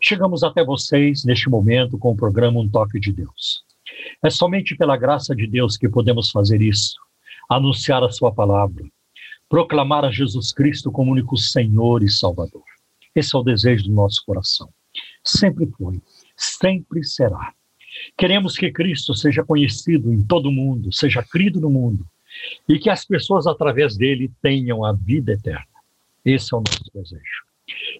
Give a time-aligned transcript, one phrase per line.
[0.00, 3.64] chegamos até vocês neste momento com o programa Um Toque de Deus.
[4.22, 6.96] É somente pela graça de Deus que podemos fazer isso,
[7.48, 8.84] anunciar a Sua palavra,
[9.48, 12.64] proclamar a Jesus Cristo como único Senhor e Salvador.
[13.14, 14.68] Esse é o desejo do nosso coração.
[15.24, 16.00] Sempre foi,
[16.36, 17.52] sempre será.
[18.16, 22.06] Queremos que Cristo seja conhecido em todo o mundo, seja crido no mundo,
[22.68, 25.66] e que as pessoas, através dele, tenham a vida eterna.
[26.24, 27.45] Esse é o nosso desejo.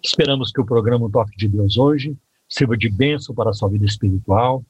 [0.03, 2.15] Esperamos que o programa Toque de Deus hoje
[2.47, 4.63] sirva de bênção para a sua vida espiritual,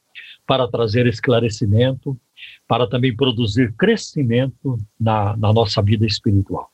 [0.45, 2.17] para trazer esclarecimento,
[2.67, 6.69] para também produzir crescimento na, na nossa vida espiritual.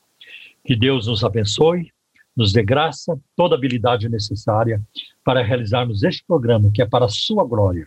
[0.64, 1.92] Que Deus nos abençoe,
[2.36, 4.80] nos dê graça, toda habilidade necessária
[5.24, 7.86] para realizarmos este programa, que é para a sua glória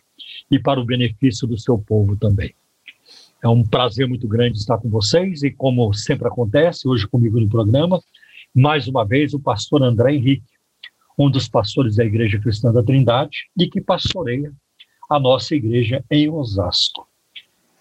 [0.50, 2.54] e para o benefício do seu povo também.
[3.44, 7.50] É um prazer muito grande estar com vocês e, como sempre acontece, hoje comigo no
[7.50, 8.02] programa,
[8.58, 10.58] mais uma vez o pastor André Henrique,
[11.16, 14.52] um dos pastores da Igreja Cristã da Trindade e que pastoreia
[15.08, 17.08] a nossa igreja em Osasco.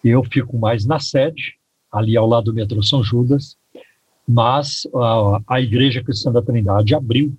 [0.04, 1.54] Eu fico mais na sede,
[1.91, 3.56] ali ao lado do metrô São Judas,
[4.28, 7.34] mas a, a Igreja Cristã da Trindade abriu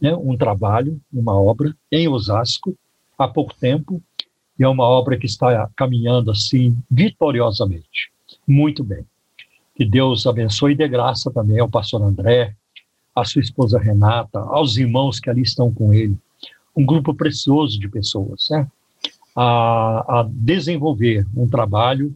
[0.00, 2.74] né, um trabalho, uma obra em Osasco
[3.18, 4.02] há pouco tempo,
[4.58, 8.10] e é uma obra que está caminhando assim vitoriosamente.
[8.48, 9.04] Muito bem.
[9.74, 12.56] Que Deus abençoe e dê graça também ao pastor André,
[13.14, 16.16] à sua esposa Renata, aos irmãos que ali estão com ele.
[16.76, 18.66] Um grupo precioso de pessoas, né?
[19.34, 22.14] A, a desenvolver um trabalho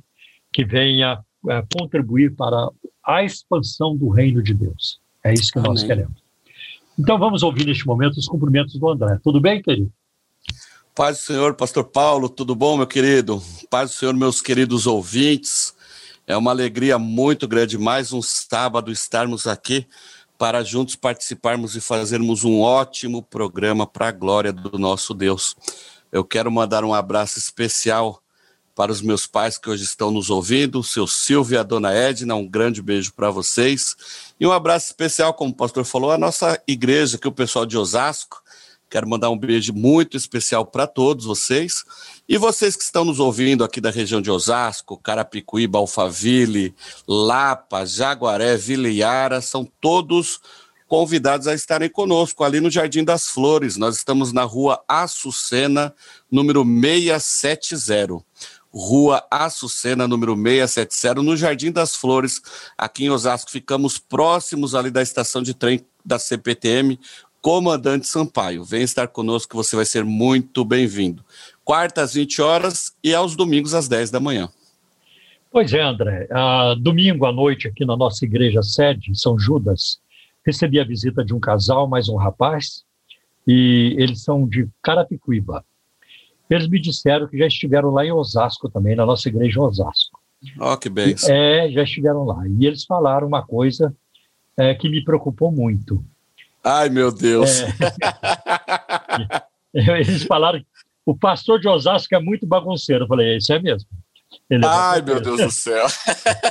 [0.52, 2.68] que venha é, contribuir para
[3.04, 4.98] a expansão do reino de Deus.
[5.22, 5.70] É isso que Amém.
[5.70, 6.22] nós queremos.
[6.98, 9.18] Então vamos ouvir neste momento os cumprimentos do André.
[9.22, 9.92] Tudo bem, querido?
[10.94, 13.42] Paz do Senhor, Pastor Paulo, tudo bom, meu querido?
[13.68, 15.74] Paz do Senhor, meus queridos ouvintes.
[16.26, 19.86] É uma alegria muito grande, mais um sábado, estarmos aqui
[20.44, 25.56] para juntos participarmos e fazermos um ótimo programa para a glória do nosso Deus.
[26.12, 28.22] Eu quero mandar um abraço especial
[28.74, 31.94] para os meus pais que hoje estão nos ouvindo, o seu Silvio e a dona
[31.94, 33.96] Edna, um grande beijo para vocês.
[34.38, 37.78] E um abraço especial, como o pastor falou, à nossa igreja, que o pessoal de
[37.78, 38.44] Osasco,
[38.94, 41.84] Quero mandar um beijo muito especial para todos vocês.
[42.26, 46.74] E vocês que estão nos ouvindo aqui da região de Osasco, Carapicuíba, Alphaville,
[47.06, 50.40] Lapa, Jaguaré, Vila Iara, são todos
[50.88, 53.76] convidados a estarem conosco ali no Jardim das Flores.
[53.76, 55.94] Nós estamos na rua Açucena,
[56.30, 58.24] número 670.
[58.72, 62.40] Rua Açucena, número 670, no Jardim das Flores,
[62.78, 63.50] aqui em Osasco.
[63.50, 66.98] Ficamos próximos ali da estação de trem da CPTM,
[67.44, 68.64] Comandante Sampaio.
[68.64, 71.22] Vem estar conosco você vai ser muito bem-vindo.
[71.64, 74.48] Quartas, às 20 horas e aos domingos às 10 da manhã.
[75.50, 76.28] Pois é, André.
[76.30, 79.98] Uh, domingo à noite, aqui na nossa igreja sede, em São Judas,
[80.44, 82.84] recebi a visita de um casal, mais um rapaz,
[83.46, 85.64] e eles são de Carapicuíba.
[86.50, 90.20] Eles me disseram que já estiveram lá em Osasco também, na nossa igreja em Osasco.
[90.58, 91.14] Ó, oh, que bem.
[91.28, 92.42] É, já estiveram lá.
[92.46, 93.94] E eles falaram uma coisa
[94.56, 96.04] é, que me preocupou muito.
[96.62, 97.62] Ai, meu Deus.
[97.62, 97.68] É.
[99.74, 100.66] Eles falaram que
[101.04, 103.04] o pastor de Osasco é muito bagunceiro.
[103.04, 103.88] Eu falei, é, isso é mesmo.
[104.48, 105.86] Ele é Ai, meu Deus do céu.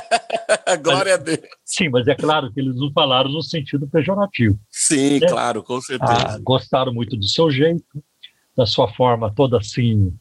[0.82, 1.40] Glória mas, a Deus.
[1.64, 4.58] Sim, mas é claro que eles não falaram no sentido pejorativo.
[4.70, 5.26] Sim, né?
[5.28, 6.12] claro, com certeza.
[6.12, 7.84] Ah, gostaram muito do seu jeito,
[8.56, 10.14] da sua forma toda assim,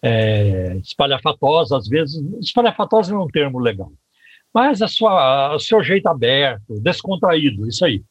[0.00, 2.22] é, espalhafatosa, às vezes.
[2.40, 3.92] Espalhafatosa não é um termo legal.
[4.52, 8.02] Mas a sua, o seu jeito aberto, descontraído, isso aí.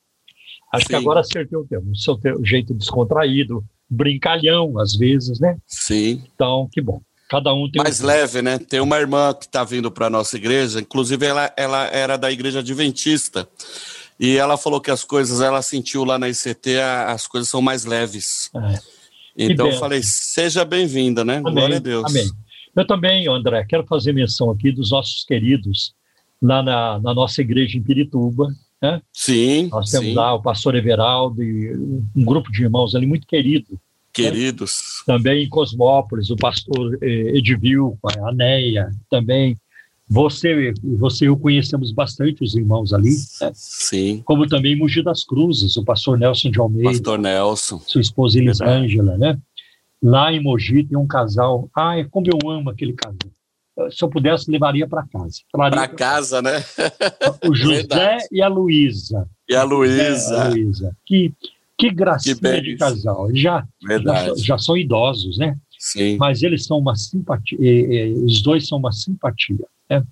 [0.74, 0.90] Acho Sim.
[0.90, 1.92] que agora acertei o termo.
[1.92, 5.57] O seu jeito descontraído, brincalhão, às vezes, né?
[5.68, 6.24] Sim.
[6.34, 7.02] Então, que bom.
[7.29, 8.05] Cada um tem Mais um...
[8.05, 8.58] leve, né?
[8.58, 12.32] Tem uma irmã que está vindo para a nossa igreja, inclusive ela, ela era da
[12.32, 13.47] igreja adventista.
[14.20, 17.85] E ela falou que as coisas, ela sentiu lá na ICT, as coisas são mais
[17.85, 18.49] leves.
[18.55, 18.79] É.
[19.38, 21.37] Então eu falei, seja bem-vinda, né?
[21.37, 21.53] Amém.
[21.53, 22.05] Glória a Deus.
[22.05, 22.29] Amém.
[22.76, 25.94] Eu também, André, quero fazer menção aqui dos nossos queridos
[26.41, 28.47] lá na, na nossa igreja em Pirituba,
[28.82, 29.02] né?
[29.14, 29.68] Sim.
[29.72, 30.14] Nós temos sim.
[30.14, 31.74] lá o pastor Everaldo e
[32.16, 33.80] um grupo de irmãos ali muito querido.
[34.12, 35.04] Queridos.
[35.08, 35.16] Né?
[35.16, 39.58] Também em Cosmópolis, o pastor eh, Edivil, a Neia, também.
[40.10, 43.12] Você, você e eu conhecemos bastante os irmãos ali.
[43.40, 43.52] Né?
[43.54, 44.22] Sim.
[44.26, 46.90] Como também Mogi das Cruzes, o pastor Nelson de Almeida.
[46.90, 47.80] Pastor Nelson.
[47.80, 49.40] Sua esposa Elisângela, né?
[50.04, 51.70] Lá em Mogi tem um casal.
[51.74, 53.32] Ai, como eu amo aquele casal.
[53.90, 55.40] Se eu pudesse, levaria para casa.
[55.52, 56.64] Para casa, né?
[57.47, 59.28] O José e a Luísa.
[59.50, 60.96] E a Luísa.
[61.06, 61.34] Que,
[61.78, 63.29] que gracinha que de casal.
[63.34, 63.66] Já,
[64.03, 65.58] já, já, são idosos, né?
[65.79, 66.18] Sim.
[66.18, 67.58] Mas eles são uma simpatia.
[68.23, 69.66] Os dois são uma simpatia.
[69.90, 70.03] Né?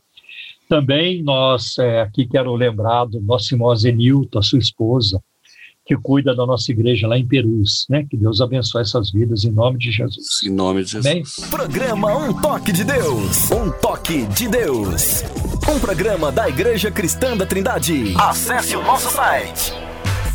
[0.67, 5.21] Também nós, é, aqui quero lembrar do nosso irmão Zenilton, a sua esposa,
[5.89, 8.05] que cuida da nossa igreja lá em Perus, né?
[8.07, 10.43] Que Deus abençoe essas vidas em nome de Jesus.
[10.45, 11.11] Em nome de Jesus.
[11.11, 11.23] Bem?
[11.49, 13.49] Programa Um Toque de Deus.
[13.49, 15.23] Um Toque de Deus.
[15.67, 18.13] Um programa da Igreja Cristã da Trindade.
[18.15, 19.73] Acesse o nosso site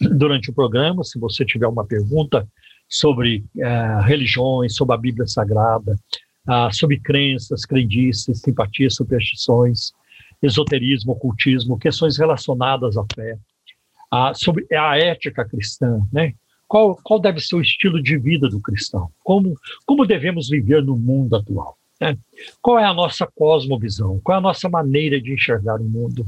[0.00, 2.46] Durante o programa, se você tiver uma pergunta
[2.88, 5.96] sobre uh, religiões, sobre a Bíblia Sagrada,
[6.48, 9.92] uh, sobre crenças, crendices, simpatias, superstições,
[10.40, 13.36] esoterismo, ocultismo, questões relacionadas à fé,
[14.34, 16.32] sobre a ética cristã, né?
[16.66, 19.10] Qual, qual deve ser o estilo de vida do cristão?
[19.24, 19.54] Como,
[19.86, 21.76] como devemos viver no mundo atual?
[22.00, 22.16] Né?
[22.62, 24.20] Qual é a nossa cosmovisão?
[24.22, 26.26] Qual é a nossa maneira de enxergar o mundo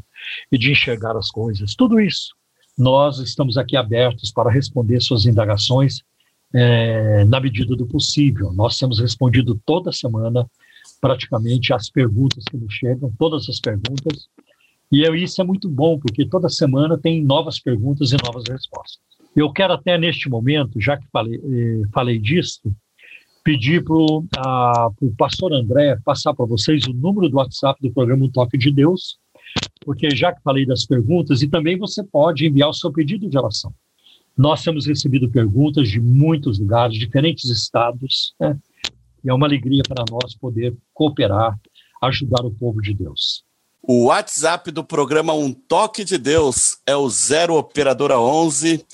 [0.51, 1.75] e de enxergar as coisas?
[1.75, 2.35] Tudo isso.
[2.77, 6.03] Nós estamos aqui abertos para responder suas indagações
[6.53, 8.53] é, na medida do possível.
[8.53, 10.47] Nós temos respondido toda semana
[11.01, 14.29] praticamente as perguntas que nos chegam, todas as perguntas.
[14.93, 19.01] E eu, isso é muito bom, porque toda semana tem novas perguntas e novas respostas.
[19.35, 22.61] Eu quero até neste momento, já que falei, eh, falei disso,
[23.43, 28.31] pedir para o pastor André passar para vocês o número do WhatsApp do programa um
[28.31, 29.19] Toque de Deus,
[29.85, 33.39] porque já que falei das perguntas, e também você pode enviar o seu pedido de
[33.39, 33.73] oração.
[34.37, 38.57] Nós temos recebido perguntas de muitos lugares, diferentes estados, né?
[39.25, 41.59] e é uma alegria para nós poder cooperar,
[42.03, 43.45] ajudar o povo de Deus.
[43.83, 48.85] O WhatsApp do programa Um Toque de Deus é o 0 Operadora 11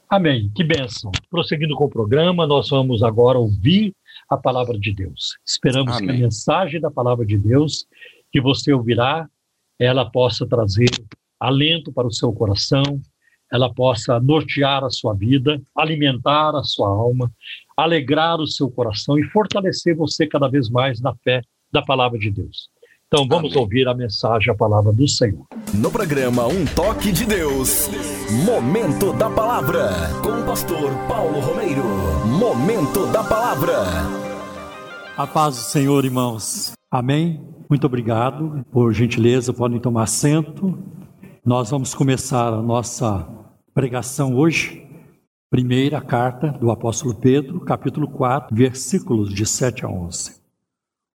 [0.08, 0.50] Amém.
[0.54, 1.12] Que bênção.
[1.30, 3.94] Prosseguindo com o programa, nós vamos agora ouvir
[4.28, 5.38] a palavra de Deus.
[5.46, 6.08] Esperamos Amém.
[6.08, 7.86] que a mensagem da palavra de Deus
[8.32, 9.28] que você ouvirá,
[9.78, 10.90] ela possa trazer
[11.38, 12.82] alento para o seu coração,
[13.52, 17.30] ela possa nortear a sua vida, alimentar a sua alma,
[17.76, 21.42] alegrar o seu coração e fortalecer você cada vez mais na fé
[21.72, 22.68] da palavra de Deus.
[23.06, 23.62] Então vamos Amém.
[23.62, 25.46] ouvir a mensagem, a palavra do Senhor.
[25.72, 27.88] No programa Um Toque de Deus,
[28.44, 29.88] Momento da Palavra,
[30.22, 31.84] com o pastor Paulo Romeiro.
[32.26, 33.84] Momento da Palavra.
[35.16, 36.72] A paz do Senhor, irmãos.
[36.90, 37.40] Amém.
[37.70, 38.64] Muito obrigado.
[38.72, 40.76] Por gentileza, podem tomar assento.
[41.44, 43.28] Nós vamos começar a nossa
[43.72, 44.83] pregação hoje
[45.54, 50.34] Primeira carta do apóstolo Pedro, capítulo 4, versículos de 7 a 11.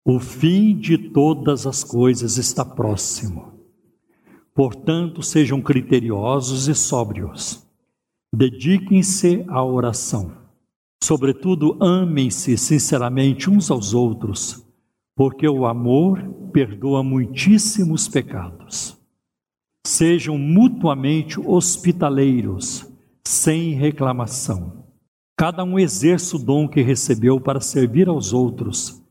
[0.05, 3.55] O fim de todas as coisas está próximo.
[4.55, 7.67] Portanto, sejam criteriosos e sóbrios.
[8.31, 10.37] Dediquem-se à oração.
[11.03, 14.63] Sobretudo, amem-se sinceramente uns aos outros,
[15.17, 18.99] porque o amor perdoa muitíssimos pecados.
[19.87, 22.95] Sejam mutuamente hospitaleiros
[23.27, 24.85] sem reclamação.
[25.37, 29.03] Cada um exerça o dom que recebeu para servir aos outros,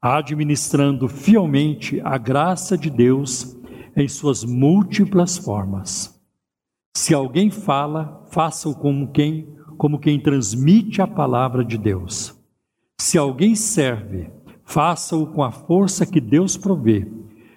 [0.00, 3.56] administrando fielmente a graça de Deus
[3.96, 6.20] em suas múltiplas formas.
[6.94, 12.38] Se alguém fala, faça-o como quem, como quem transmite a palavra de Deus.
[13.00, 14.30] Se alguém serve,
[14.66, 17.10] faça-o com a força que Deus provê,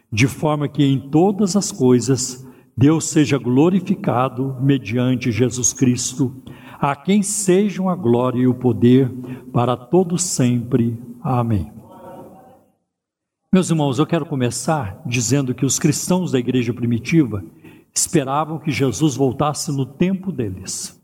[0.10, 2.45] de forma que em todas as coisas
[2.78, 6.36] Deus seja glorificado mediante Jesus Cristo,
[6.80, 9.10] a quem sejam a glória e o poder
[9.54, 11.02] para todos sempre.
[11.24, 11.72] Amém.
[13.52, 17.42] Meus irmãos, eu quero começar dizendo que os cristãos da igreja primitiva
[17.94, 21.02] esperavam que Jesus voltasse no tempo deles.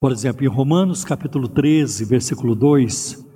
[0.00, 3.26] Por exemplo, em Romanos capítulo 13, versículo 2,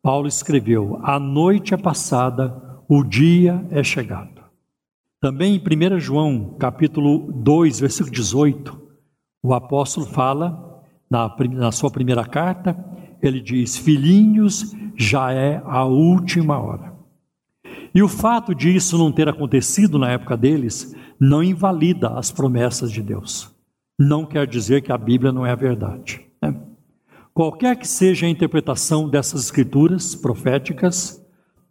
[0.00, 4.31] Paulo escreveu: A noite é passada, o dia é chegado.
[5.22, 8.76] Também em 1 João, capítulo 2, versículo 18,
[9.40, 12.76] o apóstolo fala, na, na sua primeira carta,
[13.22, 16.92] ele diz: Filhinhos, já é a última hora.
[17.94, 22.90] E o fato de isso não ter acontecido na época deles não invalida as promessas
[22.90, 23.48] de Deus.
[23.96, 26.20] não quer dizer que a Bíblia não é a verdade.
[26.42, 26.52] Né?
[27.32, 31.21] Qualquer que seja a interpretação dessas escrituras proféticas,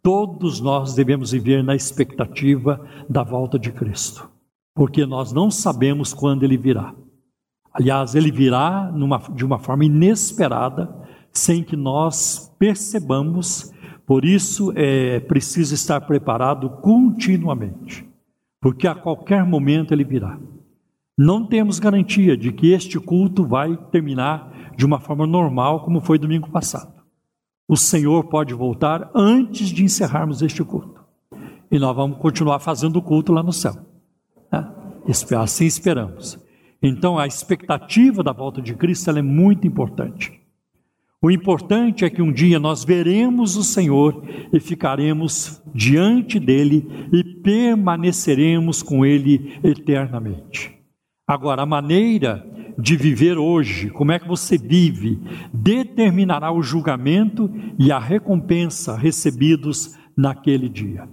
[0.02, 4.28] todos nós devemos viver na expectativa da volta de Cristo,
[4.74, 6.94] porque nós não sabemos quando ele virá.
[7.72, 10.94] Aliás, ele virá numa, de uma forma inesperada,
[11.32, 13.72] sem que nós percebamos,
[14.04, 18.06] por isso é preciso estar preparado continuamente,
[18.60, 20.38] porque a qualquer momento ele virá.
[21.16, 26.18] Não temos garantia de que este culto vai terminar de uma forma normal, como foi
[26.18, 26.91] domingo passado.
[27.72, 31.00] O Senhor pode voltar antes de encerrarmos este culto.
[31.70, 33.72] E nós vamos continuar fazendo o culto lá no céu.
[34.52, 34.70] Né?
[35.38, 36.38] Assim esperamos.
[36.82, 40.38] Então, a expectativa da volta de Cristo é muito importante.
[41.22, 47.24] O importante é que um dia nós veremos o Senhor e ficaremos diante dele e
[47.24, 50.78] permaneceremos com ele eternamente.
[51.26, 52.46] Agora, a maneira
[52.78, 55.20] de viver hoje, como é que você vive,
[55.52, 61.08] determinará o julgamento e a recompensa recebidos naquele dia.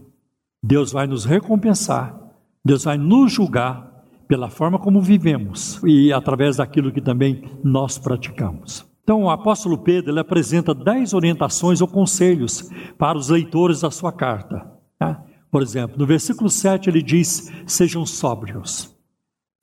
[0.63, 2.20] Deus vai nos recompensar,
[2.63, 3.89] Deus vai nos julgar
[4.28, 8.88] pela forma como vivemos e através daquilo que também nós praticamos.
[9.04, 14.12] Então, o apóstolo Pedro ele apresenta dez orientações ou conselhos para os leitores da sua
[14.12, 14.72] carta.
[15.01, 15.18] Né?
[15.50, 18.96] Por exemplo, no versículo 7 ele diz: sejam sóbrios.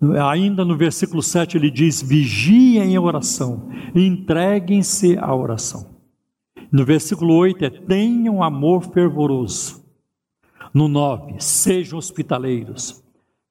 [0.00, 5.96] Ainda no versículo 7 ele diz: vigiem a oração, entreguem-se à oração.
[6.70, 9.84] No versículo 8 é: tenham amor fervoroso.
[10.74, 13.02] No 9, sejam hospitaleiros.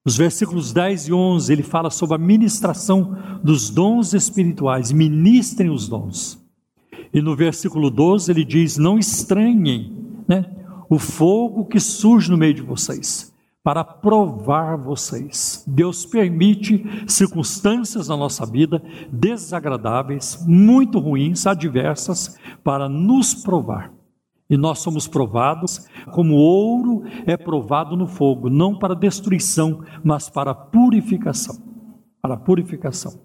[0.06, 5.88] Nos versículos 10 e 11 ele fala sobre a ministração dos dons espirituais, ministrem os
[5.88, 6.40] dons.
[7.12, 10.46] E no versículo 12 ele diz: não estranhem né,
[10.88, 13.35] o fogo que surge no meio de vocês
[13.66, 15.66] para provar vocês.
[15.66, 18.80] Deus permite circunstâncias na nossa vida
[19.12, 23.92] desagradáveis, muito ruins, adversas, para nos provar.
[24.48, 30.54] E nós somos provados como ouro é provado no fogo, não para destruição, mas para
[30.54, 31.56] purificação.
[32.22, 33.20] Para purificação.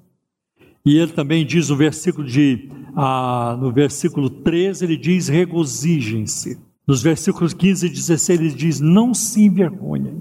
[0.87, 6.70] E ele também diz no versículo de ah, no versículo 13, ele diz: regozijem-se.
[6.91, 10.21] Nos versículos 15 e 16 ele diz: Não se envergonhem,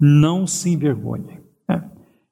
[0.00, 1.38] não se envergonhem.
[1.68, 1.80] É.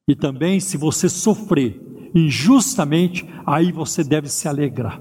[0.09, 1.81] E também, se você sofrer
[2.13, 5.01] injustamente, aí você deve se alegrar.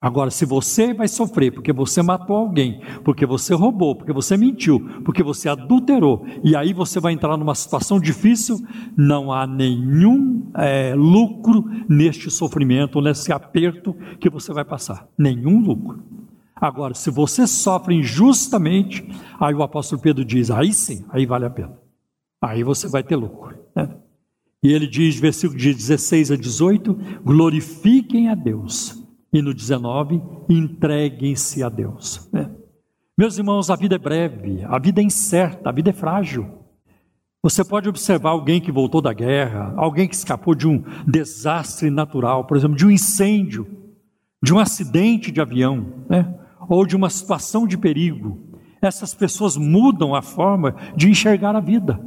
[0.00, 4.80] Agora, se você vai sofrer porque você matou alguém, porque você roubou, porque você mentiu,
[5.04, 8.56] porque você adulterou, e aí você vai entrar numa situação difícil,
[8.96, 15.06] não há nenhum é, lucro neste sofrimento, nesse aperto que você vai passar.
[15.18, 16.02] Nenhum lucro.
[16.56, 19.06] Agora, se você sofre injustamente,
[19.40, 21.76] aí o apóstolo Pedro diz: aí sim, aí vale a pena.
[22.40, 23.56] Aí você vai ter lucro.
[23.74, 23.88] Né?
[24.62, 26.94] E ele diz, versículo de 16 a 18:
[27.24, 29.02] glorifiquem a Deus.
[29.32, 32.28] E no 19, entreguem-se a Deus.
[32.32, 32.50] Né?
[33.18, 36.48] Meus irmãos, a vida é breve, a vida é incerta, a vida é frágil.
[37.42, 42.46] Você pode observar alguém que voltou da guerra, alguém que escapou de um desastre natural,
[42.46, 43.66] por exemplo, de um incêndio,
[44.42, 46.34] de um acidente de avião, né?
[46.68, 52.00] Ou de uma situação de perigo, essas pessoas mudam a forma de enxergar a vida.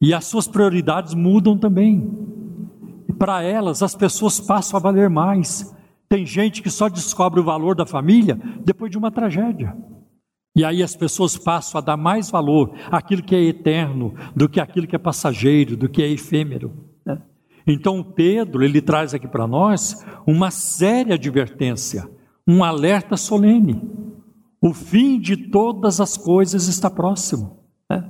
[0.00, 2.10] E as suas prioridades mudam também.
[3.18, 5.74] Para elas, as pessoas passam a valer mais.
[6.08, 9.76] Tem gente que só descobre o valor da família depois de uma tragédia.
[10.56, 14.60] E aí as pessoas passam a dar mais valor àquilo que é eterno do que
[14.60, 16.72] aquilo que é passageiro, do que é efêmero.
[17.04, 17.20] Né?
[17.66, 22.08] Então Pedro ele traz aqui para nós uma séria advertência
[22.46, 23.80] um alerta solene.
[24.60, 27.60] O fim de todas as coisas está próximo.
[27.90, 28.08] Né?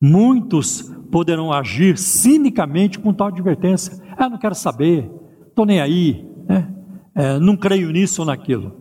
[0.00, 4.00] Muitos poderão agir cinicamente com tal advertência.
[4.16, 5.10] Ah, não quero saber,
[5.48, 6.74] estou nem aí, né?
[7.14, 8.80] é, não creio nisso ou naquilo.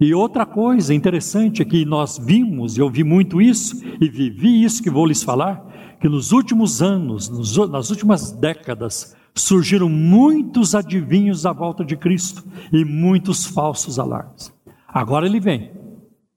[0.00, 4.64] E outra coisa interessante é que nós vimos, e eu vi muito isso, e vivi
[4.64, 10.74] isso que vou lhes falar, que nos últimos anos, nos, nas últimas décadas, surgiram muitos
[10.74, 14.52] adivinhos da volta de Cristo e muitos falsos alarmes.
[14.88, 15.72] Agora ele vem.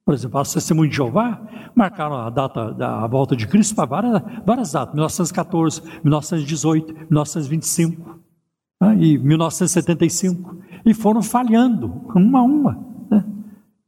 [0.06, 1.42] Por exemplo, as testemunhas de Jeová
[1.74, 8.20] marcaram a data da volta de Cristo para várias, várias datas, 1914, 1918, 1925
[8.82, 12.86] né, e 1975, e foram falhando, uma a uma.
[13.10, 13.26] Né?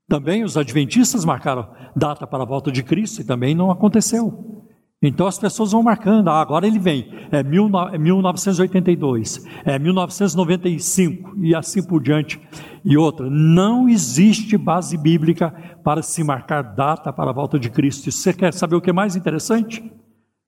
[0.07, 4.54] Também os adventistas marcaram data para a volta de Cristo e também não aconteceu.
[5.01, 11.85] Então as pessoas vão marcando, ah, agora ele vem, é 1982, é 1995 e assim
[11.85, 12.39] por diante.
[12.83, 15.51] E outra, não existe base bíblica
[15.83, 18.11] para se marcar data para a volta de Cristo.
[18.11, 19.83] Você quer saber o que é mais interessante?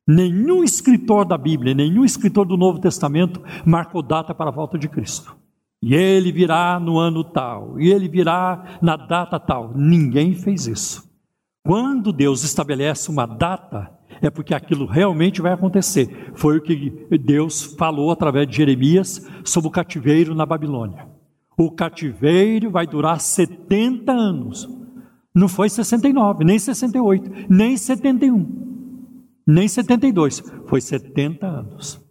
[0.07, 4.87] Nenhum escritor da Bíblia, nenhum escritor do Novo Testamento marcou data para a volta de
[4.87, 5.35] Cristo.
[5.83, 9.73] E ele virá no ano tal, e ele virá na data tal.
[9.75, 11.07] Ninguém fez isso.
[11.63, 16.31] Quando Deus estabelece uma data, é porque aquilo realmente vai acontecer.
[16.35, 21.07] Foi o que Deus falou através de Jeremias sobre o cativeiro na Babilônia.
[21.57, 24.69] O cativeiro vai durar 70 anos.
[25.33, 28.45] Não foi 69, nem 68, nem 71,
[29.45, 30.43] nem 72.
[30.65, 32.07] Foi 70 anos.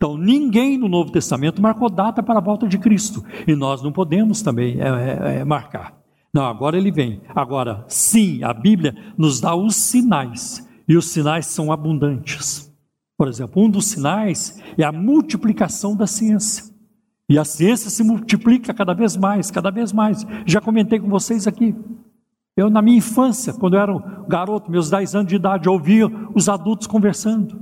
[0.00, 3.22] Então, ninguém no Novo Testamento marcou data para a volta de Cristo.
[3.46, 6.00] E nós não podemos também é, é, é, marcar.
[6.32, 7.20] Não, agora ele vem.
[7.34, 10.66] Agora, sim, a Bíblia nos dá os sinais.
[10.90, 12.68] E os sinais são abundantes.
[13.16, 16.64] Por exemplo, um dos sinais é a multiplicação da ciência.
[17.28, 20.26] E a ciência se multiplica cada vez mais, cada vez mais.
[20.44, 21.76] Já comentei com vocês aqui.
[22.56, 26.08] Eu, na minha infância, quando eu era um garoto, meus 10 anos de idade, ouvia
[26.34, 27.60] os adultos conversando.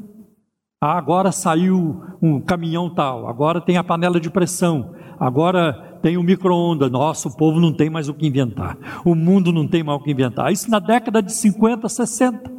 [0.80, 6.22] Ah, agora saiu um caminhão tal, agora tem a panela de pressão, agora tem o
[6.22, 6.90] micro-ondas.
[6.90, 8.78] Nossa, o povo não tem mais o que inventar.
[9.04, 10.50] O mundo não tem mais o que inventar.
[10.50, 12.56] Isso na década de 50, 60.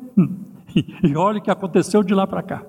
[1.03, 2.65] E olha o que aconteceu de lá para cá.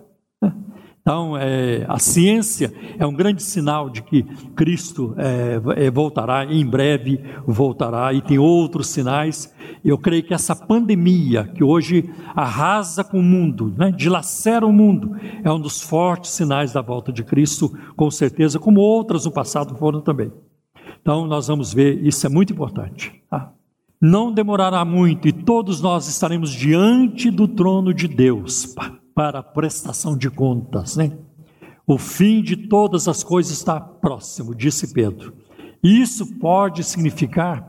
[1.02, 4.23] Então, é, a ciência é um grande sinal de que
[4.54, 9.52] Cristo é, é, voltará, em breve voltará, e tem outros sinais.
[9.83, 15.16] Eu creio que essa pandemia, que hoje arrasa com o mundo, né, dilacera o mundo,
[15.42, 19.75] é um dos fortes sinais da volta de Cristo, com certeza, como outras no passado
[19.76, 20.30] foram também.
[21.00, 23.11] Então, nós vamos ver, isso é muito importante.
[23.30, 23.52] Tá?
[24.02, 28.75] Não demorará muito e todos nós estaremos diante do trono de Deus.
[29.14, 31.19] Para prestação de contas, né?
[31.87, 35.35] O fim de todas as coisas está próximo, disse Pedro.
[35.83, 37.62] Isso pode significar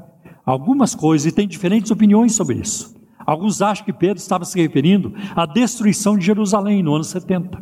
[0.46, 2.96] algumas coisas e tem diferentes opiniões sobre isso.
[3.26, 7.62] Alguns acham que Pedro estava se referindo à destruição de Jerusalém no ano 70.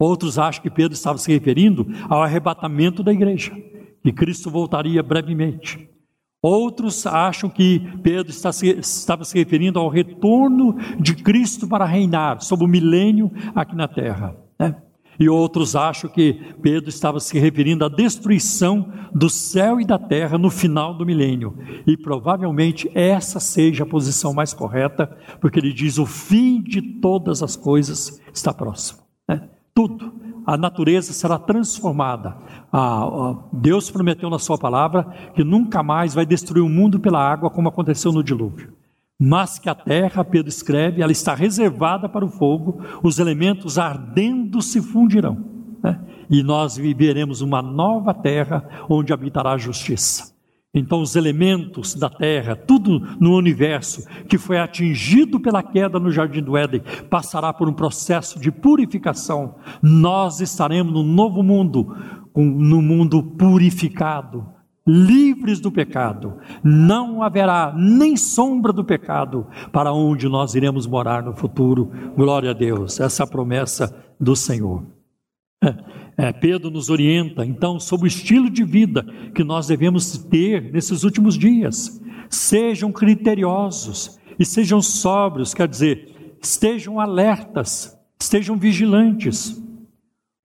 [0.00, 3.52] Outros acham que Pedro estava se referindo ao arrebatamento da igreja,
[4.02, 5.93] que Cristo voltaria brevemente.
[6.44, 12.42] Outros acham que Pedro está se, estava se referindo ao retorno de Cristo para reinar
[12.42, 14.36] sobre o milênio aqui na terra.
[14.60, 14.76] Né?
[15.18, 20.36] E outros acham que Pedro estava se referindo à destruição do céu e da terra
[20.36, 21.56] no final do milênio.
[21.86, 27.42] E provavelmente essa seja a posição mais correta, porque ele diz: o fim de todas
[27.42, 28.98] as coisas está próximo.
[29.26, 29.48] Né?
[29.74, 30.12] Tudo
[30.46, 32.36] a natureza será transformada.
[33.52, 35.04] Deus prometeu na Sua palavra
[35.34, 38.72] que nunca mais vai destruir o mundo pela água, como aconteceu no dilúvio.
[39.18, 44.60] Mas que a terra, Pedro escreve, ela está reservada para o fogo, os elementos ardendo
[44.60, 45.38] se fundirão.
[45.82, 46.00] Né?
[46.28, 50.33] E nós viveremos uma nova terra onde habitará a justiça.
[50.74, 56.42] Então, os elementos da terra, tudo no universo que foi atingido pela queda no jardim
[56.42, 59.54] do Éden, passará por um processo de purificação.
[59.80, 61.96] Nós estaremos no novo mundo,
[62.34, 64.44] no mundo purificado,
[64.84, 66.38] livres do pecado.
[66.62, 71.90] Não haverá nem sombra do pecado para onde nós iremos morar no futuro.
[72.16, 72.98] Glória a Deus.
[72.98, 74.84] Essa é a promessa do Senhor.
[75.62, 76.03] É.
[76.16, 81.02] É, Pedro nos orienta, então, sobre o estilo de vida que nós devemos ter nesses
[81.02, 82.00] últimos dias.
[82.30, 89.60] Sejam criteriosos e sejam sóbrios, quer dizer, estejam alertas, estejam vigilantes.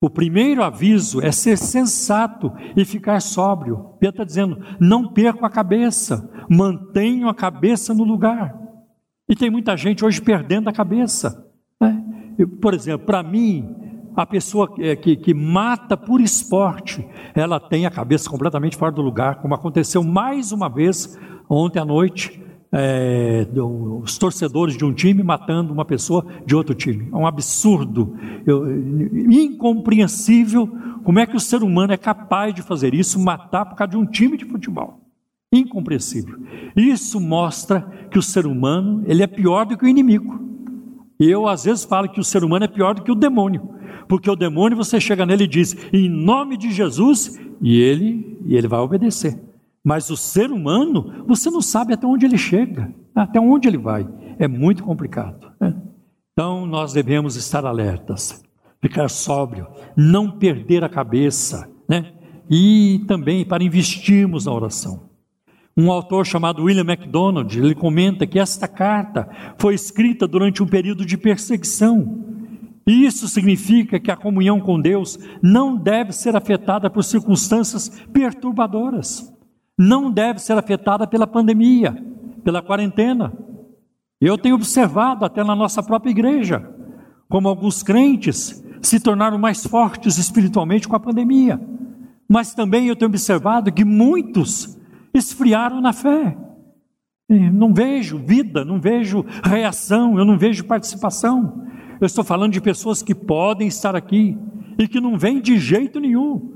[0.02, 3.96] O primeiro aviso é ser sensato e ficar sóbrio.
[4.00, 8.58] Pedro está dizendo: não percam a cabeça, mantenham a cabeça no lugar.
[9.28, 11.46] E tem muita gente hoje perdendo a cabeça.
[11.80, 12.04] Né?
[12.38, 13.76] Eu, por exemplo, para mim,
[14.16, 19.02] a pessoa que, que, que, mata por esporte, ela tem a cabeça completamente fora do
[19.02, 21.18] lugar, como aconteceu mais uma vez
[21.50, 22.42] ontem à noite,
[22.72, 27.10] é, os torcedores de um time matando uma pessoa de outro time.
[27.12, 28.70] É um absurdo, eu,
[29.32, 30.70] incompreensível
[31.04, 33.98] como é que o ser humano é capaz de fazer isso, matar por causa de
[33.98, 35.00] um time de futebol.
[35.52, 36.38] Incompreensível.
[36.76, 40.49] Isso mostra que o ser humano ele é pior do que o inimigo.
[41.20, 43.80] Eu às vezes falo que o ser humano é pior do que o demônio
[44.10, 48.58] porque o demônio você chega nele e diz, em nome de Jesus, e ele, e
[48.58, 49.40] ele vai obedecer.
[49.84, 54.10] Mas o ser humano, você não sabe até onde ele chega, até onde ele vai.
[54.40, 55.52] É muito complicado.
[55.62, 55.76] Né?
[56.34, 58.44] Então nós devemos estar alertas,
[58.82, 62.14] ficar sóbrio, não perder a cabeça, né?
[62.50, 65.09] E também para investirmos na oração.
[65.80, 71.06] Um autor chamado William MacDonald, ele comenta que esta carta foi escrita durante um período
[71.06, 72.30] de perseguição
[72.92, 79.32] isso significa que a comunhão com Deus não deve ser afetada por circunstâncias perturbadoras,
[79.78, 81.96] não deve ser afetada pela pandemia,
[82.44, 83.32] pela quarentena.
[84.20, 86.68] Eu tenho observado até na nossa própria igreja,
[87.30, 91.62] como alguns crentes se tornaram mais fortes espiritualmente com a pandemia.
[92.28, 94.79] Mas também eu tenho observado que muitos
[95.14, 96.38] esfriaram na fé.
[97.30, 101.68] Não vejo vida, não vejo reação, eu não vejo participação.
[102.02, 104.38] Eu estou falando de pessoas que podem estar aqui
[104.80, 106.54] e que não vêm de jeito nenhum.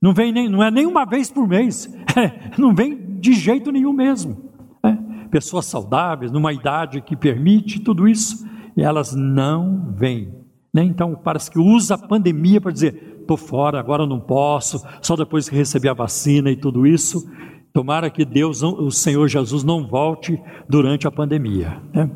[0.00, 3.72] Não vem nem, não é nem uma vez por mês, é, não vem de jeito
[3.72, 4.50] nenhum mesmo.
[4.82, 4.92] É,
[5.30, 10.32] pessoas saudáveis, numa idade que permite tudo isso, e elas não vêm.
[10.72, 10.84] Né?
[10.84, 15.48] Então, parece que usa a pandemia para dizer: estou fora, agora não posso, só depois
[15.48, 17.26] que receber a vacina e tudo isso.
[17.74, 21.82] Tomara que Deus, o Senhor Jesus, não volte durante a pandemia.
[21.92, 22.08] Né?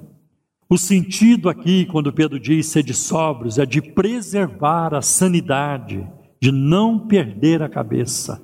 [0.70, 6.08] O sentido aqui, quando Pedro diz ser de sóbrios, é de preservar a sanidade,
[6.40, 8.40] de não perder a cabeça.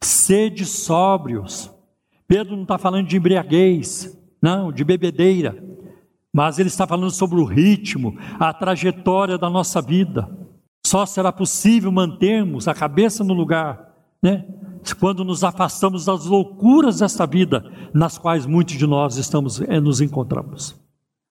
[0.00, 1.72] Sede sóbrios.
[2.28, 5.60] Pedro não está falando de embriaguez, não, de bebedeira,
[6.32, 10.30] mas ele está falando sobre o ritmo, a trajetória da nossa vida.
[10.86, 13.93] Só será possível mantermos a cabeça no lugar,
[14.24, 14.46] né?
[14.98, 20.00] quando nos afastamos das loucuras desta vida, nas quais muitos de nós estamos eh, nos
[20.00, 20.78] encontramos.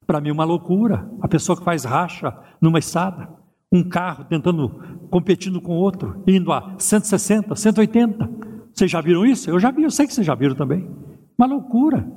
[0.08, 1.08] Para mim, uma loucura.
[1.22, 3.30] A pessoa que faz racha numa estrada,
[3.72, 4.70] um carro tentando,
[5.10, 8.30] competindo com outro, indo a 160, 180.
[8.74, 9.50] Vocês já viram isso?
[9.50, 10.90] Eu já vi, eu sei que vocês já viram também.
[11.38, 12.08] Uma loucura.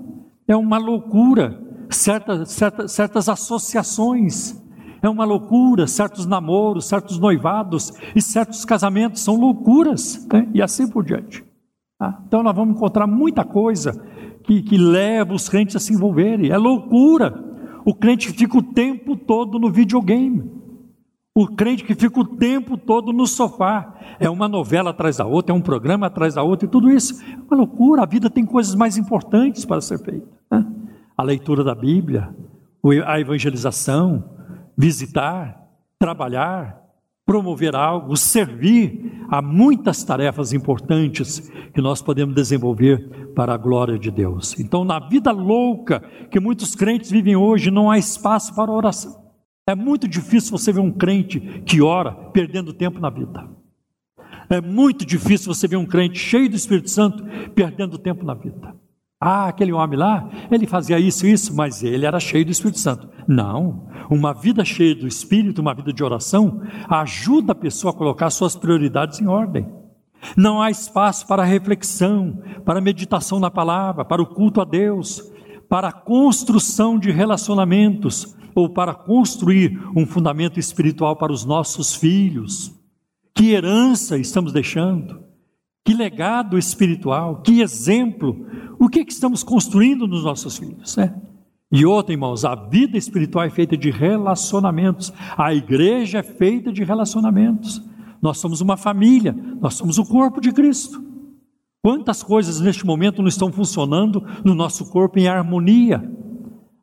[0.48, 1.62] É uma loucura.
[1.90, 4.62] Certas, certas, certas associações
[5.02, 10.48] é uma loucura, certos namoros, certos noivados e certos casamentos são loucuras, né?
[10.54, 11.44] e assim por diante.
[11.98, 12.20] Tá?
[12.26, 13.92] Então nós vamos encontrar muita coisa
[14.44, 17.44] que, que leva os crentes a se envolverem, é loucura.
[17.84, 20.56] O crente fica o tempo todo no videogame,
[21.36, 25.54] o crente que fica o tempo todo no sofá, é uma novela atrás da outra,
[25.54, 28.02] é um programa atrás da outra, e tudo isso é uma loucura.
[28.02, 30.66] A vida tem coisas mais importantes para ser feita: né?
[31.14, 32.34] a leitura da Bíblia,
[33.04, 34.24] a evangelização,
[34.76, 36.86] visitar, trabalhar,
[37.24, 44.10] promover algo, servir a muitas tarefas importantes que nós podemos desenvolver para a glória de
[44.10, 44.58] Deus.
[44.60, 49.26] Então, na vida louca que muitos crentes vivem hoje, não há espaço para oração.
[49.68, 53.50] É muito difícil você ver um crente que ora perdendo tempo na vida.
[54.48, 58.76] É muito difícil você ver um crente cheio do Espírito Santo perdendo tempo na vida.
[59.28, 62.78] Ah, aquele homem lá, ele fazia isso e isso, mas ele era cheio do Espírito
[62.78, 63.08] Santo.
[63.26, 68.30] Não, uma vida cheia do Espírito, uma vida de oração, ajuda a pessoa a colocar
[68.30, 69.66] suas prioridades em ordem.
[70.36, 75.20] Não há espaço para reflexão, para meditação na palavra, para o culto a Deus,
[75.68, 82.72] para a construção de relacionamentos ou para construir um fundamento espiritual para os nossos filhos.
[83.34, 85.25] Que herança estamos deixando?
[85.86, 88.44] Que legado espiritual, que exemplo,
[88.76, 91.14] o que, é que estamos construindo nos nossos filhos, né?
[91.70, 96.82] E outra, irmãos, a vida espiritual é feita de relacionamentos, a igreja é feita de
[96.82, 97.80] relacionamentos.
[98.20, 101.00] Nós somos uma família, nós somos o corpo de Cristo.
[101.84, 106.02] Quantas coisas neste momento não estão funcionando no nosso corpo em harmonia?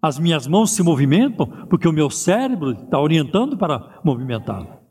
[0.01, 4.82] As minhas mãos se movimentam porque o meu cérebro está orientando para movimentá-la.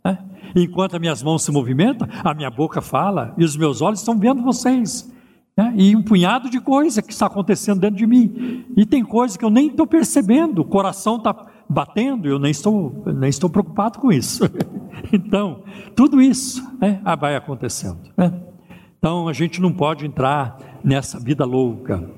[0.55, 4.19] Enquanto as minhas mãos se movimentam, a minha boca fala e os meus olhos estão
[4.19, 5.11] vendo vocês.
[5.57, 5.75] Né?
[5.77, 8.65] E um punhado de coisa que está acontecendo dentro de mim.
[8.77, 13.03] E tem coisas que eu nem estou percebendo, o coração está batendo, eu nem estou,
[13.07, 14.45] nem estou preocupado com isso.
[15.13, 15.63] então,
[15.95, 17.99] tudo isso né, vai acontecendo.
[18.17, 18.33] Né?
[18.99, 22.09] Então, a gente não pode entrar nessa vida louca.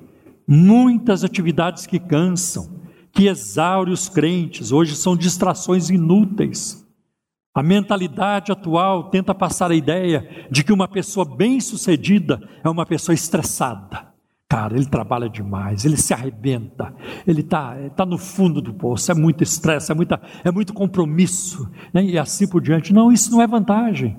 [0.47, 2.69] Muitas atividades que cansam,
[3.13, 6.84] que exaurem os crentes, hoje são distrações inúteis.
[7.55, 13.15] A mentalidade atual tenta passar a ideia de que uma pessoa bem-sucedida é uma pessoa
[13.15, 14.13] estressada.
[14.49, 16.95] Cara, ele trabalha demais, ele se arrebenta,
[17.27, 21.71] ele está tá no fundo do poço, é muito estresse, é, muita, é muito compromisso,
[21.93, 22.05] né?
[22.05, 22.93] e assim por diante.
[22.93, 24.19] Não, isso não é vantagem.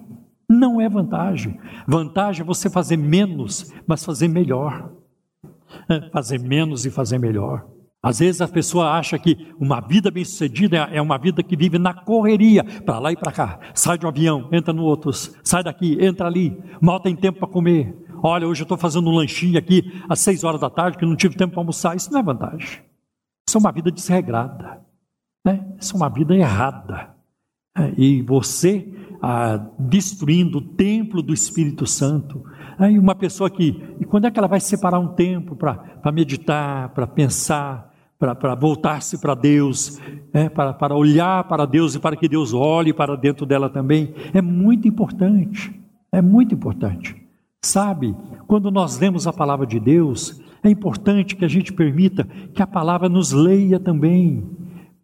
[0.49, 1.59] Não é vantagem.
[1.87, 4.91] Vantagem é você fazer menos, mas fazer melhor.
[5.89, 7.65] É, fazer menos e fazer melhor.
[8.05, 11.91] Às vezes a pessoa acha que uma vida bem-sucedida é uma vida que vive na
[11.91, 13.59] correria, para lá e para cá.
[13.73, 17.47] Sai de um avião, entra no outro, sai daqui, entra ali, mal tem tempo para
[17.47, 17.97] comer.
[18.21, 21.15] Olha, hoje eu estou fazendo um lanchinho aqui às seis horas da tarde, que não
[21.15, 21.95] tive tempo para almoçar.
[21.95, 22.83] Isso não é vantagem.
[23.47, 24.81] Isso é uma vida desregrada.
[25.43, 25.65] Né?
[25.81, 27.09] Isso é uma vida errada.
[27.75, 28.87] É, e você
[29.19, 32.45] ah, destruindo o templo do Espírito Santo.
[32.77, 36.89] Aí uma pessoa que, e quando é que ela vai separar um tempo para meditar,
[36.89, 39.99] para pensar, para voltar-se para Deus,
[40.33, 44.13] é, para, para olhar para Deus e para que Deus olhe para dentro dela também,
[44.33, 45.73] é muito importante.
[46.11, 47.15] É muito importante.
[47.61, 48.15] Sabe,
[48.47, 52.23] quando nós lemos a palavra de Deus, é importante que a gente permita
[52.53, 54.43] que a palavra nos leia também.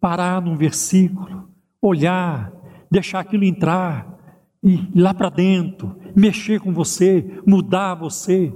[0.00, 1.48] Parar num versículo,
[1.80, 2.52] olhar,
[2.90, 4.18] deixar aquilo entrar,
[4.62, 8.52] ir lá para dentro, mexer com você, mudar você.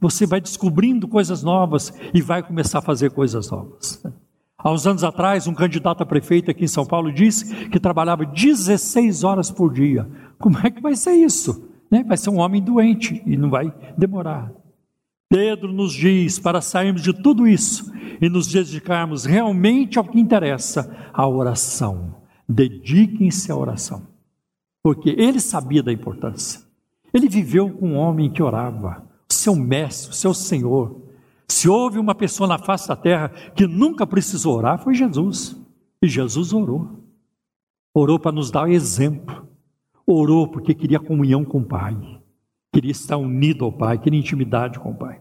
[0.00, 4.02] Você vai descobrindo coisas novas e vai começar a fazer coisas novas.
[4.62, 8.26] Há uns anos atrás, um candidato a prefeito aqui em São Paulo disse que trabalhava
[8.26, 10.06] 16 horas por dia.
[10.38, 11.70] Como é que vai ser isso?
[11.90, 12.04] Né?
[12.04, 14.52] Vai ser um homem doente e não vai demorar.
[15.30, 17.90] Pedro nos diz para sairmos de tudo isso
[18.20, 22.16] e nos dedicarmos realmente ao que interessa, a oração.
[22.48, 24.08] Dediquem-se à oração.
[24.82, 26.60] Porque ele sabia da importância.
[27.14, 31.00] Ele viveu com um homem que orava, seu mestre, seu Senhor.
[31.48, 35.56] Se houve uma pessoa na face da terra que nunca precisou orar, foi Jesus.
[36.02, 36.88] E Jesus orou.
[37.94, 39.48] Orou para nos dar exemplo.
[40.06, 41.96] Orou porque queria comunhão com o Pai.
[42.72, 45.20] Queria estar unido ao Pai, queria intimidade com o Pai.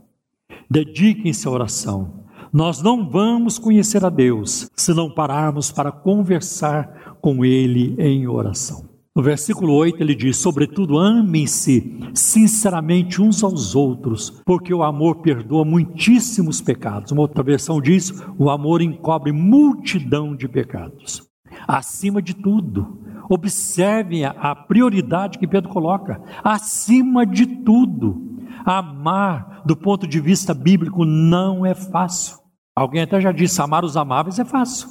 [0.69, 2.25] Dediquem-se à oração.
[2.51, 8.88] Nós não vamos conhecer a Deus se não pararmos para conversar com Ele em oração.
[9.19, 15.65] No versículo 8 ele diz: Sobretudo, amem-se sinceramente uns aos outros, porque o amor perdoa
[15.65, 17.12] muitíssimos pecados.
[17.12, 21.21] Uma outra versão diz: O amor encobre multidão de pecados.
[21.67, 26.21] Acima de tudo, observem a prioridade que Pedro coloca.
[26.41, 32.38] Acima de tudo, amar do ponto de vista bíblico não é fácil.
[32.73, 34.88] Alguém até já disse: amar os amáveis é fácil.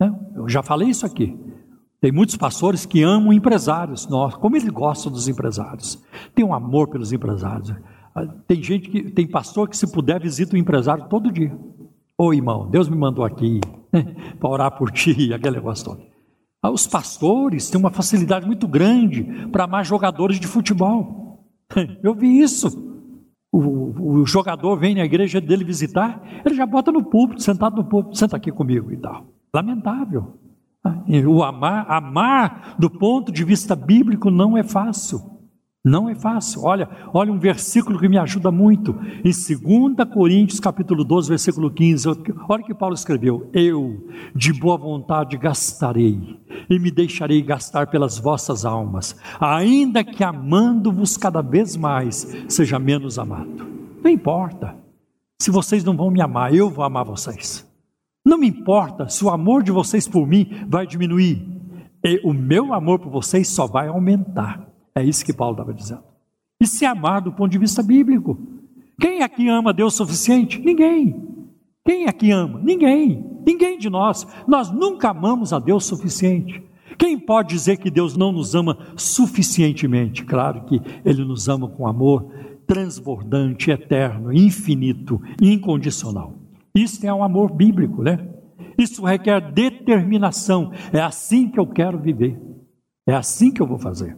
[0.00, 0.08] Né?
[0.36, 1.36] Eu já falei isso aqui.
[2.00, 4.08] Tem muitos pastores que amam empresários.
[4.08, 6.02] Nossa, como eles gostam dos empresários.
[6.34, 7.74] Tem um amor pelos empresários.
[8.14, 11.56] Ah, tem gente que tem pastor que se puder visita o empresário todo dia.
[12.16, 13.60] Ô irmão, Deus me mandou aqui
[14.40, 16.02] para orar por ti, aquele negócio todo.
[16.62, 21.46] Ah, os pastores têm uma facilidade muito grande para amar jogadores de futebol.
[22.02, 22.88] Eu vi isso.
[23.52, 27.84] O, o, jogador vem na igreja dele visitar, ele já bota no púlpito, sentado no
[27.84, 29.26] púlpito, senta aqui comigo e tal.
[29.52, 30.39] Lamentável.
[31.28, 35.40] O amar, amar do ponto de vista bíblico não é fácil.
[35.82, 36.62] Não é fácil.
[36.64, 38.94] Olha, olha um versículo que me ajuda muito.
[39.24, 42.08] Em 2 Coríntios, capítulo 12, versículo 15.
[42.48, 46.38] Olha o que Paulo escreveu: Eu, de boa vontade, gastarei
[46.68, 53.18] e me deixarei gastar pelas vossas almas, ainda que amando-vos cada vez mais, seja menos
[53.18, 53.66] amado.
[54.04, 54.76] Não importa.
[55.40, 57.69] Se vocês não vão me amar, eu vou amar vocês.
[58.30, 61.44] Não me importa se o amor de vocês por mim vai diminuir,
[62.04, 64.68] e o meu amor por vocês só vai aumentar.
[64.94, 66.04] É isso que Paulo estava dizendo.
[66.62, 68.38] E se amar do ponto de vista bíblico.
[69.00, 70.60] Quem aqui ama Deus suficiente?
[70.60, 71.28] Ninguém.
[71.84, 72.60] Quem aqui ama?
[72.62, 73.42] Ninguém.
[73.44, 74.24] Ninguém de nós.
[74.46, 76.62] Nós nunca amamos a Deus suficiente.
[76.96, 80.24] Quem pode dizer que Deus não nos ama suficientemente?
[80.24, 82.30] Claro que Ele nos ama com amor
[82.64, 86.39] transbordante, eterno, infinito, incondicional.
[86.74, 88.28] Isso é um amor bíblico, né?
[88.78, 90.72] Isso requer determinação.
[90.92, 92.40] É assim que eu quero viver.
[93.06, 94.16] É assim que eu vou fazer.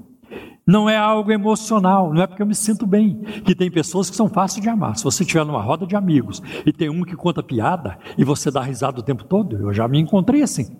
[0.67, 3.21] Não é algo emocional, não é porque eu me sinto bem.
[3.45, 4.97] Que tem pessoas que são fáceis de amar.
[4.97, 8.51] Se você estiver numa roda de amigos e tem um que conta piada e você
[8.51, 10.77] dá risada o tempo todo, eu já me encontrei assim.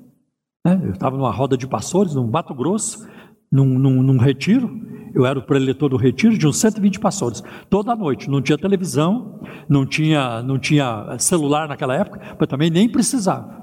[0.65, 0.81] Né?
[0.85, 3.09] Eu estava numa roda de pastores, no Mato Grosso,
[3.51, 4.71] num, num, num retiro,
[5.14, 7.42] eu era o preletor do retiro de uns 120 pastores.
[7.68, 12.88] Toda noite, não tinha televisão, não tinha, não tinha celular naquela época, mas também nem
[12.88, 13.62] precisava.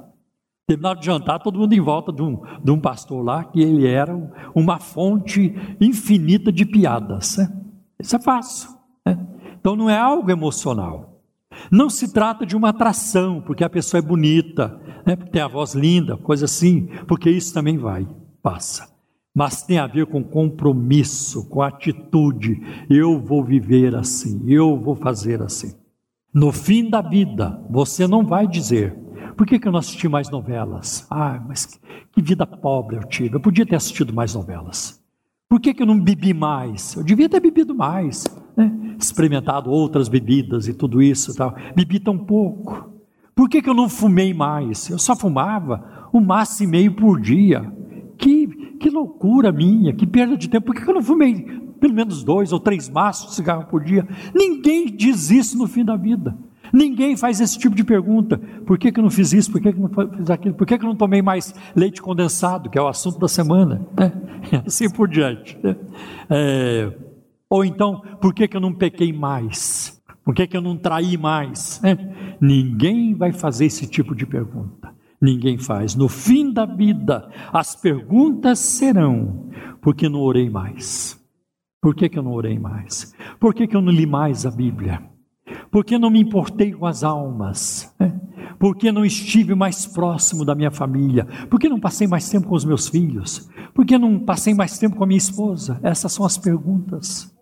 [0.68, 3.88] Terminado de jantar, todo mundo em volta de um, de um pastor lá, que ele
[3.88, 4.16] era
[4.54, 7.38] uma fonte infinita de piadas.
[7.38, 7.52] Né?
[8.00, 8.70] Isso é fácil.
[9.06, 9.18] Né?
[9.60, 11.24] Então não é algo emocional.
[11.72, 15.16] Não se trata de uma atração, porque a pessoa é bonita, né?
[15.16, 18.08] tem a voz linda, coisa assim, porque isso também vai,
[18.42, 18.99] passa
[19.34, 22.62] mas tem a ver com compromisso, com atitude.
[22.90, 25.74] Eu vou viver assim, eu vou fazer assim.
[26.34, 28.96] No fim da vida, você não vai dizer:
[29.36, 31.08] por que, que eu não assisti mais novelas?
[31.10, 35.00] Ah, mas que vida pobre eu tive, eu podia ter assistido mais novelas.
[35.48, 36.94] Por que, que eu não bebi mais?
[36.94, 38.24] Eu devia ter bebido mais,
[38.56, 38.72] né?
[39.00, 41.34] experimentado outras bebidas e tudo isso.
[41.34, 41.56] Tal.
[41.76, 42.94] Bebi tão pouco.
[43.34, 44.90] Por que, que eu não fumei mais?
[44.90, 47.72] Eu só fumava um maço e meio por dia.
[48.18, 48.48] Que
[48.80, 51.46] que loucura minha, que perda de tempo, por que eu não fumei
[51.80, 54.08] pelo menos dois ou três maços de cigarro por dia?
[54.34, 56.36] Ninguém diz isso no fim da vida.
[56.72, 58.38] Ninguém faz esse tipo de pergunta.
[58.66, 59.52] Por que, que eu não fiz isso?
[59.52, 60.56] Por que, que eu não fiz aquilo?
[60.56, 63.88] Por que, que eu não tomei mais leite condensado, que é o assunto da semana?
[63.98, 65.58] É, assim por diante.
[65.64, 65.76] Né?
[66.30, 66.94] É,
[67.50, 70.00] ou então, por que, que eu não pequei mais?
[70.24, 71.84] Por que, que eu não traí mais?
[71.84, 71.98] É,
[72.40, 75.96] ninguém vai fazer esse tipo de pergunta ninguém faz.
[75.96, 79.50] No fim da vida, as perguntas serão:
[79.82, 81.20] por que não orei mais?
[81.82, 83.16] Por que, que eu não orei mais?
[83.40, 85.02] Por que, que eu não li mais a Bíblia?
[85.72, 87.96] Por que não me importei com as almas?
[88.60, 91.26] Por que não estive mais próximo da minha família?
[91.50, 93.50] Por que não passei mais tempo com os meus filhos?
[93.74, 95.80] Por que não passei mais tempo com a minha esposa?
[95.82, 97.34] Essas são as perguntas.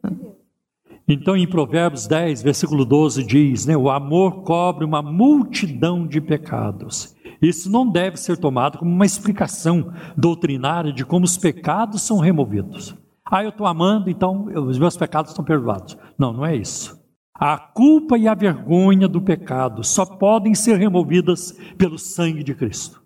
[1.07, 7.15] Então, em Provérbios 10, versículo 12, diz: né, O amor cobre uma multidão de pecados.
[7.41, 12.95] Isso não deve ser tomado como uma explicação doutrinária de como os pecados são removidos.
[13.25, 15.97] Ah, eu estou amando, então os meus pecados estão perdoados.
[16.17, 16.97] Não, não é isso.
[17.33, 23.01] A culpa e a vergonha do pecado só podem ser removidas pelo sangue de Cristo,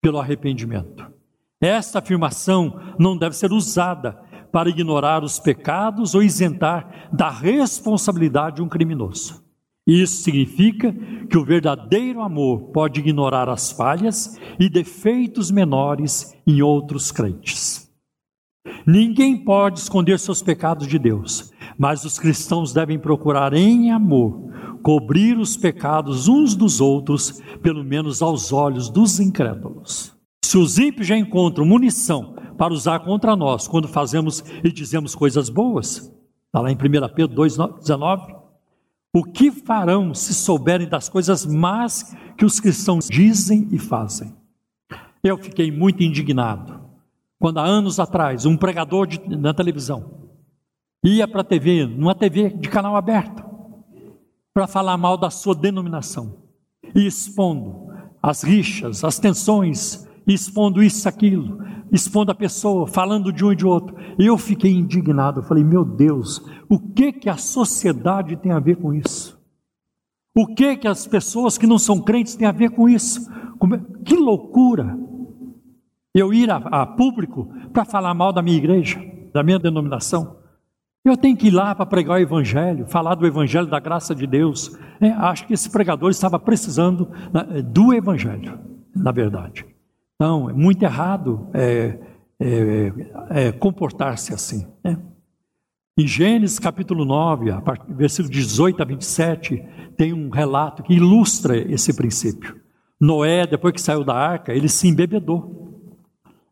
[0.00, 1.10] pelo arrependimento.
[1.60, 4.12] Esta afirmação não deve ser usada
[4.52, 9.45] para ignorar os pecados ou isentar da responsabilidade um criminoso.
[9.86, 10.92] Isso significa
[11.30, 17.88] que o verdadeiro amor pode ignorar as falhas e defeitos menores em outros crentes.
[18.86, 24.46] Ninguém pode esconder seus pecados de Deus, mas os cristãos devem procurar em amor
[24.86, 30.16] cobrir os pecados uns dos outros, pelo menos aos olhos dos incrédulos.
[30.44, 35.48] Se os ímpios já encontram munição para usar contra nós quando fazemos e dizemos coisas
[35.48, 36.08] boas,
[36.46, 36.78] está lá em 1
[37.16, 38.35] Pedro 2,19,
[39.16, 44.36] o que farão se souberem das coisas más que os cristãos dizem e fazem?
[45.24, 46.82] Eu fiquei muito indignado
[47.38, 50.28] quando há anos atrás um pregador de, na televisão
[51.02, 53.42] ia para a TV, numa TV de canal aberto,
[54.52, 56.36] para falar mal da sua denominação
[56.94, 57.86] e expondo
[58.22, 61.58] as rixas, as tensões, expondo isso, aquilo,
[61.92, 63.96] expondo a pessoa, falando de um e de outro.
[64.18, 68.76] Eu fiquei indignado, eu falei, meu Deus, o que que a sociedade tem a ver
[68.76, 69.38] com isso?
[70.34, 73.30] O que que as pessoas que não são crentes têm a ver com isso?
[73.30, 75.06] É, que loucura!
[76.16, 78.98] eu ir a, a público para falar mal da minha igreja,
[79.34, 80.38] da minha denominação.
[81.04, 84.26] Eu tenho que ir lá para pregar o Evangelho, falar do Evangelho da graça de
[84.26, 84.76] Deus.
[84.98, 88.58] É, acho que esse pregador estava precisando né, do Evangelho,
[88.94, 89.66] na verdade.
[90.16, 91.98] Então, é muito errado é,
[92.40, 92.92] é,
[93.30, 94.66] é comportar-se assim.
[94.82, 94.98] Né?
[95.98, 99.62] Em Gênesis capítulo 9, a partir, versículo 18 a 27,
[99.96, 102.56] tem um relato que ilustra esse princípio.
[103.00, 105.66] Noé, depois que saiu da arca, ele se embebedou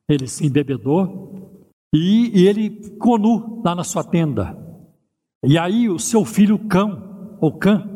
[0.08, 1.60] ele se embebedou
[1.94, 4.56] e, e ele ficou nu lá na sua tenda.
[5.44, 7.88] E aí o seu filho Cão, ou Cã,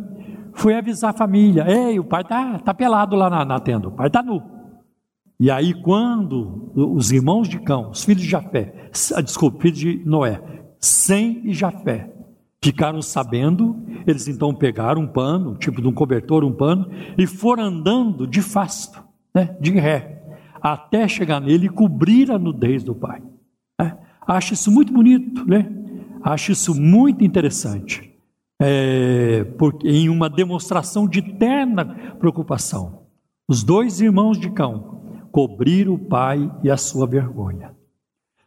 [0.55, 3.93] foi avisar a família: Ei, o pai está tá pelado lá na, na tenda, o
[3.93, 4.43] pai está nu.
[5.41, 10.03] E aí, quando os irmãos de Cão, os filhos de Jafé, ah, desculpa, filhos de
[10.05, 10.43] Noé,
[10.81, 12.13] Sem e Jafé,
[12.61, 17.65] ficaram sabendo, eles então pegaram um pano, tipo de um cobertor, um pano, e foram
[17.65, 19.01] andando de fasto,
[19.33, 20.25] né, de ré,
[20.61, 23.23] até chegar nele e cobrir a nudez do pai.
[23.81, 23.93] É,
[24.27, 25.71] acho isso muito bonito, né?
[26.21, 28.13] Acho isso muito interessante.
[28.61, 33.03] É, porque em uma demonstração de terna preocupação,
[33.47, 34.98] os dois irmãos de Cão
[35.31, 37.75] cobriram o pai e a sua vergonha.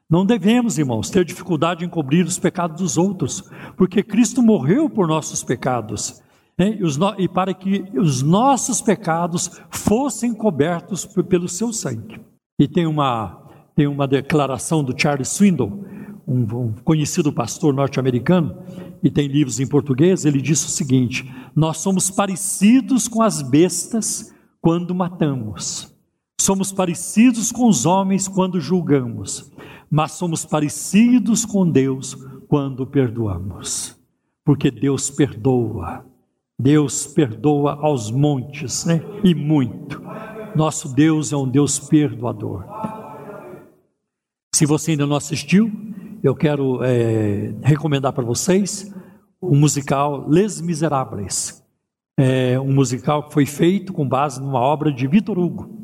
[0.10, 5.08] Não devemos, irmãos, ter dificuldade em cobrir os pecados dos outros, porque Cristo morreu por
[5.08, 6.22] nossos pecados
[7.18, 12.20] e para que os nossos pecados fossem cobertos pelo seu sangue.
[12.60, 13.42] E tem uma,
[13.76, 15.86] tem uma declaração do Charles Swindoll,
[16.28, 18.58] um, um conhecido pastor norte-americano,
[19.02, 24.32] e tem livros em português, ele disse o seguinte: Nós somos parecidos com as bestas
[24.62, 25.91] quando matamos,
[26.42, 29.52] somos parecidos com os homens quando julgamos,
[29.90, 32.16] mas somos parecidos com Deus
[32.48, 33.98] quando perdoamos,
[34.44, 36.06] porque Deus perdoa.
[36.60, 39.02] Deus perdoa aos montes, né?
[39.24, 40.02] E muito.
[40.56, 42.66] Nosso Deus é um Deus perdoador.
[44.54, 45.72] Se você ainda não assistiu,
[46.22, 48.94] eu quero é, recomendar para vocês
[49.40, 51.64] o musical Les Miserables.
[52.16, 55.81] É um musical que foi feito com base numa obra de Vitor Hugo.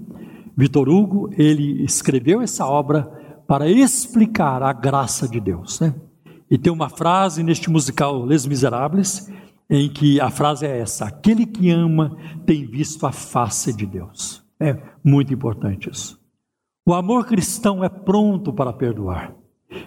[0.58, 3.04] Vitor Hugo, ele escreveu essa obra
[3.48, 5.94] para explicar a graça de Deus, né?
[6.50, 9.32] E tem uma frase neste musical Les Miserables
[9.70, 14.44] em que a frase é essa: aquele que ama tem visto a face de Deus.
[14.60, 16.20] É muito importante isso.
[16.86, 19.36] O amor cristão é pronto para perdoar.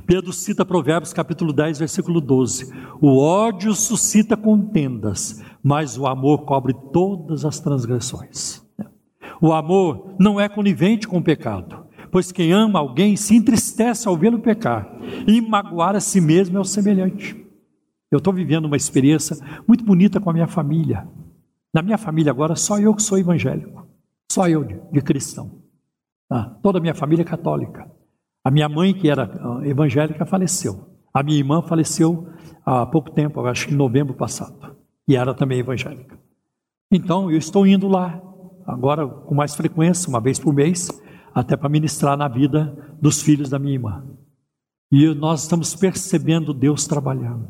[0.07, 6.75] Pedro cita Provérbios capítulo 10, versículo 12: O ódio suscita contendas, mas o amor cobre
[6.93, 8.63] todas as transgressões.
[9.41, 14.17] O amor não é conivente com o pecado, pois quem ama alguém se entristece ao
[14.17, 14.91] vê-lo pecar,
[15.27, 17.37] e magoar a si mesmo é o semelhante.
[18.11, 19.37] Eu estou vivendo uma experiência
[19.67, 21.09] muito bonita com a minha família.
[21.73, 23.87] Na minha família agora, só eu que sou evangélico.
[24.31, 25.63] Só eu de, de cristão.
[26.29, 27.91] Ah, toda a minha família é católica.
[28.45, 30.89] A minha mãe, que era ah, evangélica, faleceu.
[31.15, 32.29] A minha irmã faleceu
[32.65, 34.77] há pouco tempo, acho que em novembro passado.
[35.09, 36.19] E era também evangélica.
[36.91, 38.21] Então, eu estou indo lá
[38.71, 40.89] agora com mais frequência, uma vez por mês,
[41.35, 44.05] até para ministrar na vida dos filhos da minha irmã.
[44.91, 47.49] E nós estamos percebendo Deus trabalhando.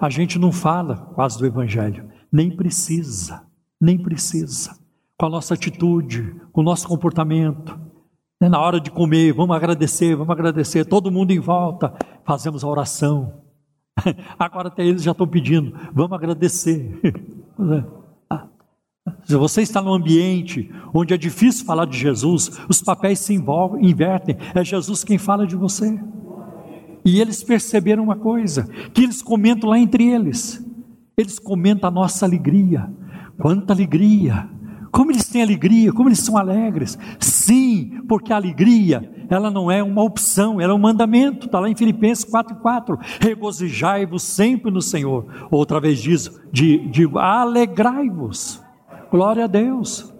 [0.00, 3.42] A gente não fala quase do Evangelho, nem precisa,
[3.80, 4.78] nem precisa.
[5.18, 7.78] Com a nossa atitude, com o nosso comportamento,
[8.40, 11.92] né, na hora de comer, vamos agradecer, vamos agradecer, todo mundo em volta,
[12.24, 13.42] fazemos a oração.
[14.38, 17.00] Agora até eles já estão pedindo, vamos agradecer.
[19.24, 23.88] Se você está num ambiente onde é difícil falar de Jesus, os papéis se envolvem,
[23.88, 25.98] invertem, é Jesus quem fala de você.
[27.04, 30.64] E eles perceberam uma coisa, que eles comentam lá entre eles.
[31.16, 32.90] Eles comentam a nossa alegria.
[33.38, 34.48] Quanta alegria!
[34.90, 36.98] Como eles têm alegria, como eles são alegres.
[37.20, 41.46] Sim, porque a alegria, ela não é uma opção, ela é um mandamento.
[41.46, 42.98] Está lá em Filipenses 4,4.
[43.20, 45.26] Regozijai-vos sempre no Senhor.
[45.50, 48.62] Outra vez diz, digo, alegrai-vos.
[49.10, 50.12] Glória a Deus.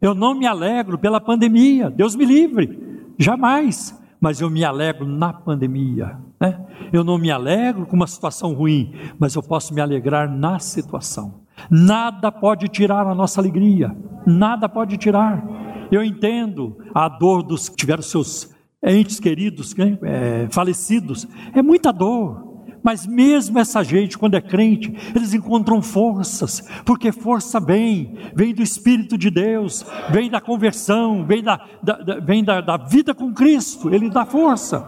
[0.00, 5.34] Eu não me alegro pela pandemia, Deus me livre, jamais mas eu me alegro na
[5.34, 6.16] pandemia.
[6.40, 6.58] Né?
[6.90, 11.42] Eu não me alegro com uma situação ruim, mas eu posso me alegrar na situação.
[11.70, 13.94] Nada pode tirar a nossa alegria,
[14.26, 15.46] nada pode tirar.
[15.92, 18.50] Eu entendo a dor dos que tiveram seus
[18.82, 22.53] entes queridos né, é, falecidos, é muita dor.
[22.84, 28.62] Mas mesmo essa gente, quando é crente, eles encontram forças, porque força vem, vem do
[28.62, 33.32] Espírito de Deus, vem da conversão, vem da, da, da vem da, da vida com
[33.32, 34.86] Cristo, Ele dá força.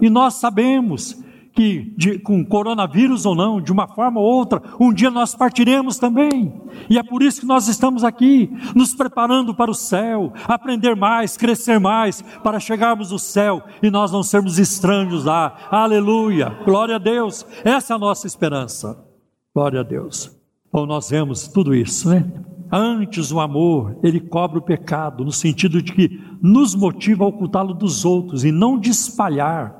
[0.00, 1.22] E nós sabemos
[1.60, 5.98] que de, com coronavírus ou não, de uma forma ou outra, um dia nós partiremos
[5.98, 6.54] também.
[6.88, 11.36] E é por isso que nós estamos aqui, nos preparando para o céu, aprender mais,
[11.36, 15.54] crescer mais, para chegarmos ao céu e nós não sermos estranhos lá.
[15.70, 16.48] Aleluia!
[16.64, 17.46] Glória a Deus!
[17.62, 18.98] Essa é a nossa esperança.
[19.54, 20.34] Glória a Deus.
[20.72, 22.24] Bom, nós vemos tudo isso, né?
[22.72, 27.74] Antes o amor, ele cobre o pecado, no sentido de que nos motiva a ocultá-lo
[27.74, 29.79] dos outros e não de espalhar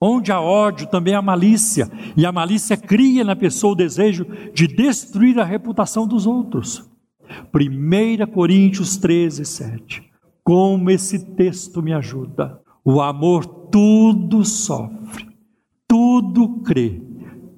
[0.00, 4.66] Onde há ódio, também há malícia, e a malícia cria na pessoa o desejo de
[4.66, 6.90] destruir a reputação dos outros.
[7.54, 10.02] 1 Coríntios 13, 7.
[10.42, 12.60] Como esse texto me ajuda.
[12.84, 15.26] O amor tudo sofre,
[15.88, 17.00] tudo crê,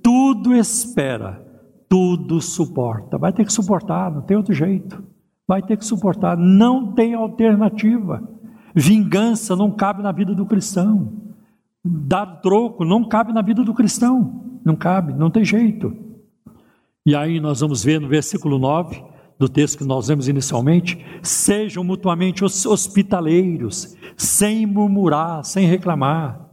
[0.01, 1.45] tudo espera,
[1.89, 3.19] tudo suporta.
[3.19, 5.03] Vai ter que suportar, não tem outro jeito.
[5.49, 8.23] Vai ter que suportar, não tem alternativa.
[8.73, 11.26] Vingança não cabe na vida do cristão
[11.87, 15.97] dar troco, não cabe na vida do cristão, não cabe, não tem jeito.
[17.05, 19.03] E aí nós vamos ver no versículo 9
[19.39, 26.45] do texto que nós vemos inicialmente: sejam mutuamente hospitaleiros, sem murmurar, sem reclamar.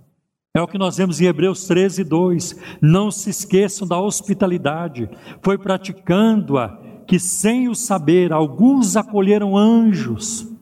[0.55, 2.59] É o que nós vemos em Hebreus 13, 2.
[2.79, 5.09] Não se esqueçam da hospitalidade,
[5.41, 6.77] foi praticando-a
[7.07, 10.52] que, sem o saber, alguns acolheram anjos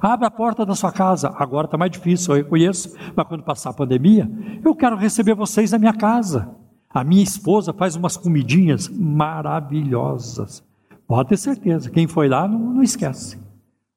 [0.00, 1.32] Abra a porta da sua casa.
[1.36, 4.30] Agora está mais difícil, eu reconheço, mas quando passar a pandemia,
[4.64, 6.54] eu quero receber vocês na minha casa.
[6.88, 10.64] A minha esposa faz umas comidinhas maravilhosas.
[11.06, 13.38] Pode ter certeza, quem foi lá não, não esquece.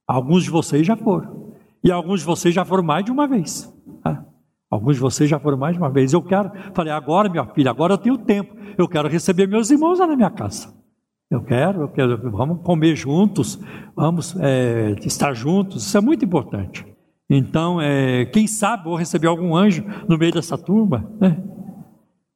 [0.08, 1.54] Alguns de vocês já foram.
[1.84, 3.72] E alguns de vocês já foram mais de uma vez.
[4.04, 4.26] Tá?
[4.70, 6.14] Alguns de vocês já foram mais de uma vez.
[6.14, 8.56] Eu quero, falei, agora, minha filha, agora eu tenho tempo.
[8.78, 10.74] Eu quero receber meus irmãos lá na minha casa.
[11.32, 13.60] Eu quero, eu quero, vamos comer juntos,
[13.96, 16.86] vamos é, estar juntos, isso é muito importante.
[17.30, 21.10] Então, é, quem sabe vou receber algum anjo no meio dessa turma.
[21.20, 21.42] Né?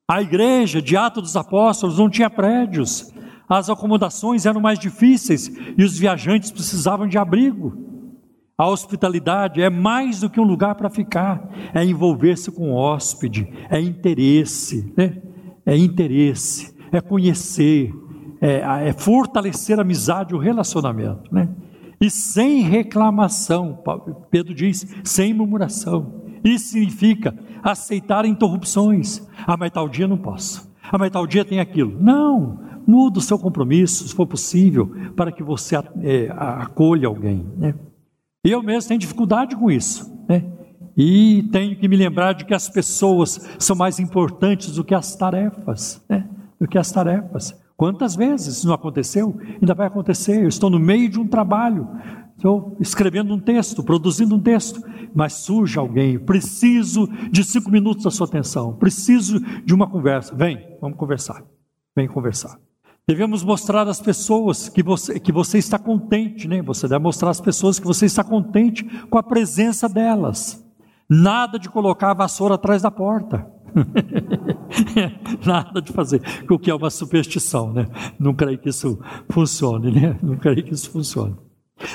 [0.10, 3.14] A igreja de Atos dos Apóstolos não tinha prédios,
[3.48, 7.86] as acomodações eram mais difíceis e os viajantes precisavam de abrigo.
[8.58, 13.48] A hospitalidade é mais do que um lugar para ficar, é envolver-se com o hóspede,
[13.70, 15.22] é interesse, né?
[15.66, 17.94] é interesse, é conhecer,
[18.42, 21.50] é, é fortalecer a amizade, o relacionamento, né?
[22.00, 23.80] E sem reclamação,
[24.30, 26.28] Pedro diz, sem murmuração.
[26.44, 29.28] Isso significa aceitar interrupções.
[29.46, 30.72] Ah, mas tal dia não posso.
[30.92, 31.98] Ah, mas tal dia tem aquilo.
[32.00, 37.46] Não, muda o seu compromisso, se for possível, para que você é, acolha alguém.
[37.58, 37.74] Né?
[38.44, 40.10] Eu mesmo tenho dificuldade com isso.
[40.30, 40.46] Né?
[40.96, 45.16] E tenho que me lembrar de que as pessoas são mais importantes do que as
[45.16, 46.04] tarefas.
[46.08, 46.28] Né?
[46.60, 47.60] Do que as tarefas.
[47.78, 49.40] Quantas vezes isso não aconteceu?
[49.62, 50.42] Ainda vai acontecer.
[50.42, 51.88] Eu estou no meio de um trabalho,
[52.36, 54.82] estou escrevendo um texto, produzindo um texto,
[55.14, 56.18] mas surge alguém.
[56.18, 60.34] Preciso de cinco minutos da sua atenção, preciso de uma conversa.
[60.34, 61.44] Vem, vamos conversar.
[61.96, 62.60] Vem conversar.
[63.08, 66.62] Devemos mostrar às pessoas que você, que você está contente, né?
[66.64, 70.66] Você deve mostrar às pessoas que você está contente com a presença delas.
[71.08, 73.48] Nada de colocar a vassoura atrás da porta.
[75.46, 77.88] Nada de fazer, o que é uma superstição, né?
[78.20, 79.00] Não creio que isso
[79.30, 80.18] funcione, né?
[80.22, 81.36] Não creio que isso funcione.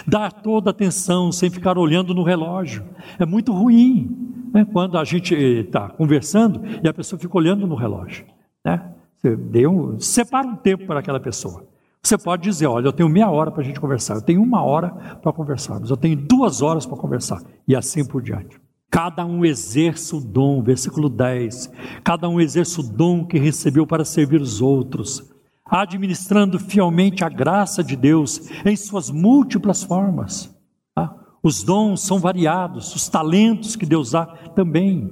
[0.07, 2.85] Dar toda atenção sem ficar olhando no relógio.
[3.19, 4.11] É muito ruim
[4.53, 4.65] né?
[4.73, 8.25] quando a gente está conversando e a pessoa fica olhando no relógio.
[8.65, 8.93] Né?
[9.17, 11.67] Você deu, separa um tempo para aquela pessoa.
[12.03, 14.63] Você pode dizer: Olha, eu tenho meia hora para a gente conversar, eu tenho uma
[14.63, 14.91] hora
[15.23, 18.61] para conversarmos, eu tenho duas horas para conversar, e assim por diante.
[18.93, 21.73] Cada um exerce o dom, versículo 10.
[22.05, 25.33] Cada um exerce o dom que recebeu para servir os outros,
[25.65, 30.55] administrando fielmente a graça de Deus em suas múltiplas formas.
[30.95, 31.17] Tá?
[31.43, 35.11] Os dons são variados, os talentos que Deus dá também.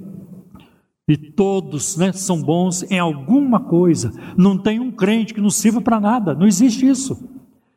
[1.07, 4.13] E todos né, são bons em alguma coisa.
[4.37, 7.27] Não tem um crente que não sirva para nada, não existe isso.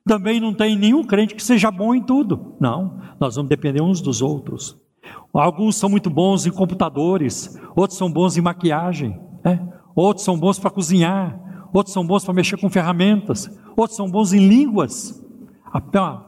[0.05, 2.57] Também não tem nenhum crente que seja bom em tudo.
[2.61, 4.84] Não, nós vamos depender uns dos outros.
[5.33, 9.67] Alguns são muito bons em computadores, outros são bons em maquiagem, né?
[9.95, 14.33] outros são bons para cozinhar, outros são bons para mexer com ferramentas, outros são bons
[14.33, 15.23] em línguas,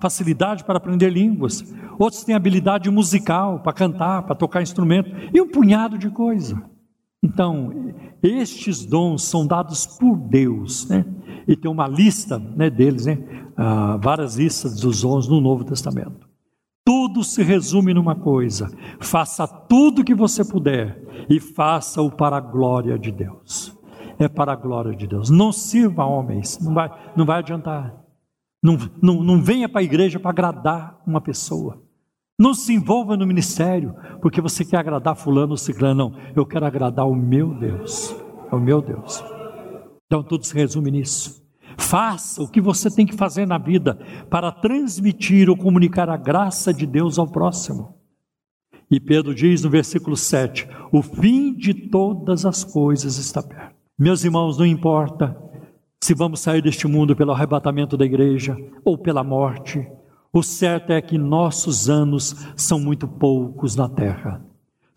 [0.00, 1.64] facilidade para aprender línguas,
[1.98, 6.60] outros têm habilidade musical para cantar, para tocar instrumento, e um punhado de coisa.
[7.22, 11.04] Então, estes dons são dados por Deus, né?
[11.48, 13.18] E tem uma lista né, deles, né?
[13.56, 16.25] Ah, várias listas dos dons no Novo Testamento.
[16.86, 18.70] Tudo se resume numa coisa:
[19.00, 23.76] faça tudo o que você puder e faça-o para a glória de Deus.
[24.18, 25.28] É para a glória de Deus.
[25.28, 27.92] Não sirva a homens, não vai, não vai adiantar.
[28.62, 31.82] Não, não, não venha para a igreja para agradar uma pessoa.
[32.38, 36.10] Não se envolva no ministério porque você quer agradar fulano ou ciclano.
[36.10, 38.14] Não, eu quero agradar o meu Deus.
[38.50, 39.24] É o meu Deus.
[40.06, 41.45] Então tudo se resume nisso.
[41.76, 43.98] Faça o que você tem que fazer na vida
[44.30, 47.94] para transmitir ou comunicar a graça de Deus ao próximo.
[48.90, 53.74] E Pedro diz no versículo 7: O fim de todas as coisas está perto.
[53.98, 55.36] Meus irmãos, não importa
[56.02, 59.86] se vamos sair deste mundo pelo arrebatamento da igreja ou pela morte,
[60.32, 64.44] o certo é que nossos anos são muito poucos na terra.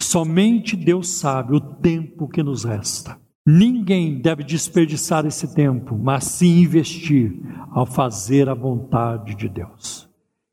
[0.01, 3.17] Somente Deus sabe o tempo que nos resta.
[3.51, 7.33] Ninguém deve desperdiçar esse tempo, mas sim investir
[7.71, 10.07] ao fazer a vontade de Deus.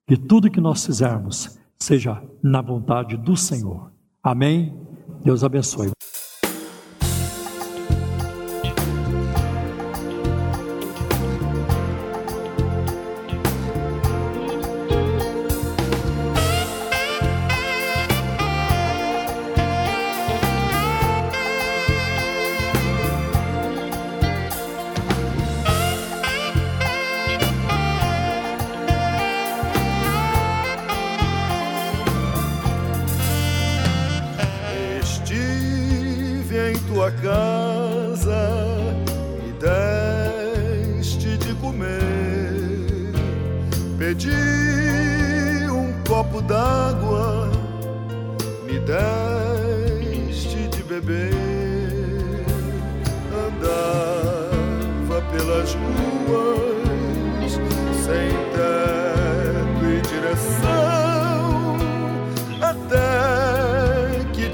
[0.09, 3.93] Que tudo que nós fizermos seja na vontade do Senhor.
[4.23, 4.75] Amém?
[5.23, 5.91] Deus abençoe.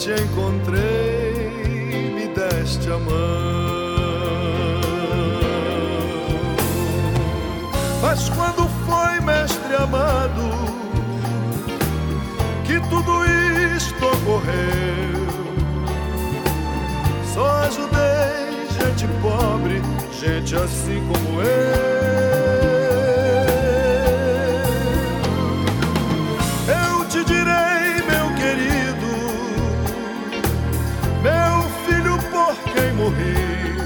[0.03, 1.49] te encontrei,
[2.13, 3.13] me deste a mão.
[8.03, 10.51] Mas quando foi, mestre amado,
[12.65, 13.25] que tudo
[13.77, 15.23] isto ocorreu?
[17.33, 19.81] Só ajudei gente pobre,
[20.21, 22.62] gente assim como eu.
[33.03, 33.77] morrer.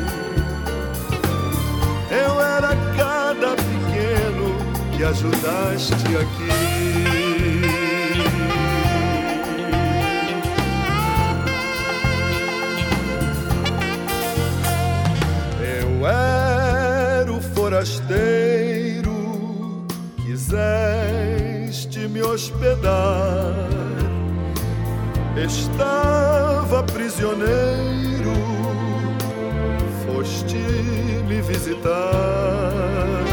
[2.10, 4.54] Eu era cada pequeno
[4.94, 6.50] que ajudaste aqui.
[15.80, 19.16] Eu era o forasteiro,
[20.16, 23.54] quiseste me hospedar.
[25.36, 28.05] Estava prisioneiro
[31.56, 33.24] visitar.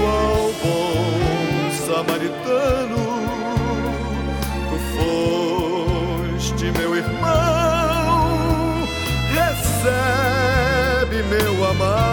[0.00, 3.04] Qual bom samaritano,
[4.70, 4.76] tu
[6.38, 8.88] foste meu irmão,
[9.34, 12.03] recebe meu amado.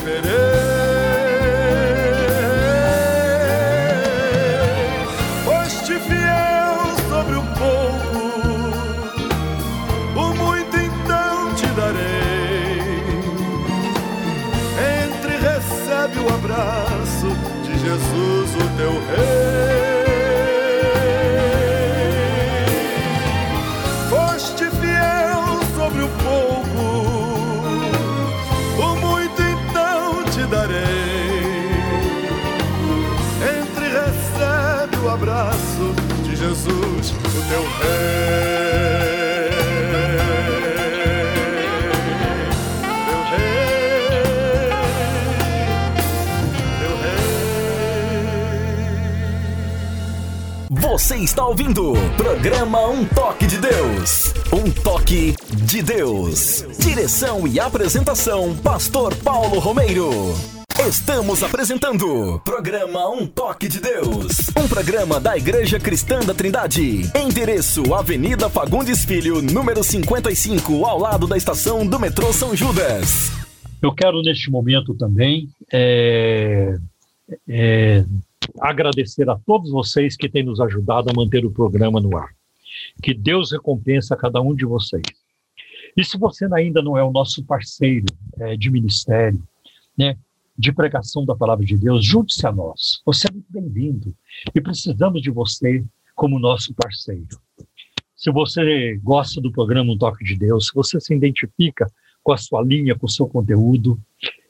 [0.00, 0.24] pois
[5.44, 8.18] Foste fiel sobre o pouco,
[10.16, 13.04] o muito então te darei.
[15.04, 17.28] Entre recebe o abraço
[17.62, 19.43] de Jesus, o teu Rei.
[51.04, 54.32] Você está ouvindo programa Um Toque de Deus.
[54.52, 56.64] Um toque de Deus.
[56.78, 60.53] Direção e apresentação: Pastor Paulo Romeiro.
[60.94, 67.00] Estamos apresentando programa Um Toque de Deus, um programa da Igreja Cristã da Trindade.
[67.16, 73.32] Endereço: Avenida Fagundes Filho, número 55, ao lado da estação do metrô São Judas.
[73.82, 76.76] Eu quero neste momento também é,
[77.48, 78.04] é,
[78.60, 82.28] agradecer a todos vocês que têm nos ajudado a manter o programa no ar.
[83.02, 85.02] Que Deus recompensa cada um de vocês.
[85.96, 88.06] E se você ainda não é o nosso parceiro
[88.38, 89.42] é, de ministério,
[89.98, 90.16] né,
[90.56, 93.00] de pregação da palavra de Deus, junte-se a nós.
[93.04, 94.14] Você é muito bem-vindo
[94.54, 95.84] e precisamos de você
[96.14, 97.38] como nosso parceiro.
[98.16, 101.86] Se você gosta do programa Um Toque de Deus, se você se identifica
[102.22, 104.00] com a sua linha, com o seu conteúdo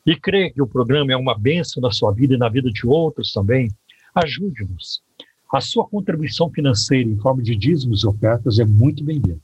[0.07, 2.87] e crê que o programa é uma bênção na sua vida e na vida de
[2.87, 3.69] outros também,
[4.15, 5.03] Ajude-nos.
[5.53, 9.41] A sua contribuição financeira em forma de dízimos e ofertas é muito bem-vinda.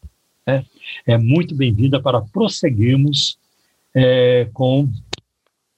[0.46, 0.64] É,
[1.06, 3.36] é muito bem-vinda para prosseguirmos
[3.94, 4.88] é, com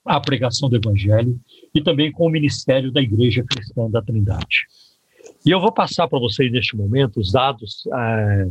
[0.04, 1.38] a pregação do Evangelho
[1.74, 4.66] e também com o ministério da Igreja Cristã da Trindade.
[5.46, 8.48] E eu vou passar para vocês neste momento os dados é,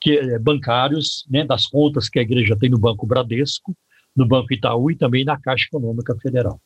[0.00, 3.76] que, é, bancários né, das contas que a igreja tem no Banco Bradesco,
[4.16, 6.60] no Banco Itaú e também na Caixa Econômica Federal.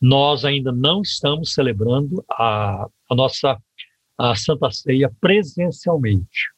[0.00, 3.56] nós ainda não estamos celebrando a, a nossa
[4.18, 6.56] a Santa Ceia presencialmente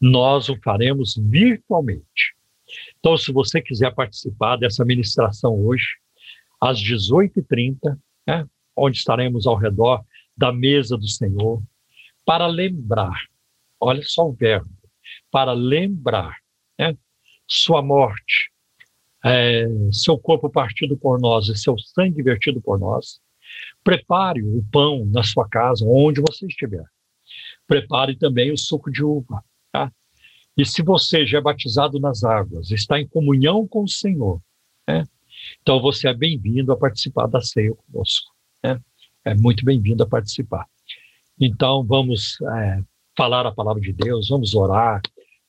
[0.00, 2.34] nós o faremos virtualmente.
[2.98, 5.86] Então, se você quiser participar dessa ministração hoje,
[6.60, 8.46] às 18h30, né,
[8.76, 10.04] onde estaremos ao redor
[10.36, 11.62] da mesa do Senhor,
[12.24, 13.16] para lembrar,
[13.80, 14.68] olha só o verbo,
[15.30, 16.36] para lembrar
[16.78, 16.96] né,
[17.46, 18.50] sua morte,
[19.24, 23.20] é, seu corpo partido por nós e seu sangue vertido por nós.
[23.82, 26.84] Prepare o pão na sua casa, onde você estiver.
[27.66, 29.92] Prepare também o suco de uva Tá?
[30.56, 34.40] E se você já é batizado nas águas, está em comunhão com o Senhor,
[34.88, 35.04] né?
[35.60, 38.32] então você é bem-vindo a participar da ceia conosco.
[38.64, 38.80] Né?
[39.22, 40.66] É muito bem-vindo a participar.
[41.38, 42.82] Então vamos é,
[43.14, 45.02] falar a palavra de Deus, vamos orar,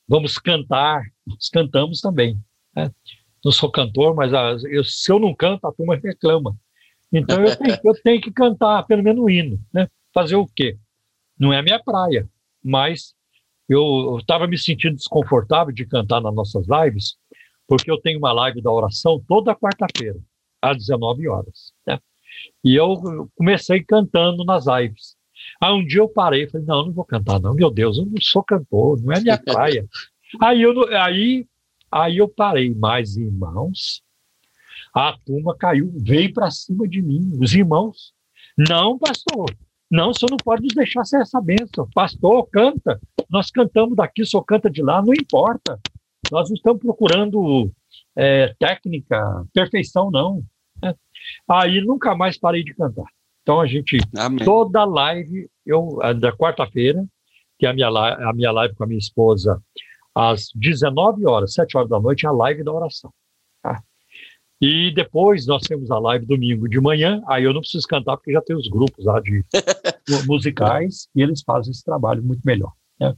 [0.07, 2.39] vamos cantar nós cantamos também.
[2.75, 2.89] Né?
[3.43, 6.57] Não sou cantor, mas a, eu, se eu não canto, a turma reclama.
[7.11, 9.59] Então eu tenho, eu tenho que cantar pelo menos um hino.
[9.73, 9.89] Né?
[10.13, 10.77] Fazer o quê?
[11.37, 12.27] Não é minha praia,
[12.63, 13.13] mas
[13.69, 17.17] eu estava me sentindo desconfortável de cantar nas nossas lives,
[17.67, 20.19] porque eu tenho uma live da oração toda quarta-feira,
[20.61, 21.73] às 19 horas.
[21.85, 21.99] Né?
[22.63, 25.16] E eu comecei cantando nas lives.
[25.61, 28.13] Aí um dia eu parei falei, não, não vou cantar não, meu Deus, eu não
[28.21, 29.87] sou cantor, não é minha praia.
[30.41, 31.47] aí, eu, aí,
[31.91, 34.01] aí eu parei, mas irmãos,
[34.93, 38.13] a turma caiu, veio para cima de mim, os irmãos,
[38.57, 39.45] não pastor,
[39.89, 41.87] não, o senhor não pode nos deixar sem essa bênção.
[41.93, 42.99] Pastor, canta.
[43.29, 45.79] Nós cantamos daqui, o senhor canta de lá, não importa.
[46.29, 47.71] Nós não estamos procurando
[48.15, 50.43] é, técnica, perfeição, não.
[50.83, 50.93] É.
[51.47, 53.05] Aí nunca mais parei de cantar.
[53.47, 54.43] Então a gente, Amém.
[54.43, 57.01] toda live, eu, da quarta-feira,
[57.57, 59.63] que é a minha, a minha live com a minha esposa,
[60.13, 63.09] às 19 horas, 7 horas da noite, é a live da oração.
[63.63, 63.81] Tá?
[64.59, 68.33] E depois nós temos a live domingo de manhã, aí eu não preciso cantar porque
[68.33, 69.41] já tem os grupos lá de
[70.27, 72.73] musicais e eles fazem esse trabalho muito melhor.
[72.99, 73.15] Né?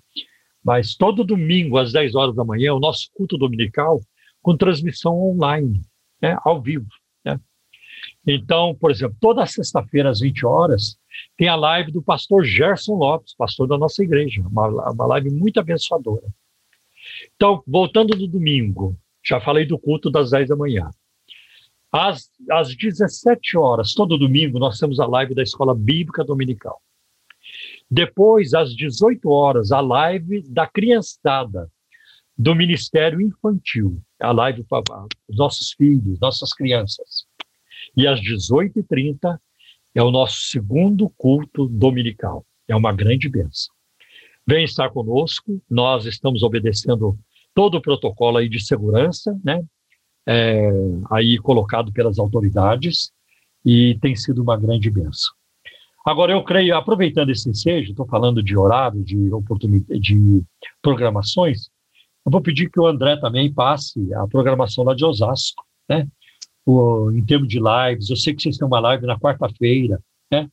[0.64, 4.00] Mas todo domingo às 10 horas da manhã, o nosso culto dominical
[4.44, 5.82] com transmissão online,
[6.22, 6.38] né?
[6.46, 6.86] ao vivo.
[8.32, 11.00] Então, por exemplo, toda sexta-feira às 20 horas
[11.36, 15.60] tem a live do pastor Gerson Lopes, pastor da nossa igreja, uma, uma live muito
[15.60, 16.28] abençoadora.
[17.36, 20.92] Então, voltando do domingo, já falei do culto das 10 da manhã.
[21.92, 26.80] Às, às 17 horas, todo domingo, nós temos a live da Escola Bíblica Dominical.
[27.90, 31.68] Depois, às 18 horas, a live da criançada,
[32.38, 34.84] do Ministério Infantil, a live para
[35.28, 37.28] os nossos filhos, nossas crianças.
[38.00, 39.38] E às 18h30
[39.94, 42.46] é o nosso segundo culto dominical.
[42.66, 43.74] É uma grande bênção.
[44.48, 47.20] Vem estar conosco, nós estamos obedecendo
[47.54, 49.62] todo o protocolo aí de segurança, né?
[50.26, 50.70] é,
[51.12, 53.12] aí colocado pelas autoridades
[53.66, 55.34] e tem sido uma grande benção.
[56.06, 60.42] Agora, eu creio, aproveitando esse ensejo, estou falando de horário, de oportunidade, de
[60.82, 61.70] programações,
[62.26, 66.08] eu vou pedir que o André também passe a programação lá de Osasco, né?
[67.14, 70.02] Em termos de lives, eu sei que vocês têm uma live na quarta-feira,
[70.32, 70.50] né?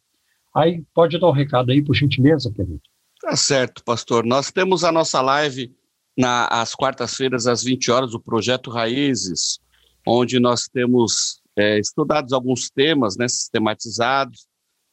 [0.55, 2.81] Aí pode dar um recado aí, por gentileza, querido.
[3.21, 4.25] Tá certo, pastor.
[4.25, 5.75] Nós temos a nossa live
[6.17, 9.59] na, às quartas-feiras, às 20 horas, o Projeto Raízes,
[10.07, 14.47] onde nós temos é, estudado alguns temas né, sistematizados,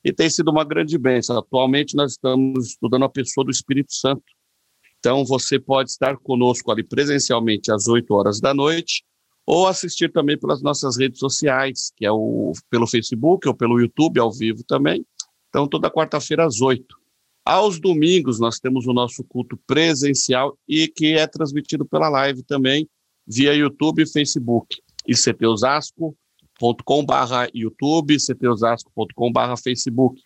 [0.04, 1.38] e tem sido uma grande bênção.
[1.38, 4.24] Atualmente nós estamos estudando a pessoa do Espírito Santo.
[5.00, 9.04] Então você pode estar conosco ali presencialmente às 8 horas da noite,
[9.46, 14.20] ou assistir também pelas nossas redes sociais, que é o pelo Facebook ou pelo YouTube
[14.20, 15.06] ao vivo também.
[15.50, 16.86] Então toda quarta-feira às 8.
[17.46, 22.88] Aos domingos nós temos o nosso culto presencial e que é transmitido pela live também
[23.28, 24.78] via YouTube e Facebook
[25.08, 30.22] ictosasco.com.br YouTube, ictosasco.com.br Facebook.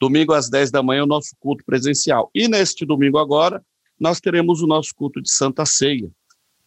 [0.00, 2.30] Domingo às 10 da manhã, o nosso culto presencial.
[2.34, 3.62] E neste domingo agora,
[4.00, 6.10] nós teremos o nosso culto de Santa Ceia.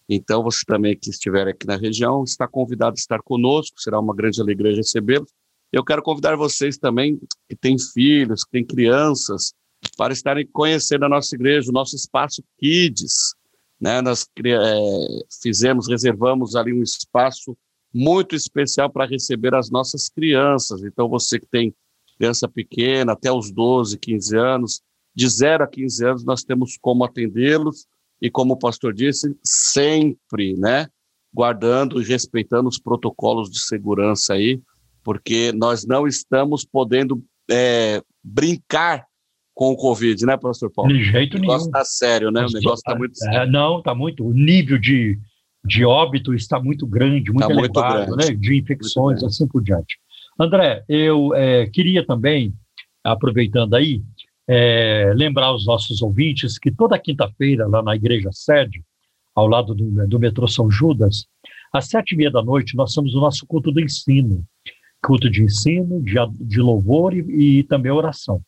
[0.08, 4.16] Então, você também que estiver aqui na região, está convidado a estar conosco, será uma
[4.16, 5.32] grande alegria recebê-los.
[5.72, 9.54] Eu quero convidar vocês também, que têm filhos, que têm crianças,
[9.98, 13.36] para estarem conhecendo a nossa igreja, o nosso espaço Kids,
[13.80, 14.02] né?
[14.02, 17.58] Nós é, fizemos, reservamos ali um espaço
[17.94, 20.84] muito especial para receber as nossas crianças.
[20.84, 21.74] Então, você que tem
[22.18, 24.82] criança pequena, até os 12, 15 anos,
[25.14, 27.86] de 0 a 15 anos, nós temos como atendê-los
[28.22, 30.88] e, como o pastor disse, sempre, né?
[31.34, 34.60] Guardando e respeitando os protocolos de segurança aí,
[35.04, 39.06] porque nós não estamos podendo é, brincar
[39.54, 40.94] com o Covid, né, professor Paulo?
[40.94, 41.46] De jeito nenhum.
[41.46, 42.42] O negócio está sério, né?
[42.42, 43.40] O negócio está muito sério.
[43.40, 44.26] É, não, está muito.
[44.26, 45.18] O nível de,
[45.64, 48.34] de óbito está muito grande, muito tá elevado, muito né?
[48.34, 49.98] De infecções, assim por diante.
[50.38, 52.54] André, eu é, queria também,
[53.04, 54.04] aproveitando aí,
[54.48, 58.84] é, lembrar os nossos ouvintes que toda quinta-feira, lá na igreja sede,
[59.34, 61.26] ao lado do, do metrô São Judas,
[61.74, 64.44] às sete e meia da noite, nós temos o nosso culto do ensino.
[65.02, 68.42] Culto de ensino, de, de louvor e, e também oração.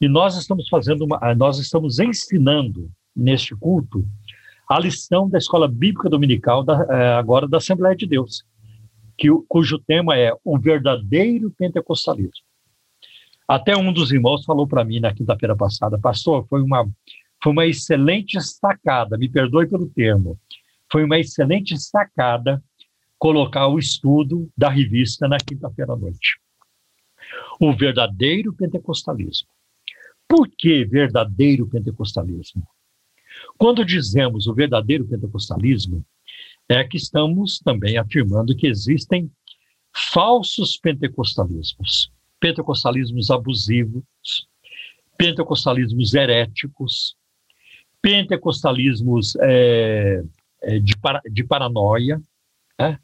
[0.00, 4.04] E nós estamos fazendo uma, ah, nós estamos ensinando neste culto
[4.68, 8.44] a lição da Escola Bíblica Dominical da, eh, agora da Assembleia de Deus,
[9.16, 12.43] que, cujo tema é o verdadeiro pentecostalismo.
[13.46, 16.88] Até um dos irmãos falou para mim na quinta-feira passada, pastor, foi uma,
[17.42, 20.38] foi uma excelente sacada, me perdoe pelo termo,
[20.90, 22.62] foi uma excelente sacada
[23.18, 26.38] colocar o estudo da revista na quinta-feira à noite.
[27.60, 29.48] O verdadeiro pentecostalismo.
[30.28, 32.66] Por que verdadeiro pentecostalismo?
[33.58, 36.04] Quando dizemos o verdadeiro pentecostalismo,
[36.68, 39.30] é que estamos também afirmando que existem
[39.94, 42.10] falsos pentecostalismos,
[42.44, 44.04] pentecostalismos abusivos,
[45.16, 47.16] pentecostalismos heréticos,
[48.02, 50.22] pentecostalismos é,
[50.60, 52.20] é, de, para, de paranoia.
[52.78, 52.98] Né?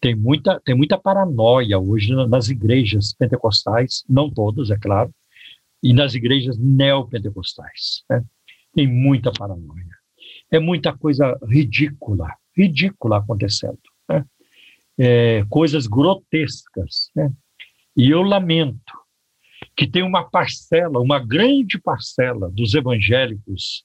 [0.00, 5.14] Tem, muita, tem muita paranoia hoje nas igrejas pentecostais, não todas, é claro,
[5.80, 8.02] e nas igrejas neopentecostais.
[8.10, 8.24] Né?
[8.74, 9.96] Tem muita paranoia.
[10.50, 12.26] É muita coisa ridícula,
[12.56, 13.78] ridícula acontecendo.
[14.08, 14.24] Né?
[14.98, 17.12] É, coisas grotescas.
[17.14, 17.32] Né?
[18.00, 18.94] E eu lamento
[19.76, 23.84] que tem uma parcela, uma grande parcela dos evangélicos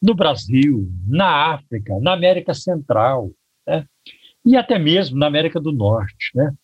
[0.00, 3.30] no Brasil, na África, na América Central,
[3.66, 3.86] né?
[4.46, 6.30] e até mesmo na América do Norte.
[6.34, 6.54] Né?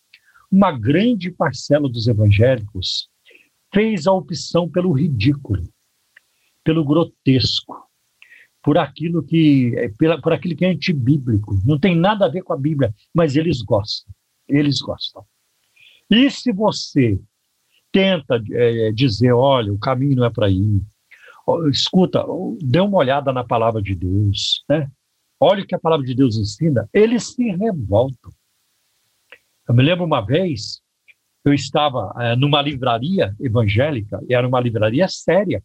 [0.51, 3.11] Uma grande parcela dos evangélicos
[3.75, 5.69] fez a opção pelo ridículo,
[6.65, 7.77] pelo grotesco,
[8.63, 12.55] por aquilo que pela, por aquilo que é antibíblico, não tem nada a ver com
[12.55, 14.11] a Bíblia, mas eles gostam,
[14.49, 15.27] eles gostam.
[16.11, 17.19] E se você
[17.93, 20.83] tenta é, dizer, olha, o caminho não é para ir,
[21.71, 22.25] escuta,
[22.61, 24.91] dê uma olhada na palavra de Deus, né?
[25.39, 28.33] Olha o que a palavra de Deus ensina, eles se revoltam.
[29.69, 30.81] Eu me lembro uma vez,
[31.45, 35.63] eu estava é, numa livraria evangélica, e era uma livraria séria,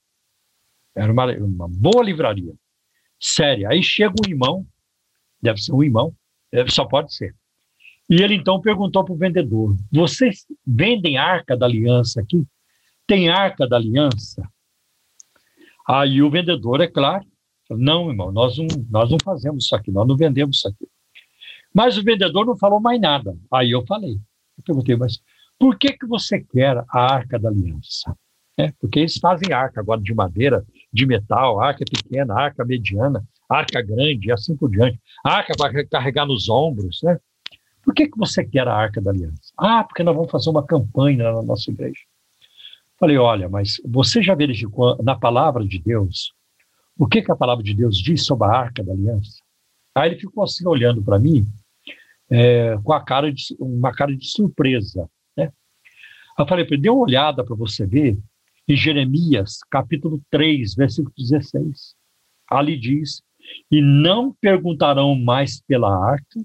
[0.95, 2.53] era uma, uma boa livraria,
[3.19, 3.69] séria.
[3.69, 4.67] Aí chega um irmão,
[5.41, 6.13] deve ser um irmão,
[6.51, 7.35] é, só pode ser.
[8.11, 12.45] E ele então perguntou para o vendedor: Vocês vendem arca da aliança aqui?
[13.07, 14.45] Tem arca da aliança?
[15.87, 17.25] Aí o vendedor, é claro,
[17.69, 20.85] não, irmão, nós não, nós não fazemos isso aqui, nós não vendemos isso aqui.
[21.73, 23.33] Mas o vendedor não falou mais nada.
[23.51, 24.15] Aí eu falei,
[24.57, 25.21] eu perguntei, mas
[25.57, 28.13] por que, que você quer a Arca da Aliança?
[28.57, 33.81] É, porque eles fazem arca agora de madeira, de metal, arca pequena, arca mediana, arca
[33.81, 34.99] grande e assim por diante.
[35.23, 37.17] Arca para carregar nos ombros, né?
[37.83, 39.51] Por que, que você quer a Arca da Aliança?
[39.57, 42.01] Ah, porque nós vamos fazer uma campanha na nossa igreja.
[42.99, 46.33] Falei, olha, mas você já verificou na palavra de Deus
[46.97, 49.41] o que, que a palavra de Deus diz sobre a arca da aliança?
[49.95, 51.47] Aí ele ficou assim olhando para mim
[52.29, 55.09] é, com a cara de, uma cara de surpresa.
[55.35, 55.51] Né?
[56.37, 58.17] Eu falei para dê uma olhada para você ver
[58.67, 61.95] em Jeremias, capítulo 3, versículo 16.
[62.47, 63.23] Ali diz,
[63.71, 66.39] e não perguntarão mais pela arca,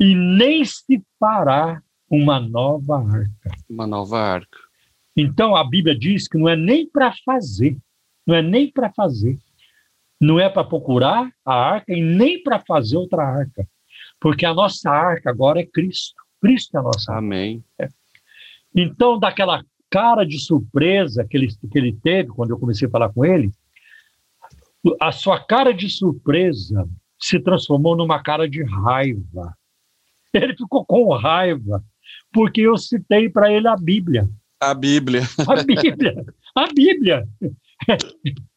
[0.00, 3.50] e nem se fará uma nova arca.
[3.68, 4.58] Uma nova arca.
[5.16, 7.76] Então a Bíblia diz que não é nem para fazer,
[8.26, 9.38] não é nem para fazer,
[10.20, 13.68] não é para procurar a arca e nem para fazer outra arca,
[14.20, 16.22] porque a nossa arca agora é Cristo.
[16.40, 17.64] Cristo é a nossa Amém.
[17.78, 17.92] arca.
[18.74, 23.08] Então, daquela cara de surpresa que ele, que ele teve quando eu comecei a falar
[23.12, 23.50] com ele,
[25.00, 26.88] a sua cara de surpresa
[27.18, 29.56] se transformou numa cara de raiva.
[30.34, 31.82] Ele ficou com raiva,
[32.32, 34.28] porque eu citei para ele a Bíblia.
[34.60, 35.22] A Bíblia.
[35.46, 36.26] A Bíblia.
[36.54, 37.28] A Bíblia.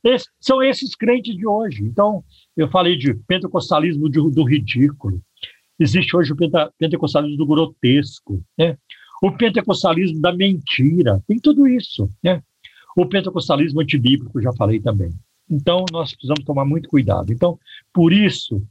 [0.04, 1.84] Esse, são esses crentes de hoje.
[1.84, 2.24] Então,
[2.58, 5.22] eu falei de pentecostalismo de, do ridículo.
[5.80, 8.78] Existe hoje o penta, pentecostalismo do grotesco, né?
[9.22, 12.10] o pentecostalismo da mentira, tem tudo isso.
[12.24, 12.42] Né?
[12.98, 15.12] O pentecostalismo antibíblico, já falei também.
[15.50, 17.32] Então, nós precisamos tomar muito cuidado.
[17.32, 17.60] Então,
[17.94, 18.64] por isso,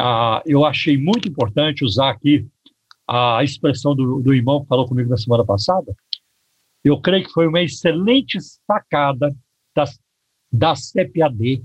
[0.00, 2.46] ah, eu achei muito importante usar aqui
[3.06, 5.94] a expressão do, do irmão que falou comigo na semana passada.
[6.82, 9.34] Eu creio que foi uma excelente sacada
[9.74, 9.84] da,
[10.50, 11.62] da CPAD,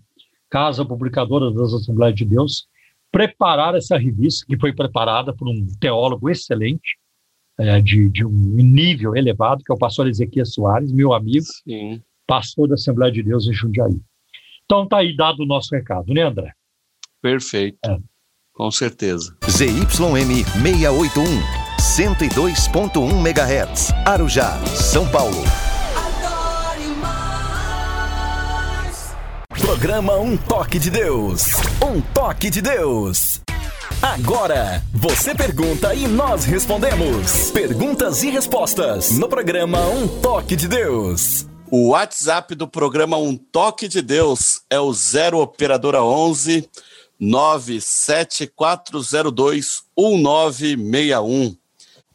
[0.50, 2.68] Casa Publicadora das Assembleias de Deus,
[3.12, 6.98] preparar essa revista, que foi preparada por um teólogo excelente,
[7.58, 12.02] é, de, de, um nível elevado, que é o pastor Ezequiel Soares, meu amigo, Sim.
[12.28, 13.98] pastor da Assembleia de Deus em Jundiaí.
[14.66, 16.52] Então está aí dado o nosso recado, né, André?
[17.22, 17.78] Perfeito.
[17.86, 17.98] É.
[18.56, 19.36] Com certeza.
[19.50, 21.26] ZYM 681,
[21.78, 25.44] 102.1 MHz, Arujá, São Paulo.
[29.60, 31.48] Programa Um Toque de Deus.
[31.86, 33.42] Um Toque de Deus.
[34.02, 37.52] Agora, você pergunta e nós respondemos.
[37.52, 41.46] Perguntas e respostas no programa Um Toque de Deus.
[41.70, 46.70] O WhatsApp do programa Um Toque de Deus é o 0 operadora 11
[47.20, 51.58] 97402 1961.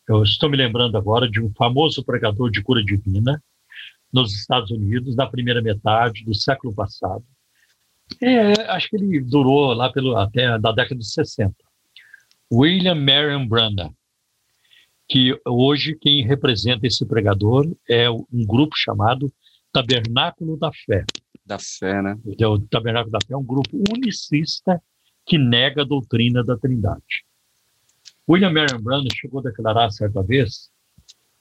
[0.08, 3.42] Eu estou me lembrando agora de um famoso pregador de cura divina,
[4.16, 7.22] nos Estados Unidos na primeira metade do século passado.
[8.22, 11.54] É, acho que ele durou lá pelo, até da década de 60.
[12.50, 13.94] William Marion Branham,
[15.06, 19.30] que hoje quem representa esse pregador é um grupo chamado
[19.70, 21.04] Tabernáculo da Fé.
[21.44, 22.18] Da Fé, né?
[22.24, 24.82] O Tabernáculo da Fé é um grupo unicista
[25.26, 27.26] que nega a doutrina da Trindade.
[28.26, 30.70] William Marion Branham chegou a declarar certa vez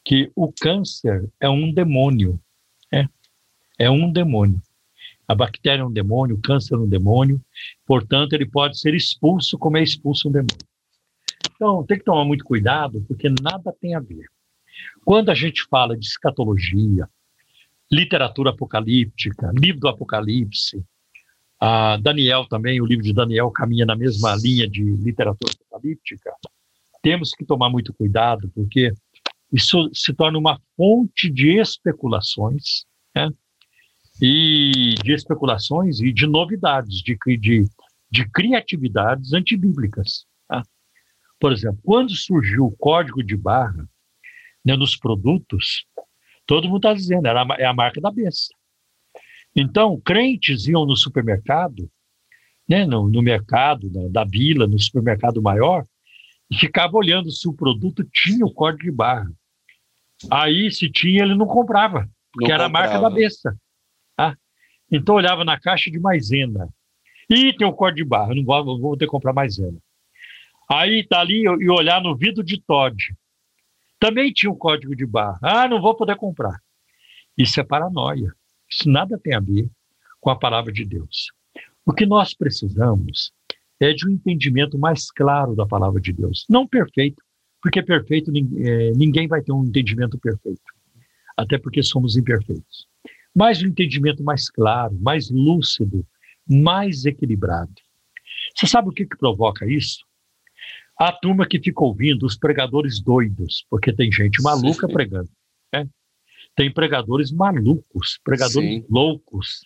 [0.03, 2.39] que o câncer é um demônio
[2.91, 3.07] é,
[3.79, 4.61] é um demônio.
[5.27, 7.41] A bactéria é um demônio, o câncer é um demônio,
[7.85, 10.67] portanto, ele pode ser expulso como é expulso um demônio.
[11.55, 14.25] Então, tem que tomar muito cuidado, porque nada tem a ver.
[15.03, 17.09] Quando a gente fala de escatologia,
[17.91, 20.83] literatura apocalíptica, livro do Apocalipse,
[21.59, 26.31] a Daniel também, o livro de Daniel caminha na mesma linha de literatura apocalíptica,
[27.01, 28.93] temos que tomar muito cuidado, porque
[29.55, 32.85] isso se torna uma fonte de especulações,
[33.15, 33.29] né?
[34.21, 37.65] e de especulações e de novidades, de, de,
[38.11, 40.25] de criatividades antibíblicas.
[40.45, 40.61] Tá?
[41.39, 43.87] Por exemplo, quando surgiu o código de barra
[44.63, 45.85] né, nos produtos,
[46.45, 48.53] todo mundo está dizendo, era, é a marca da besta.
[49.55, 51.89] Então, crentes iam no supermercado,
[52.67, 55.85] né, no, no mercado da, vila, no supermercado maior,
[56.51, 59.31] e ficava olhando se o produto tinha o código de barra.
[60.31, 62.87] Aí, se tinha, ele não comprava, porque não era comprava.
[62.87, 63.55] a marca da besta.
[64.15, 64.37] Tá?
[64.91, 66.69] Então, olhava na caixa de maisena.
[67.29, 69.77] E tem o código de barra, não vou, vou ter que comprar maisena.
[70.69, 72.95] Aí tá ali e olhar no vidro de Todd.
[73.99, 75.39] Também tinha o código de barra.
[75.41, 76.59] Ah, não vou poder comprar.
[77.37, 78.33] Isso é paranoia.
[78.69, 79.69] Isso nada tem a ver
[80.19, 81.31] com a palavra de Deus.
[81.85, 83.31] O que nós precisamos
[83.79, 86.45] é de um entendimento mais claro da palavra de Deus.
[86.49, 87.23] Não perfeito,
[87.65, 90.61] porque perfeito é, ninguém vai ter um entendimento perfeito,
[91.35, 92.87] até porque somos imperfeitos.
[93.35, 96.05] Mas um entendimento mais claro, mais lúcido,
[96.47, 97.73] mais equilibrado.
[98.55, 100.05] Você sabe o que, que provoca isso?
[100.95, 104.93] A turma que fica ouvindo os pregadores doidos, porque tem gente maluca Sim.
[104.93, 105.29] pregando.
[105.73, 105.89] Né?
[106.55, 108.85] Tem pregadores malucos, pregadores Sim.
[108.87, 109.61] loucos,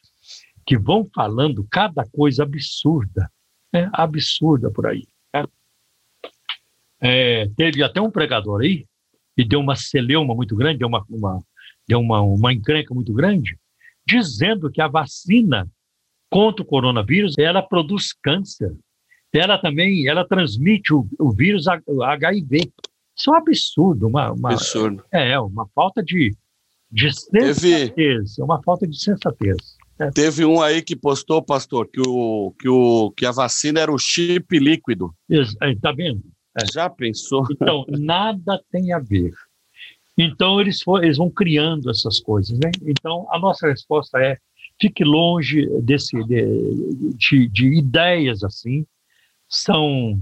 [0.65, 3.29] que vão falando cada coisa absurda,
[3.73, 3.89] né?
[3.91, 5.05] absurda por aí.
[7.01, 8.85] É, teve até um pregador aí,
[9.37, 11.39] e deu uma celeuma muito grande, deu uma, uma,
[11.87, 13.57] deu uma, uma encrenca muito grande,
[14.05, 15.69] dizendo que a vacina
[16.29, 18.75] contra o coronavírus, ela produz câncer.
[19.33, 22.71] Ela também, ela transmite o, o vírus HIV.
[23.15, 25.03] Isso é um absurdo, uma, uma absurdo.
[25.11, 26.35] É, uma falta de,
[26.91, 28.25] de sensatez, Teve...
[28.39, 29.57] é uma falta de sensatez.
[29.99, 30.09] É.
[30.11, 33.99] Teve um aí que postou, pastor, que, o, que, o, que a vacina era o
[33.99, 35.13] chip líquido.
[35.29, 36.23] Está vendo?
[36.63, 36.73] É.
[36.73, 37.45] Já pensou?
[37.51, 39.33] Então, nada tem a ver.
[40.17, 42.57] Então, eles, for, eles vão criando essas coisas.
[42.59, 42.71] Né?
[42.83, 44.37] Então, a nossa resposta é:
[44.79, 48.85] fique longe desse, de, de, de ideias assim.
[49.47, 50.21] São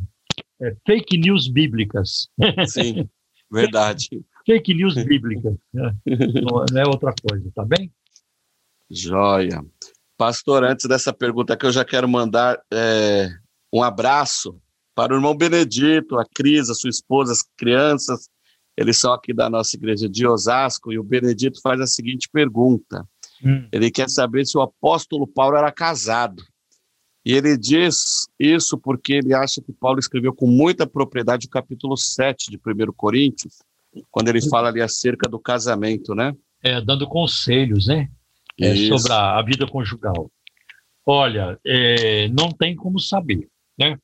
[0.62, 2.30] é, fake news bíblicas.
[2.68, 3.10] Sim,
[3.52, 4.08] verdade.
[4.46, 5.56] fake news bíblicas.
[5.74, 5.96] Né?
[6.06, 7.92] Não é outra coisa, tá bem?
[8.90, 9.66] Joia.
[10.18, 13.30] Pastor, antes dessa pergunta que eu já quero mandar é,
[13.72, 14.60] um abraço
[14.98, 18.28] para o irmão Benedito, a Cris, a sua esposa, as crianças,
[18.76, 23.08] eles são aqui da nossa igreja de Osasco, e o Benedito faz a seguinte pergunta:
[23.46, 23.68] Hum.
[23.72, 26.44] Ele quer saber se o apóstolo Paulo era casado.
[27.24, 31.96] E ele diz isso porque ele acha que Paulo escreveu com muita propriedade o capítulo
[31.96, 33.60] 7 de 1 Coríntios,
[34.10, 36.34] quando ele fala ali acerca do casamento, né?
[36.64, 38.10] É, dando conselhos, né?
[38.60, 40.32] É, sobre a, a, vida conjugal.
[41.06, 44.00] Olha, é, não tem como saber, né?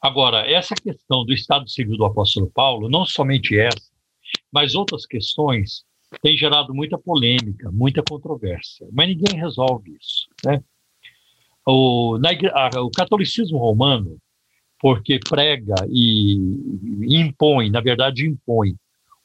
[0.00, 3.90] Agora, essa questão do estado civil do apóstolo Paulo, não somente essa,
[4.52, 5.84] mas outras questões,
[6.22, 10.62] tem gerado muita polêmica, muita controvérsia, mas ninguém resolve isso, né?
[11.66, 14.18] O, na, a, o catolicismo romano,
[14.80, 16.36] porque prega e,
[17.20, 18.74] impõe, na verdade impõe,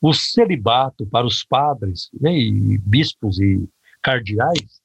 [0.02, 3.66] o celibato para os padres, né, e bispos e
[4.02, 4.82] cardeais,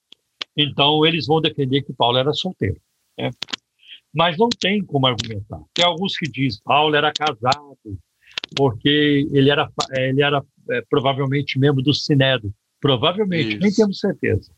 [0.56, 2.80] então eles vão defender que Paulo era solteiro.
[3.18, 3.30] Né?
[4.18, 5.60] Mas não tem como argumentar.
[5.72, 7.78] Tem alguns que dizem Paulo era casado,
[8.56, 12.52] porque ele era, ele era é, provavelmente membro do Sinédrio.
[12.80, 13.60] Provavelmente, Isso.
[13.60, 14.50] nem temos certeza.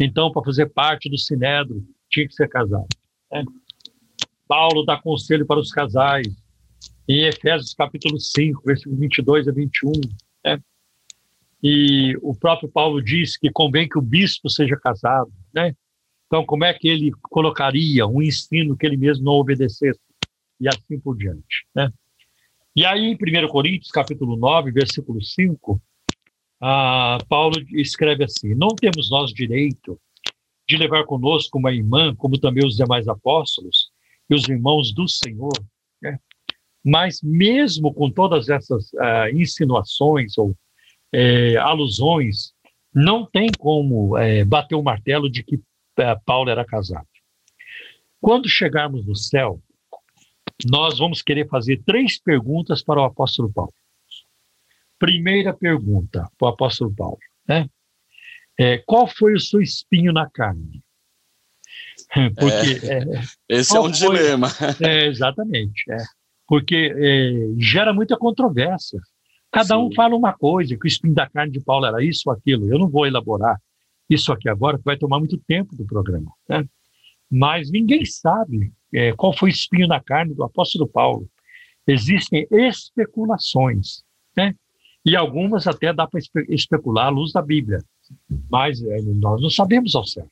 [0.00, 2.88] Então, para fazer parte do Sinédrio, tinha que ser casado.
[3.30, 3.44] Né?
[4.48, 6.26] Paulo dá conselho para os casais,
[7.06, 9.92] em Efésios capítulo 5, versículos 22 a 21.
[10.42, 10.58] Né?
[11.62, 15.30] E o próprio Paulo diz que convém que o bispo seja casado.
[15.54, 15.76] Né?
[16.32, 20.00] Então, como é que ele colocaria um ensino que ele mesmo não obedecesse?
[20.58, 21.66] E assim por diante.
[21.74, 21.92] Né?
[22.74, 25.78] E aí, em 1 Coríntios, capítulo 9, versículo 5,
[26.58, 30.00] ah, Paulo escreve assim: Não temos nós direito
[30.66, 33.90] de levar conosco uma irmã, como também os demais apóstolos
[34.30, 35.52] e os irmãos do Senhor.
[36.00, 36.18] Né?
[36.82, 40.56] Mas, mesmo com todas essas ah, insinuações ou
[41.12, 42.54] eh, alusões,
[42.94, 45.60] não tem como eh, bater o martelo de que
[46.24, 47.06] Paulo era casado.
[48.20, 49.60] Quando chegarmos no céu,
[50.70, 53.72] nós vamos querer fazer três perguntas para o apóstolo Paulo.
[54.98, 57.68] Primeira pergunta para o apóstolo Paulo, né?
[58.58, 60.82] É, qual foi o seu espinho na carne?
[62.38, 64.48] Porque é, é, esse é um foi, dilema.
[64.80, 65.96] É, exatamente, é.
[66.46, 69.00] porque é, gera muita controvérsia.
[69.50, 69.76] Cada Sim.
[69.76, 72.70] um fala uma coisa, que o espinho da carne de Paulo era isso ou aquilo.
[72.70, 73.58] Eu não vou elaborar
[74.08, 76.32] isso aqui agora, vai tomar muito tempo do programa.
[76.48, 76.66] Né?
[77.30, 81.28] Mas ninguém sabe é, qual foi o espinho na carne do apóstolo Paulo.
[81.86, 84.02] Existem especulações,
[84.36, 84.54] né?
[85.04, 87.82] e algumas até dá para especular à luz da Bíblia,
[88.50, 90.30] mas é, nós não sabemos ao certo.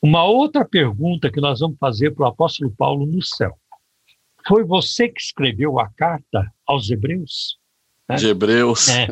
[0.00, 3.58] Uma outra pergunta que nós vamos fazer para o apóstolo Paulo no céu.
[4.46, 7.58] Foi você que escreveu a carta aos Hebreus?
[8.08, 8.16] Né?
[8.16, 8.88] De Hebreus.
[8.88, 9.08] É,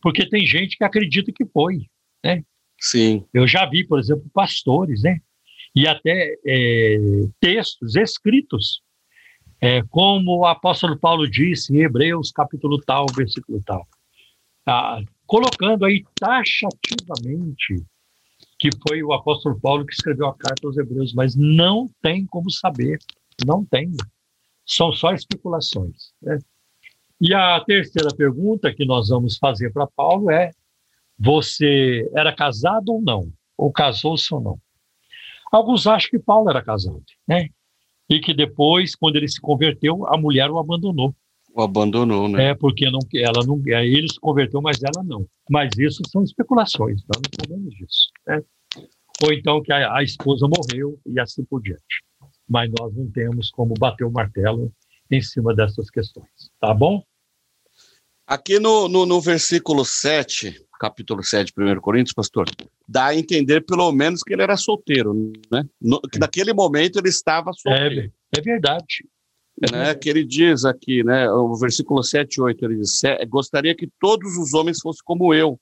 [0.00, 1.86] porque tem gente que acredita que foi.
[2.24, 2.42] Né?
[2.80, 3.24] Sim.
[3.32, 5.20] Eu já vi, por exemplo, pastores, né?
[5.74, 6.98] E até é,
[7.38, 8.82] textos escritos,
[9.60, 13.86] é, como o apóstolo Paulo disse em Hebreus, capítulo tal, versículo tal,
[15.26, 17.84] colocando aí taxativamente
[18.60, 22.50] que foi o apóstolo Paulo que escreveu a carta aos Hebreus, mas não tem como
[22.50, 22.98] saber,
[23.46, 23.90] não tem.
[24.66, 26.12] São só especulações.
[26.20, 26.38] Né?
[27.18, 30.50] E a terceira pergunta que nós vamos fazer para Paulo é
[31.20, 33.30] você era casado ou não?
[33.56, 34.58] Ou casou-se ou não?
[35.52, 37.50] Alguns acham que Paulo era casado, né?
[38.08, 41.14] E que depois, quando ele se converteu, a mulher o abandonou.
[41.54, 42.50] O abandonou, né?
[42.50, 45.26] É, porque não, ela não, é, ele se converteu, mas ela não.
[45.48, 48.08] Mas isso são especulações, nós não sabemos disso.
[48.26, 48.42] Né?
[49.22, 52.04] Ou então que a, a esposa morreu e assim por diante.
[52.48, 54.72] Mas nós não temos como bater o martelo
[55.10, 56.50] em cima dessas questões.
[56.58, 57.02] Tá bom?
[58.26, 62.46] Aqui no, no, no versículo 7, capítulo 7 de 1 Coríntios, pastor,
[62.88, 65.12] dá a entender pelo menos que ele era solteiro,
[65.52, 65.62] né?
[65.80, 68.10] No, que naquele momento ele estava solteiro.
[68.34, 69.06] É, é verdade.
[69.62, 73.74] É né, que ele diz aqui, né, o versículo 7 e 8, ele diz, gostaria
[73.76, 75.60] que todos os homens fossem como eu,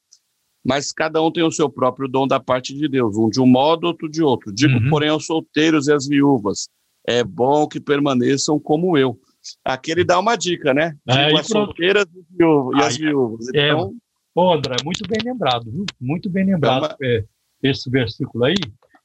[0.65, 3.47] mas cada um tem o seu próprio dom da parte de Deus, um de um
[3.47, 4.53] modo, outro de outro.
[4.53, 4.89] Digo, uhum.
[4.89, 6.69] porém, aos solteiros e às viúvas,
[7.09, 9.19] é bom que permaneçam como eu.
[9.65, 10.95] Aqui ele dá uma dica, né?
[11.09, 13.49] É, Digo, as solteiras e as viúvas.
[13.53, 13.97] É, então,
[14.35, 15.85] Ô, André, muito bem lembrado, viu?
[16.01, 17.25] Muito bem lembrado é,
[17.63, 18.55] esse versículo aí,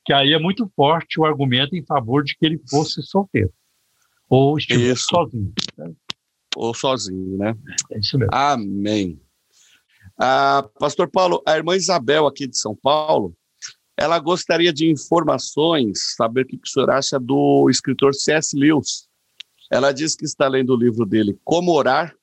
[0.06, 3.52] que aí é muito forte o argumento em favor de que ele fosse solteiro.
[4.30, 5.54] Ou estivesse sozinho.
[5.78, 5.92] Né?
[6.56, 7.56] Ou sozinho, né?
[7.92, 8.34] É isso mesmo.
[8.34, 9.20] Amém.
[10.18, 13.36] Ah, Pastor Paulo, a irmã Isabel aqui de São Paulo,
[13.98, 18.58] ela gostaria de informações, saber o que o senhor acha do escritor C.S.
[18.58, 19.08] Lewis.
[19.72, 22.16] Ela diz que está lendo o livro dele, Como Orar,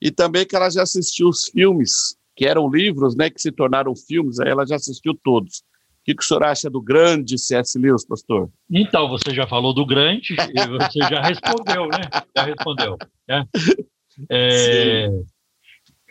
[0.00, 3.94] e também que ela já assistiu os filmes que eram livros, né, que se tornaram
[3.94, 5.58] filmes, aí ela já assistiu todos.
[5.58, 7.78] O que, que o senhor acha do grande C.S.
[7.78, 8.50] Lewis, pastor?
[8.70, 12.10] Então, você já falou do grande e você já respondeu, né?
[12.36, 12.98] Já respondeu.
[13.26, 13.46] Né?
[14.30, 15.08] É,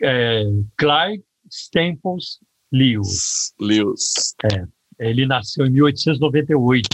[0.02, 0.44] é,
[0.76, 2.40] Clyde Staples
[2.72, 3.54] Lewis.
[3.60, 4.34] Lewis.
[4.52, 4.64] É.
[4.98, 6.88] Ele nasceu em 1898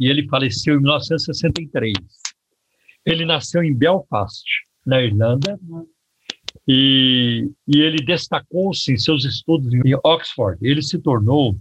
[0.00, 1.94] e ele faleceu em 1963.
[3.06, 4.44] Ele nasceu em Belfast,
[4.84, 5.58] na Irlanda,
[6.66, 10.58] e, e ele destacou-se em seus estudos em Oxford.
[10.60, 11.58] Ele se tornou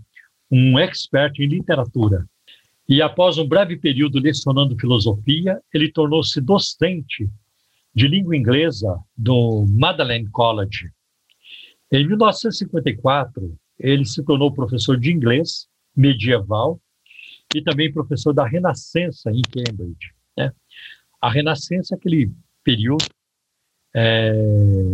[0.51, 2.25] um expert em literatura.
[2.87, 7.29] E após um breve período lecionando filosofia, ele tornou-se docente
[7.93, 10.89] de língua inglesa do Magdalen College.
[11.91, 16.79] Em 1954, ele se tornou professor de inglês medieval
[17.55, 20.13] e também professor da Renascença em Cambridge.
[20.37, 20.51] Né?
[21.21, 22.31] A Renascença é aquele
[22.63, 23.05] período,
[23.95, 24.31] é,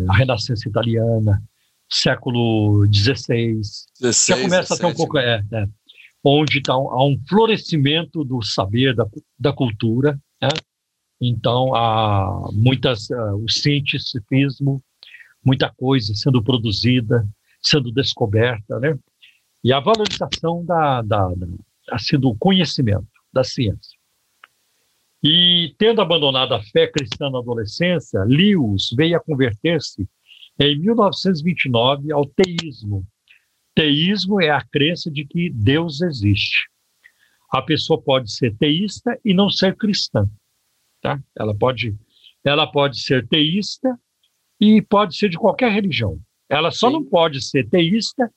[0.09, 1.41] a Renascença italiana,
[1.89, 3.61] século XVI,
[4.01, 5.67] já começa a ter um pouco, é, é
[6.23, 9.05] onde tá um, há um florescimento do saber, da,
[9.37, 10.49] da cultura, né?
[11.19, 14.81] então há muitas, uh, o cientificismo,
[15.43, 17.27] muita coisa sendo produzida,
[17.61, 18.97] sendo descoberta, né?
[19.63, 21.47] E a valorização da, da, da
[21.91, 23.92] assim, do conhecimento, da ciência.
[25.23, 30.05] E, tendo abandonado a fé cristã na adolescência, Lewis veio a converter-se
[30.59, 33.07] em 1929 ao teísmo.
[33.73, 36.69] Teísmo é a crença de que Deus existe.
[37.49, 40.29] A pessoa pode ser teísta e não ser cristã.
[41.01, 41.21] Tá?
[41.37, 41.95] Ela, pode,
[42.43, 43.97] ela pode ser teísta
[44.59, 46.19] e pode ser de qualquer religião.
[46.49, 46.93] Ela só Sim.
[46.93, 48.29] não pode ser teísta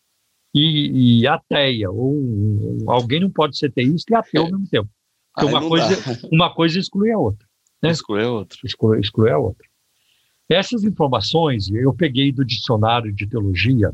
[0.54, 4.44] e, e ateia, ou, alguém não pode ser teísta e ateu é.
[4.46, 4.88] ao mesmo tempo.
[5.36, 7.46] Porque uma coisa, uma coisa exclui a outra.
[7.82, 7.90] Né?
[7.90, 8.58] Exclui a outra.
[8.64, 9.66] Exclui, exclui a outra.
[10.48, 13.92] Essas informações eu peguei do dicionário de teologia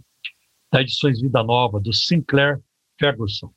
[0.70, 2.60] da Edições Vida Nova, do Sinclair
[2.98, 3.52] Ferguson.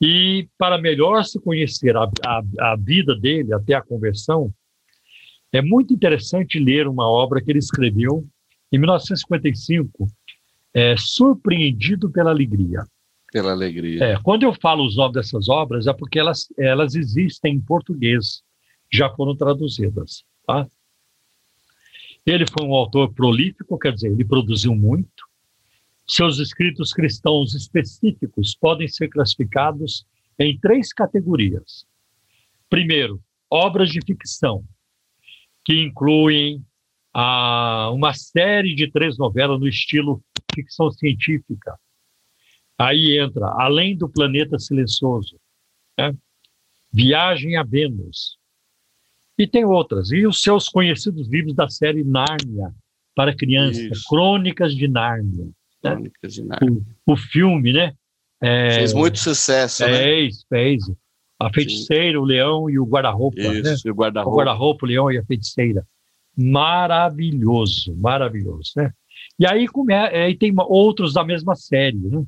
[0.00, 2.42] E para melhor se conhecer a, a,
[2.72, 4.52] a vida dele até a conversão,
[5.52, 8.26] é muito interessante ler uma obra que ele escreveu
[8.72, 10.08] em 1955,
[10.72, 12.84] é, Surpreendido pela Alegria.
[13.32, 14.04] Pela alegria.
[14.04, 18.42] É, quando eu falo os nomes dessas obras, é porque elas, elas existem em português,
[18.92, 20.22] já foram traduzidas.
[20.46, 20.66] Tá?
[22.26, 25.24] Ele foi um autor prolífico, quer dizer, ele produziu muito.
[26.06, 30.04] Seus escritos cristãos específicos podem ser classificados
[30.38, 31.86] em três categorias.
[32.68, 33.18] Primeiro,
[33.50, 34.62] obras de ficção,
[35.64, 36.62] que incluem
[37.14, 40.22] a uma série de três novelas no estilo
[40.54, 41.78] ficção científica.
[42.82, 45.36] Aí entra Além do Planeta Silencioso,
[45.98, 46.14] né?
[46.92, 48.36] Viagem a Vênus,
[49.38, 50.10] e tem outras.
[50.10, 52.72] E os seus conhecidos livros da série Nárnia,
[53.14, 54.08] para crianças, Isso.
[54.08, 55.46] Crônicas de Nárnia.
[55.82, 55.90] Né?
[55.90, 56.82] Crônicas de Nárnia.
[57.06, 57.94] O, o filme, né?
[58.40, 60.42] É, fez muito sucesso, fez, né?
[60.48, 60.84] Fez,
[61.40, 62.22] A Feiticeira, Sim.
[62.22, 63.40] o Leão e o Guarda-Roupa.
[63.40, 63.92] Isso, né?
[63.92, 64.30] o Guarda-Roupa.
[64.30, 65.86] O Guarda-Roupa, o Leão e a Feiticeira
[66.36, 68.90] maravilhoso, maravilhoso, né?
[69.38, 72.22] E aí, come, é, e tem outros da mesma série, né?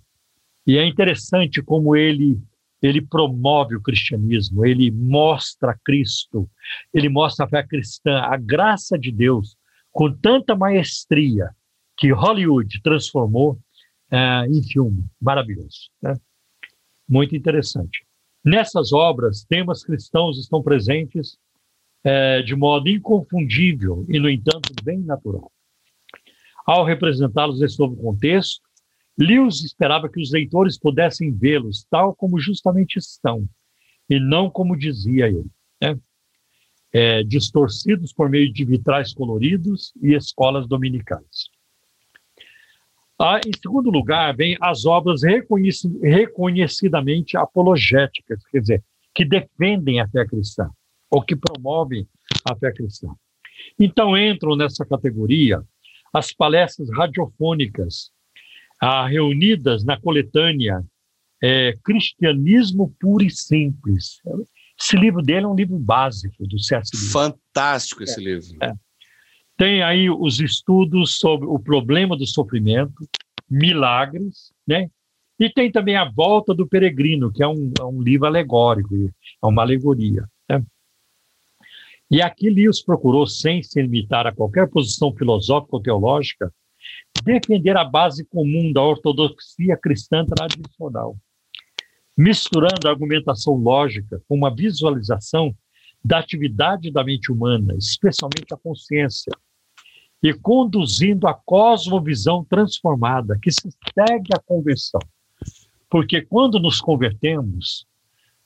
[0.67, 2.41] E é interessante como ele
[2.87, 6.47] ele promove o cristianismo, ele mostra Cristo,
[6.93, 9.57] ele mostra a fé cristã, a graça de Deus,
[9.91, 11.49] com tanta maestria
[11.97, 13.59] que Hollywood transformou
[14.11, 15.05] é, em filme.
[15.21, 15.91] Maravilhoso.
[16.03, 16.15] Né?
[17.09, 18.05] Muito interessante.
[18.45, 21.39] Nessas obras, temas cristãos estão presentes
[22.05, 25.51] é, de modo inconfundível e, no entanto, bem natural.
[26.67, 28.61] Ao representá-los nesse novo contexto,
[29.19, 33.49] Lewis esperava que os leitores pudessem vê-los tal como justamente estão,
[34.09, 35.47] e não como dizia ele,
[35.81, 35.99] né?
[36.95, 41.49] é, distorcidos por meio de vitrais coloridos e escolas dominicais.
[43.19, 50.09] Ah, em segundo lugar, vem as obras reconheci reconhecidamente apologéticas, quer dizer, que defendem a
[50.09, 50.71] fé cristã
[51.11, 52.09] ou que promovem
[52.49, 53.09] a fé cristã.
[53.79, 55.63] Então entram nessa categoria
[56.13, 58.11] as palestras radiofônicas
[58.81, 60.85] ah, reunidas na coletânea
[61.43, 64.21] é, Cristianismo Puro e Simples.
[64.81, 66.91] Esse livro dele é um livro básico do C.S.
[66.95, 67.13] Lewis.
[67.13, 68.57] Fantástico esse é, livro.
[68.63, 68.73] É.
[69.57, 73.09] Tem aí os estudos sobre o problema do sofrimento,
[73.49, 74.89] milagres, né?
[75.39, 79.47] E tem também a Volta do Peregrino, que é um, é um livro alegórico, é
[79.47, 80.25] uma alegoria.
[80.49, 80.63] Né?
[82.11, 86.53] E aqui Lewis procurou, sem se limitar a qualquer posição filosófica ou teológica,
[87.25, 91.17] defender a base comum da ortodoxia cristã tradicional,
[92.17, 95.55] misturando a argumentação lógica com uma visualização
[96.05, 99.33] da atividade da mente humana, especialmente a consciência,
[100.23, 105.01] e conduzindo a cosmovisão transformada que se segue à conversão.
[105.91, 107.87] Porque quando nos convertemos,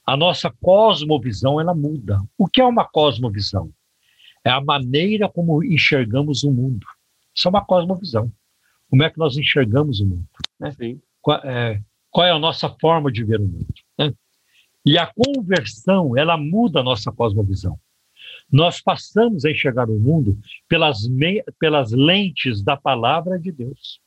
[0.04, 2.18] a nossa cosmovisão ela muda.
[2.36, 3.70] O que é uma cosmovisão?
[4.44, 6.86] É a maneira como enxergamos o mundo.
[7.38, 8.32] Isso é uma cosmovisão.
[8.90, 10.26] Como é que nós enxergamos o mundo?
[10.58, 10.72] Né?
[10.72, 11.00] Sim.
[11.44, 13.66] É, qual é a nossa forma de ver o mundo.
[13.96, 14.12] Né?
[14.84, 17.78] E a conversão, ela muda a nossa cosmovisão.
[18.50, 20.36] Nós passamos a enxergar o mundo
[20.66, 21.02] pelas,
[21.60, 24.00] pelas lentes da palavra de Deus.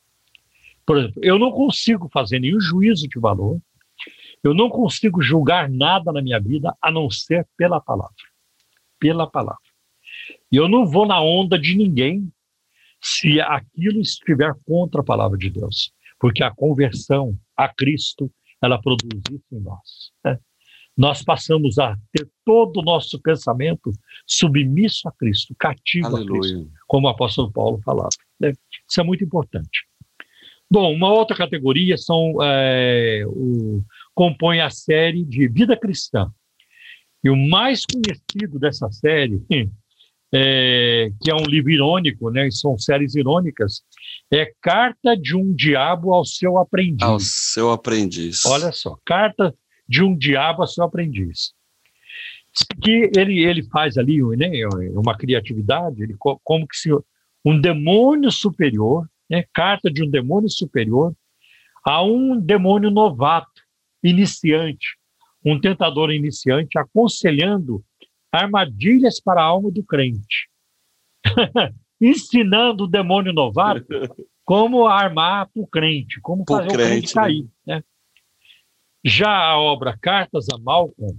[0.84, 3.58] Por exemplo, eu não consigo fazer nenhum juízo de valor,
[4.44, 8.12] eu não consigo julgar nada na minha vida a não ser pela palavra.
[8.98, 9.62] Pela palavra.
[10.50, 12.30] E eu não vou na onda de ninguém
[13.02, 18.30] se aquilo estiver contra a palavra de Deus, porque a conversão a Cristo,
[18.62, 20.12] ela produz isso em nós.
[20.24, 20.38] Né?
[20.96, 23.90] Nós passamos a ter todo o nosso pensamento
[24.26, 26.38] submisso a Cristo, cativo Aleluia.
[26.38, 28.10] a Cristo, como o apóstolo Paulo falava.
[28.38, 28.52] Né?
[28.88, 29.86] Isso é muito importante.
[30.70, 33.84] Bom, uma outra categoria são é, o,
[34.14, 36.30] compõe a série de Vida Cristã.
[37.24, 39.42] E o mais conhecido dessa série,
[40.34, 43.82] é, que é um livro irônico, né, são séries irônicas,
[44.32, 47.06] é Carta de um Diabo ao Seu Aprendiz.
[47.06, 48.46] Ao Seu Aprendiz.
[48.46, 49.54] Olha só, Carta
[49.86, 51.52] de um Diabo ao Seu Aprendiz.
[52.82, 54.50] Que ele, ele faz ali né,
[54.94, 56.90] uma criatividade, ele, como que se
[57.44, 61.14] um demônio superior, né, carta de um demônio superior
[61.84, 63.62] a um demônio novato
[64.02, 64.96] iniciante,
[65.44, 67.84] um tentador iniciante, aconselhando
[68.32, 70.48] armadilhas para a alma do crente,
[72.00, 73.86] ensinando o demônio novato
[74.44, 77.44] como armar para o crente, como fazer o crente, cair.
[77.66, 77.76] Né?
[77.76, 77.84] né?
[79.04, 81.18] Já a obra Cartas a Malcolm,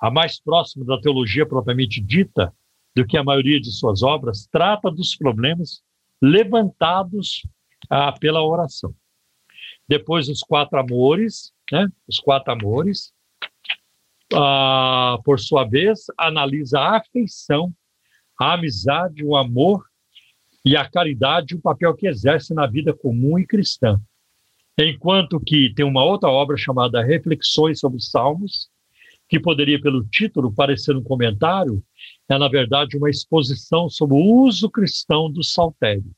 [0.00, 2.52] a mais próxima da teologia propriamente dita
[2.94, 5.82] do que a maioria de suas obras, trata dos problemas
[6.20, 7.42] levantados
[7.90, 8.94] ah, pela oração.
[9.88, 11.88] Depois, os quatro amores, né?
[12.08, 13.11] Os quatro amores.
[14.34, 17.72] Ah, por sua vez, analisa a afeição,
[18.40, 19.84] a amizade, o amor
[20.64, 24.00] e a caridade, o papel que exerce na vida comum e cristã.
[24.78, 28.68] Enquanto que tem uma outra obra chamada Reflexões sobre os Salmos,
[29.28, 31.82] que poderia, pelo título, parecer um comentário,
[32.28, 36.10] é, na verdade, uma exposição sobre o uso cristão do saltério.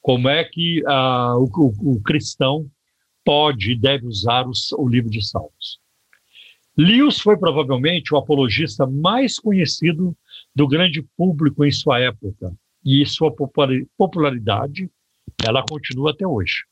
[0.00, 2.68] Como é que ah, o, o, o cristão
[3.24, 4.44] pode e deve usar
[4.76, 5.81] o livro de Salmos.
[6.76, 10.16] Lewis foi provavelmente o apologista mais conhecido
[10.54, 12.52] do grande público em sua época,
[12.84, 13.32] e sua
[13.96, 14.90] popularidade
[15.44, 16.64] ela continua até hoje.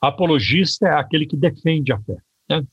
[0.00, 2.16] Apologista é aquele que defende a fé.
[2.48, 2.64] Né?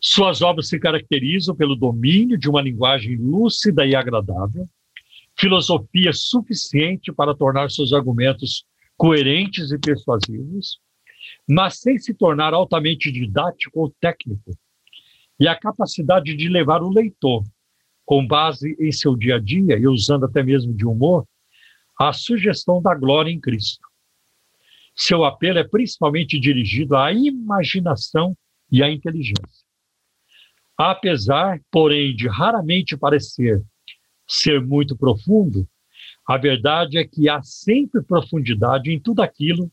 [0.00, 4.68] Suas obras se caracterizam pelo domínio de uma linguagem lúcida e agradável,
[5.36, 8.64] filosofia suficiente para tornar seus argumentos
[8.96, 10.78] coerentes e persuasivos,
[11.48, 14.56] mas sem se tornar altamente didático ou técnico,
[15.38, 17.44] e a capacidade de levar o leitor,
[18.04, 21.26] com base em seu dia a dia e usando até mesmo de humor,
[21.98, 23.88] à sugestão da glória em Cristo.
[24.94, 28.36] Seu apelo é principalmente dirigido à imaginação
[28.70, 29.64] e à inteligência.
[30.76, 33.62] Apesar, porém, de raramente parecer
[34.26, 35.68] ser muito profundo,
[36.26, 39.70] a verdade é que há sempre profundidade em tudo aquilo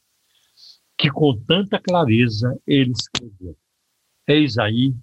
[0.98, 3.58] que com tanta clareza ele escreveu.
[4.28, 4.94] Eis aí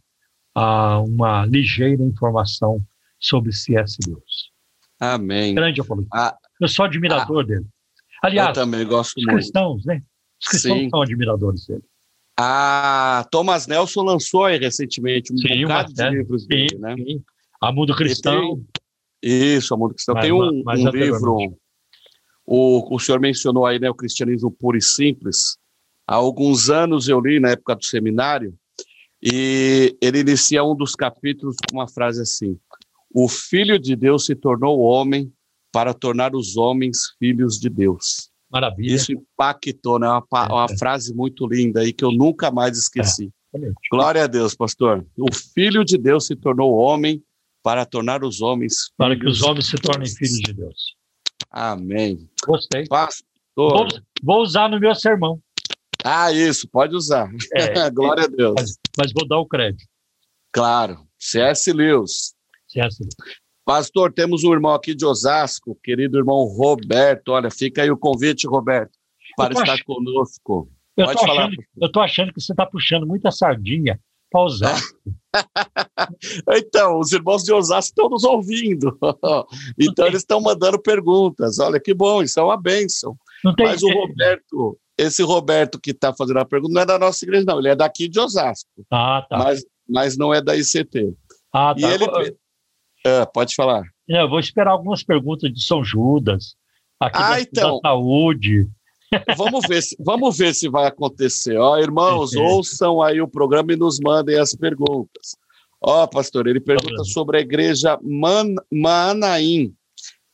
[0.59, 2.81] ah, uma ligeira informação
[3.19, 3.99] sobre C.S.
[4.07, 4.51] Lewis.
[4.99, 5.55] Amém.
[5.55, 6.17] Grande apologista.
[6.17, 7.67] Ah, eu sou admirador ah, dele.
[8.23, 9.37] Aliás, eu também gosto os muito.
[9.37, 10.03] cristãos, né?
[10.41, 10.91] Os cristãos Sim.
[10.91, 11.85] são admiradores dele.
[12.37, 16.95] Ah, Thomas Nelson lançou aí recentemente um sim, bocado de livros sim, dele, né?
[16.97, 17.23] Sim.
[17.61, 18.57] A Mundo Cristão.
[19.21, 20.15] Tem, isso, a Mundo Cristão.
[20.15, 21.37] Mas, tem um, um livro,
[22.47, 25.59] o, o senhor mencionou aí, né, o Cristianismo Puro e Simples,
[26.09, 28.55] Há alguns anos eu li, na época do seminário,
[29.23, 32.59] e ele inicia um dos capítulos com uma frase assim:
[33.13, 35.33] O Filho de Deus se tornou homem
[35.73, 38.31] para tornar os homens filhos de Deus.
[38.51, 38.95] Maravilha.
[38.95, 40.09] Isso impactou, né?
[40.09, 40.79] Uma, uma é.
[40.79, 43.31] frase muito linda aí que eu nunca mais esqueci.
[43.55, 43.73] É.
[43.91, 45.07] Glória a Deus, pastor.
[45.19, 47.23] O Filho de Deus se tornou homem
[47.63, 50.95] para tornar os homens Para que os homens se tornem filhos de Deus.
[51.51, 52.29] Amém.
[52.47, 52.87] Gostei.
[52.87, 53.25] Pastor.
[53.57, 53.89] Vou,
[54.23, 55.41] vou usar no meu sermão.
[56.05, 57.31] Ah, isso, pode usar.
[57.55, 58.55] É, Glória a Deus.
[58.57, 59.85] Mas, mas, vou dar o crédito.
[60.53, 61.07] Claro.
[61.19, 61.73] C.S.
[61.73, 62.35] Lewis.
[62.69, 62.97] C.S.
[63.01, 63.15] Lewis.
[63.65, 67.33] Pastor, temos um irmão aqui de Osasco, querido irmão Roberto.
[67.33, 68.93] Olha, fica aí o convite, Roberto,
[69.37, 69.85] para estar ach...
[69.85, 70.71] conosco.
[70.97, 71.43] Eu Pode falar.
[71.43, 74.01] Achando, eu estou achando que você está puxando muita sardinha
[74.31, 74.99] para Osasco.
[76.57, 78.99] então, os irmãos de Osasco estão nos ouvindo.
[79.79, 81.59] então, eles estão mandando perguntas.
[81.59, 83.17] Olha que bom, isso é uma bênção.
[83.59, 87.45] Mas o Roberto, esse Roberto que está fazendo a pergunta não é da nossa igreja,
[87.47, 87.61] não.
[87.61, 88.69] Ele é daqui de Osasco.
[88.91, 89.39] Ah, tá.
[89.39, 91.15] Mas, mas não é da ICT.
[91.53, 91.81] Ah, tá.
[91.81, 92.37] E ele...
[93.07, 93.85] É, pode falar.
[94.09, 96.57] Eu vou esperar algumas perguntas de São Judas,
[96.99, 97.81] aqui ah, da, então.
[97.81, 98.69] da saúde.
[99.37, 101.57] vamos ver se, vamos ver se vai acontecer.
[101.57, 105.37] Ó, irmãos, ouçam aí o programa e nos mandem as perguntas.
[105.81, 109.73] Ó, pastor, ele pergunta sobre a igreja Man, Manaim.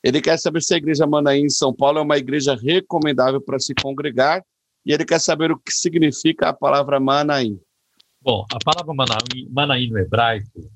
[0.03, 3.59] Ele quer saber se a igreja Manaim em São Paulo é uma igreja recomendável para
[3.59, 4.43] se congregar
[4.85, 7.59] e ele quer saber o que significa a palavra Manaim.
[8.21, 10.69] Bom, a palavra Manaim, Manaim no hebraico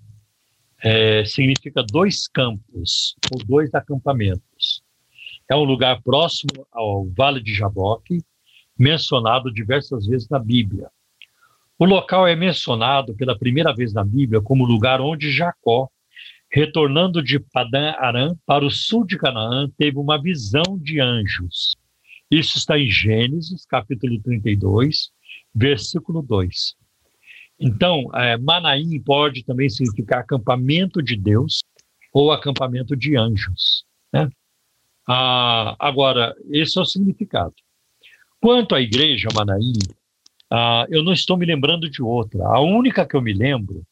[0.83, 4.81] é, significa dois campos ou dois acampamentos.
[5.49, 8.21] É um lugar próximo ao Vale de Jaboque,
[8.77, 10.89] mencionado diversas vezes na Bíblia.
[11.77, 15.89] O local é mencionado pela primeira vez na Bíblia como lugar onde Jacó,
[16.51, 21.75] retornando de Padã Aram para o sul de Canaã, teve uma visão de anjos.
[22.29, 25.11] Isso está em Gênesis, capítulo 32,
[25.53, 26.75] versículo 2.
[27.59, 31.63] Então, é, Manaim pode também significar acampamento de Deus
[32.13, 33.83] ou acampamento de anjos.
[34.13, 34.29] Né?
[35.07, 37.55] Ah, agora, esse é o significado.
[38.39, 39.73] Quanto à igreja Manaim,
[40.51, 42.45] ah, eu não estou me lembrando de outra.
[42.45, 43.83] A única que eu me lembro,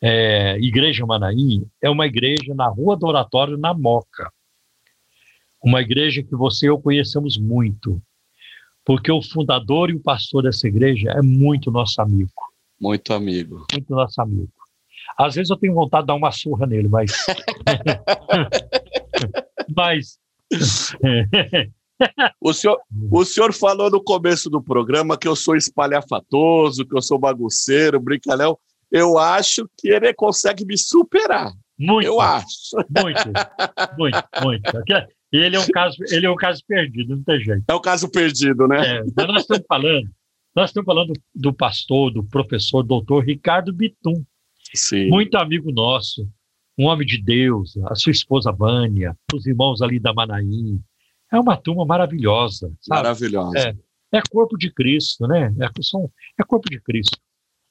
[0.00, 4.32] é, Igreja Manaim, é uma igreja na Rua do Oratório, na Moca.
[5.62, 8.00] Uma igreja que você e eu conhecemos muito,
[8.84, 12.30] porque o fundador e o pastor dessa igreja é muito nosso amigo.
[12.80, 13.66] Muito amigo.
[13.72, 14.52] Muito nosso amigo.
[15.18, 17.10] Às vezes eu tenho vontade de dar uma surra nele, mas.
[19.76, 20.18] mas
[22.40, 22.80] o, senhor,
[23.10, 28.00] o senhor falou no começo do programa que eu sou espalhafatoso, que eu sou bagunceiro,
[28.00, 28.56] brincalhão.
[28.90, 31.52] Eu acho que ele consegue me superar.
[31.78, 32.06] Muito.
[32.06, 32.76] Eu acho.
[32.88, 33.28] Muito,
[33.98, 34.72] muito, muito.
[35.32, 37.64] Ele é um caso, ele é um caso perdido, não tem jeito.
[37.68, 38.98] É um caso perdido, né?
[38.98, 40.10] É, mas nós estamos falando,
[40.56, 44.24] nós estamos falando do pastor, do professor, doutor Ricardo Bitum.
[44.74, 45.08] Sim.
[45.08, 46.26] Muito amigo nosso,
[46.78, 50.80] um homem de Deus, a sua esposa Vânia, os irmãos ali da Manaim.
[51.30, 52.72] É uma turma maravilhosa.
[52.80, 53.02] Sabe?
[53.02, 53.58] Maravilhosa.
[53.58, 53.76] É,
[54.18, 55.54] é, corpo de Cristo, né?
[55.60, 56.10] É, são,
[56.40, 57.18] é corpo de Cristo.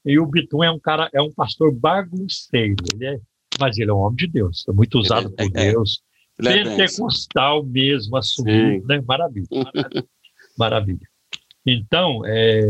[0.06, 3.20] E o Bitum é um cara, é um pastor bagunceiro, ele é,
[3.60, 6.02] mas ele é um homem de Deus, é muito usado é, por é, Deus.
[6.40, 9.02] É Pentecostal mesmo, assumido, né?
[9.08, 10.08] Maravilha, maravilha.
[10.58, 11.10] maravilha.
[11.66, 12.62] Então, é,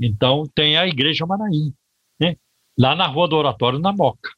[0.00, 1.72] então tem a Igreja Manaim,
[2.18, 2.36] né?
[2.78, 4.30] Lá na Rua do Oratório, na Moca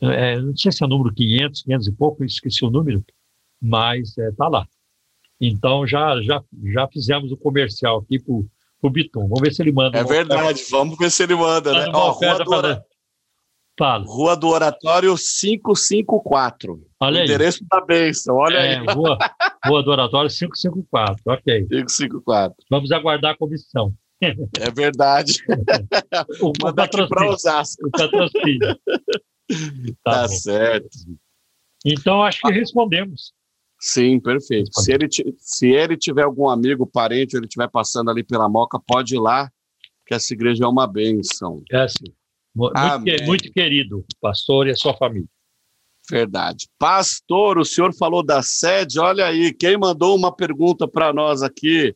[0.00, 3.04] é, não sei se é o número 500, 500 e pouco, esqueci o número,
[3.60, 4.66] mas está é, tá lá.
[5.40, 9.22] Então já, já, já fizemos o comercial aqui para o Bitum.
[9.22, 9.98] Vamos ver se ele manda.
[9.98, 10.70] É verdade, oferta.
[10.70, 11.90] vamos ver se ele manda, né?
[11.94, 12.82] Ó, Rua, do.
[13.78, 14.04] Fala.
[14.06, 16.80] Rua do Oratório 554.
[16.98, 17.24] Olha aí.
[17.24, 18.86] endereço da bênção, olha é, aí.
[18.88, 19.18] Rua,
[19.66, 21.66] Rua do Oratório 554, ok.
[21.66, 22.56] 554.
[22.70, 23.92] Vamos aguardar a comissão.
[24.20, 25.44] É verdade.
[26.40, 27.08] o, o patrocínio.
[27.08, 27.86] Para Osasco.
[27.86, 28.78] O patrocínio.
[30.02, 30.88] Tá, tá certo.
[31.84, 33.32] Então, acho que respondemos.
[33.78, 34.70] Sim, perfeito.
[34.80, 35.06] Se ele,
[35.38, 39.20] se ele tiver algum amigo, parente, ou ele estiver passando ali pela Moca, pode ir
[39.20, 39.50] lá,
[40.06, 41.62] que essa igreja é uma bênção.
[41.70, 42.12] É sim.
[42.56, 45.28] Muito, muito querido, pastor e a sua família.
[46.10, 46.66] Verdade.
[46.78, 51.94] Pastor, o senhor falou da sede, olha aí, quem mandou uma pergunta para nós aqui?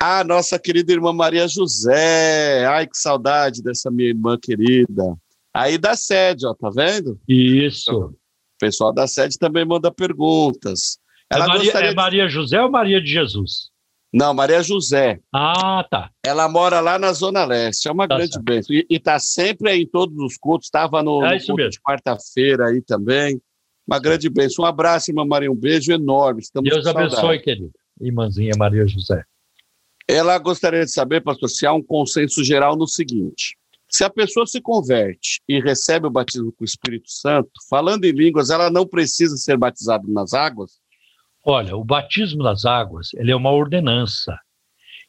[0.00, 2.66] A nossa querida irmã Maria José.
[2.66, 5.16] Ai, que saudade dessa minha irmã querida.
[5.54, 7.18] Aí da sede, ó, tá vendo?
[7.26, 7.90] Isso.
[7.90, 8.14] O
[8.60, 10.98] pessoal da sede também manda perguntas.
[11.30, 13.70] Ela é Maria, é Maria José ou Maria de Jesus?
[14.16, 15.20] Não, Maria José.
[15.30, 16.10] Ah, tá.
[16.24, 18.44] Ela mora lá na Zona Leste, é uma tá grande certo.
[18.46, 18.74] bênção.
[18.74, 21.70] E, está sempre aí em todos os cultos, estava no, é no culto mesmo.
[21.72, 23.38] de quarta-feira aí também.
[23.86, 24.64] Uma grande bênção.
[24.64, 26.40] Um abraço, irmã Maria, um beijo enorme.
[26.40, 27.70] Estamos Deus abençoe, querido.
[28.00, 29.22] Irmãzinha Maria José.
[30.08, 33.54] Ela gostaria de saber, pastor, se há um consenso geral no seguinte:
[33.86, 38.12] se a pessoa se converte e recebe o batismo com o Espírito Santo, falando em
[38.12, 40.80] línguas, ela não precisa ser batizada nas águas?
[41.48, 44.36] Olha, o batismo nas águas ele é uma ordenança.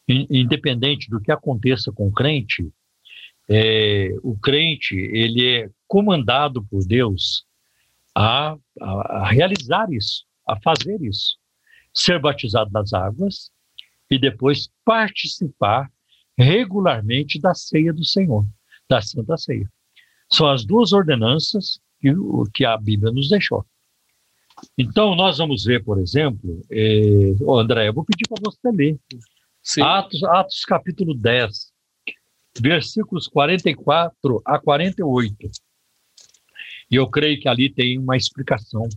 [0.07, 2.71] Independente do que aconteça com o crente,
[3.49, 7.43] é, o crente ele é comandado por Deus
[8.15, 8.91] a, a,
[9.23, 11.37] a realizar isso, a fazer isso.
[11.91, 13.49] Ser batizado nas águas
[14.09, 15.91] e depois participar
[16.37, 18.45] regularmente da ceia do Senhor
[18.87, 19.67] da Santa Ceia.
[20.31, 22.13] São as duas ordenanças que,
[22.53, 23.65] que a Bíblia nos deixou.
[24.77, 28.99] Então, nós vamos ver, por exemplo, eh, oh, André, eu vou pedir para você ler.
[29.81, 31.71] Atos, Atos capítulo 10,
[32.59, 35.35] versículos 44 a 48.
[36.89, 38.87] E eu creio que ali tem uma explicação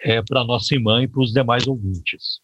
[0.00, 2.40] é, para nossa irmã e para os demais ouvintes.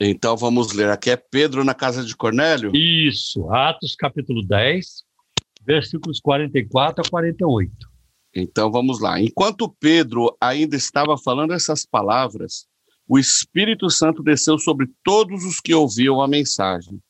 [0.00, 0.90] Então vamos ler.
[0.90, 2.74] Aqui é Pedro na casa de Cornélio?
[2.74, 5.04] Isso, Atos capítulo 10,
[5.64, 7.93] versículos 44 a 48.
[8.34, 9.20] Então vamos lá.
[9.20, 12.66] Enquanto Pedro ainda estava falando essas palavras,
[13.06, 17.00] o Espírito Santo desceu sobre todos os que ouviam a mensagem.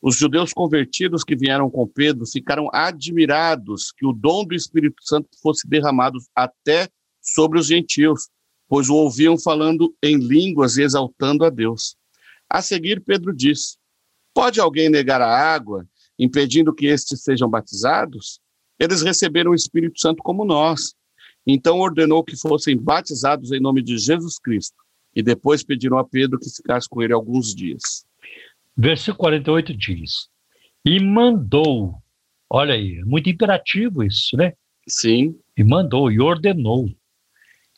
[0.00, 5.28] Os judeus convertidos que vieram com Pedro ficaram admirados que o dom do Espírito Santo
[5.42, 6.88] fosse derramado até
[7.20, 8.28] sobre os gentios,
[8.66, 11.96] pois o ouviam falando em línguas e exaltando a Deus.
[12.48, 13.76] A seguir, Pedro disse:
[14.32, 15.86] Pode alguém negar a água,
[16.18, 18.40] impedindo que estes sejam batizados?
[18.80, 20.94] Eles receberam o Espírito Santo como nós.
[21.46, 24.76] Então ordenou que fossem batizados em nome de Jesus Cristo.
[25.14, 28.06] E depois pediram a Pedro que ficasse com ele alguns dias.
[28.76, 30.28] Versículo 48 diz:
[30.84, 31.94] E mandou,
[32.48, 34.54] olha aí, é muito imperativo isso, né?
[34.88, 35.38] Sim.
[35.56, 36.88] E mandou e ordenou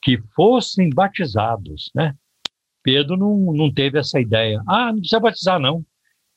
[0.00, 2.14] que fossem batizados, né?
[2.82, 4.62] Pedro não, não teve essa ideia.
[4.68, 5.84] Ah, não precisa batizar, não.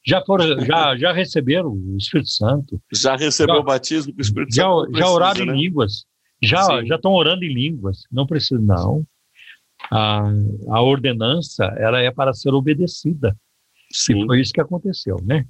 [0.05, 2.81] Já, foram, já, já receberam o Espírito Santo.
[2.93, 4.83] Já recebeu já, o batismo do Espírito já, Santo.
[4.83, 5.53] Precisa, já oraram né?
[5.53, 6.05] em línguas.
[6.43, 8.03] Já estão orando em línguas.
[8.11, 9.05] Não precisa, não.
[9.91, 10.23] A,
[10.69, 13.35] a ordenança ela é para ser obedecida.
[13.91, 14.23] Sim.
[14.23, 15.45] E foi isso que aconteceu, né?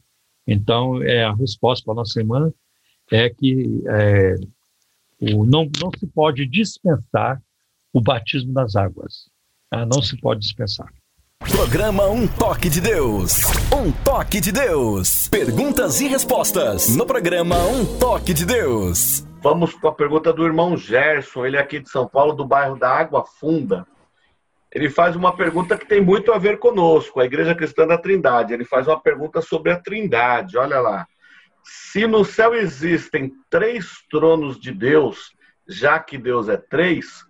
[0.48, 2.54] Então, é, a resposta para a nossa semana
[3.12, 4.36] é que é,
[5.20, 7.42] o, não, não se pode dispensar
[7.92, 9.30] o batismo das águas.
[9.70, 9.86] Tá?
[9.86, 10.94] Não se pode dispensar.
[11.52, 13.42] Programa Um Toque de Deus.
[13.72, 15.30] Um Toque de Deus.
[15.30, 19.26] Perguntas e respostas no programa Um Toque de Deus.
[19.42, 22.78] Vamos com a pergunta do irmão Gerson, ele é aqui de São Paulo, do bairro
[22.78, 23.86] da Água Funda.
[24.72, 28.54] Ele faz uma pergunta que tem muito a ver conosco, a Igreja Cristã da Trindade.
[28.54, 30.58] Ele faz uma pergunta sobre a Trindade.
[30.58, 31.08] Olha lá.
[31.64, 35.32] Se no céu existem três tronos de Deus,
[35.68, 37.24] já que Deus é três,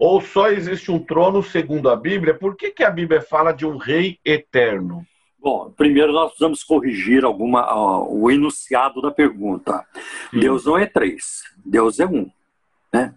[0.00, 2.32] ou só existe um trono segundo a Bíblia?
[2.32, 5.06] Por que, que a Bíblia fala de um rei eterno?
[5.38, 9.84] Bom, primeiro nós precisamos corrigir alguma, uh, o enunciado da pergunta.
[10.30, 10.40] Sim.
[10.40, 12.30] Deus não é três, Deus é um.
[12.90, 13.14] Né?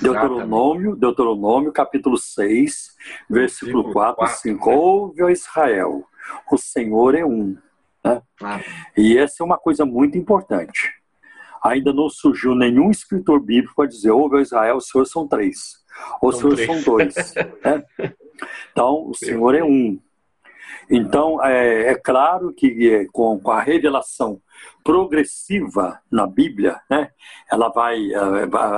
[0.00, 2.96] Deuteronômio, Deuteronômio, capítulo 6,
[3.28, 4.70] versículo 4 e 5.
[4.70, 6.06] Ouve, ó Israel,
[6.50, 7.56] o Senhor é um.
[8.04, 8.22] Né?
[8.40, 8.60] Ah.
[8.96, 10.92] E essa é uma coisa muito importante.
[11.60, 15.79] Ainda não surgiu nenhum escritor bíblico para dizer, ouve, ó Israel, o Senhor são três.
[16.22, 17.14] Os são, são dois.
[17.64, 17.84] Né?
[18.72, 19.98] Então, o Senhor é um.
[20.90, 24.40] Então, é, é claro que é, com, com, a revelação
[24.82, 27.10] progressiva na Bíblia, né,
[27.50, 28.18] ela vai, é,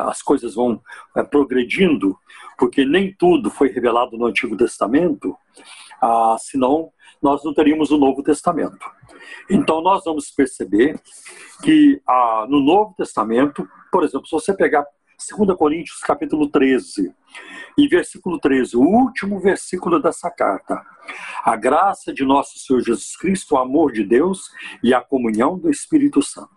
[0.06, 0.80] as coisas vão
[1.16, 2.18] é, progredindo,
[2.58, 5.34] porque nem tudo foi revelado no Antigo Testamento,
[6.02, 6.92] ah, senão
[7.22, 8.84] nós não teríamos o Novo Testamento.
[9.48, 11.00] Então, nós vamos perceber
[11.62, 14.84] que ah, no Novo Testamento, por exemplo, se você pegar
[15.30, 17.14] 2 Coríntios capítulo 13
[17.78, 20.84] e versículo 13, o último versículo dessa carta.
[21.44, 24.50] A graça de nosso Senhor Jesus Cristo, o amor de Deus
[24.82, 26.50] e a comunhão do Espírito Santo.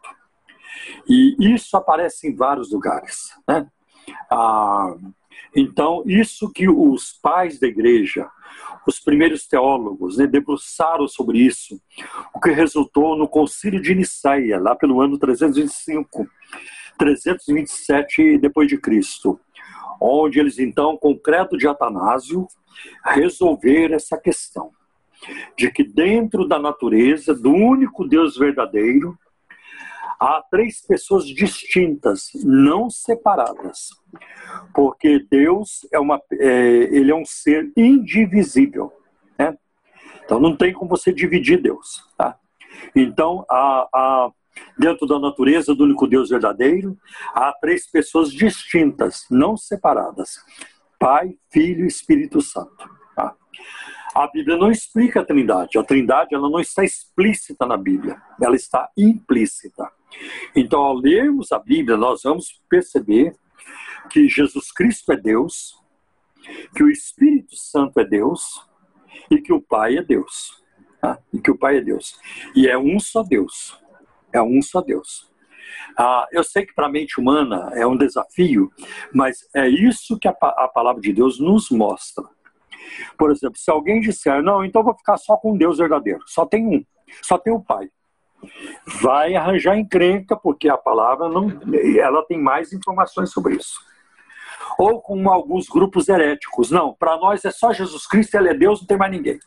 [1.07, 3.33] E isso aparece em vários lugares.
[3.47, 3.67] Né?
[4.29, 4.95] Ah,
[5.55, 8.29] então, isso que os pais da igreja,
[8.85, 11.79] os primeiros teólogos, né, debruçaram sobre isso,
[12.33, 16.27] o que resultou no Concílio de Nicéia, lá pelo ano 325
[16.97, 19.39] 327 depois de Cristo,
[19.99, 22.47] onde eles então, com o de Atanásio,
[23.03, 24.71] resolveram essa questão
[25.57, 29.17] de que dentro da natureza do único Deus verdadeiro
[30.19, 33.89] há três pessoas distintas, não separadas,
[34.73, 36.49] porque Deus é uma, é,
[36.95, 38.91] ele é um ser indivisível,
[39.37, 39.57] né?
[40.23, 42.37] Então não tem como você dividir Deus, tá?
[42.95, 44.31] Então a, a
[44.77, 46.97] Dentro da natureza do único Deus verdadeiro,
[47.33, 50.43] há três pessoas distintas, não separadas:
[50.99, 52.89] Pai, Filho e Espírito Santo.
[53.15, 53.35] Tá?
[54.13, 55.77] A Bíblia não explica a Trindade.
[55.77, 59.91] A Trindade ela não está explícita na Bíblia, ela está implícita.
[60.55, 63.35] Então, ao lermos a Bíblia, nós vamos perceber
[64.09, 65.75] que Jesus Cristo é Deus,
[66.75, 68.65] que o Espírito Santo é Deus
[69.29, 70.63] e que o Pai é Deus.
[71.01, 71.19] Tá?
[71.33, 72.19] E que o Pai é Deus.
[72.55, 73.79] E é um só Deus.
[74.35, 75.31] É um só Deus.
[75.97, 78.69] Ah, eu sei que para a mente humana é um desafio,
[79.13, 82.25] mas é isso que a, a palavra de Deus nos mostra.
[83.17, 86.67] Por exemplo, se alguém disser, não, então vou ficar só com Deus verdadeiro, só tem
[86.67, 86.83] um,
[87.21, 87.89] só tem o Pai.
[89.01, 91.49] Vai arranjar encrenca, porque a palavra não,
[91.97, 93.79] ela tem mais informações sobre isso.
[94.77, 98.81] Ou com alguns grupos heréticos, não, para nós é só Jesus Cristo, ele é Deus,
[98.81, 99.39] não tem mais ninguém.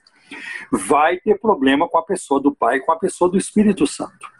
[0.72, 4.37] Vai ter problema com a pessoa do Pai, com a pessoa do Espírito Santo.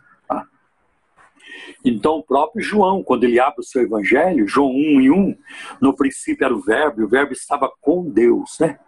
[1.85, 5.39] Então, o próprio João, quando ele abre o seu evangelho, João 1 e 1,
[5.81, 8.79] no princípio era o verbo, e o verbo estava com Deus, né?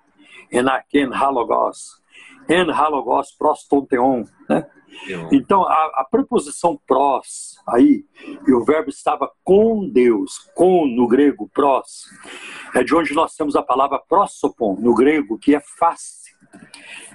[0.51, 2.03] Enaken halogos,
[2.49, 4.67] en halogos prostonteon, né?
[5.33, 8.05] Então, a, a, preposição pros, aí,
[8.47, 12.07] e o verbo estava com Deus, com no grego, pros,
[12.75, 16.35] é de onde nós temos a palavra prosopon, no grego, que é face.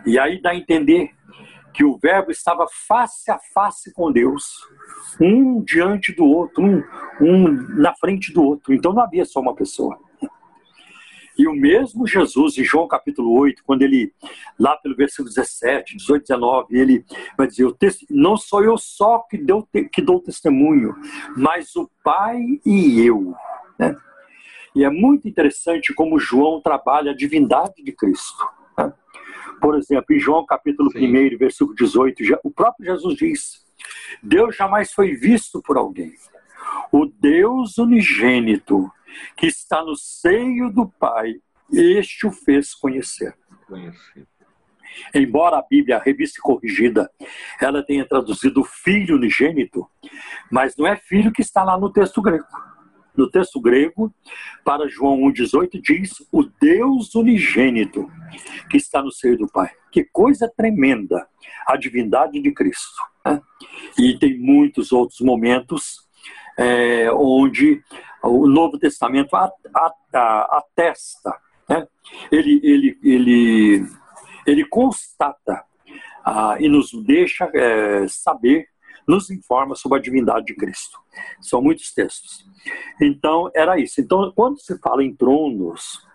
[0.06, 1.12] E aí dá a entender
[1.76, 4.44] que o Verbo estava face a face com Deus,
[5.20, 6.84] um diante do outro, um,
[7.22, 8.74] um na frente do outro.
[8.74, 10.00] Então não havia só uma pessoa.
[11.38, 14.14] E o mesmo Jesus, em João capítulo 8, quando ele,
[14.58, 17.06] lá pelo versículo 17, 18, 19, ele
[17.38, 17.68] vai dizer:
[18.10, 20.96] Não sou eu só que, deu, que dou testemunho,
[21.36, 23.34] mas o Pai e eu.
[23.78, 23.94] Né?
[24.74, 28.48] E é muito interessante como João trabalha a divindade de Cristo.
[29.60, 31.08] Por exemplo, em João capítulo Sim.
[31.08, 33.66] 1, versículo 18, o próprio Jesus diz:
[34.22, 36.14] Deus jamais foi visto por alguém.
[36.92, 38.92] O Deus unigênito
[39.38, 41.36] que está no seio do Pai,
[41.72, 43.36] este o fez conhecer.
[43.68, 44.28] conhecer.
[45.14, 47.10] Embora a Bíblia, a revista corrigida,
[47.60, 49.90] ela tenha traduzido filho unigênito,
[50.50, 52.46] mas não é filho que está lá no texto grego.
[53.18, 54.14] No texto grego,
[54.64, 58.10] para João 1,18, diz o Deus unigênito
[58.70, 59.70] que está no seio do Pai.
[59.92, 61.28] Que coisa tremenda
[61.66, 63.02] a divindade de Cristo.
[63.26, 63.42] Né?
[63.98, 66.06] E tem muitos outros momentos
[66.58, 67.82] é, onde
[68.24, 69.36] o Novo Testamento
[70.14, 71.38] atesta,
[71.70, 71.88] né?
[72.32, 73.86] ele, ele, ele,
[74.46, 75.64] ele constata
[76.24, 78.68] ah, e nos deixa é, saber,
[79.08, 80.98] nos informa sobre a divindade de Cristo.
[81.42, 82.46] São muitos textos.
[83.02, 84.02] Então, era isso.
[84.02, 86.06] Então, quando se fala em tronos,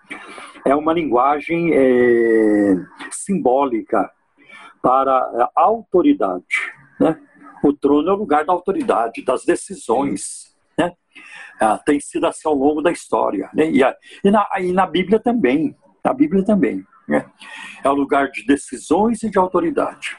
[0.64, 2.74] é uma linguagem é,
[3.10, 4.10] simbólica
[4.82, 5.12] para
[5.56, 6.44] a autoridade.
[6.98, 7.18] Né?
[7.62, 10.54] O trono é o lugar da autoridade, das decisões.
[10.76, 10.92] Né?
[11.60, 13.50] Ah, tem sido assim ao longo da história.
[13.54, 13.70] Né?
[13.70, 13.94] E, a,
[14.24, 15.76] e, na, e na Bíblia também.
[16.04, 16.84] Na Bíblia também.
[17.06, 17.24] Né?
[17.84, 20.16] É o lugar de decisões e de autoridade.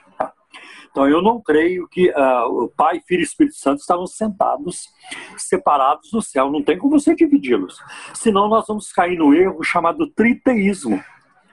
[0.92, 4.90] Então eu não creio que uh, o Pai, Filho e Espírito Santo estavam sentados,
[5.38, 6.52] separados do céu.
[6.52, 7.82] Não tem como você dividi-los.
[8.14, 11.02] Senão nós vamos cair no erro chamado triteísmo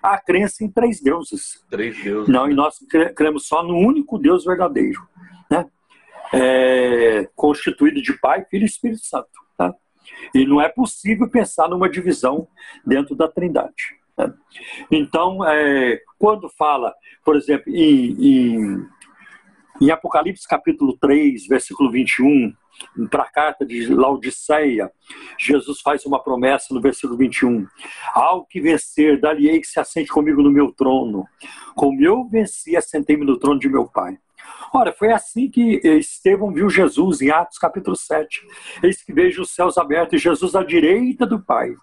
[0.03, 1.65] a crença em três deuses.
[1.71, 2.29] Três deuses.
[2.29, 2.79] Não, e nós
[3.15, 5.01] cremos só no único Deus verdadeiro
[6.33, 9.29] é, constituído de Pai, Filho e Espírito Santo.
[9.57, 9.75] Tá?
[10.35, 12.49] E não é possível pensar numa divisão
[12.85, 13.97] dentro da Trindade.
[14.17, 14.33] Tá?
[14.91, 16.95] Então, é, quando fala,
[17.25, 18.87] por exemplo, em, em,
[19.81, 22.53] em Apocalipse capítulo 3, versículo 21,
[23.11, 24.91] para a carta de Laodiceia,
[25.39, 27.67] Jesus faz uma promessa no versículo 21.
[28.13, 31.25] Ao que vencer, dali que se assente comigo no meu trono.
[31.75, 34.19] Como eu venci, assentei-me no trono de meu Pai.
[34.73, 38.47] Ora, foi assim que Estevão viu Jesus em Atos capítulo 7.
[38.83, 41.75] Eis que vejo os céus abertos e Jesus à direita do Pai,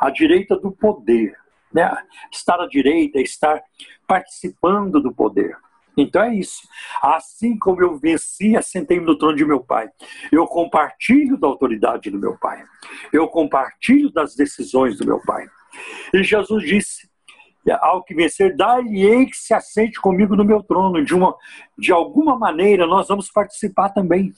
[0.00, 1.36] à direita do poder.
[1.72, 1.90] Né?
[2.30, 3.62] Estar à direita é estar
[4.06, 5.56] participando do poder.
[5.96, 6.66] Então é isso.
[7.02, 9.88] Assim como eu venci, assentei-me no trono de meu Pai.
[10.30, 12.64] Eu compartilho da autoridade do meu Pai.
[13.12, 15.46] Eu compartilho das decisões do meu Pai.
[16.14, 17.10] E Jesus disse:
[17.80, 21.04] ao que vencer, dar-lhe-ei que se assente comigo no meu trono.
[21.04, 21.36] De, uma,
[21.78, 24.32] de alguma maneira, nós vamos participar também.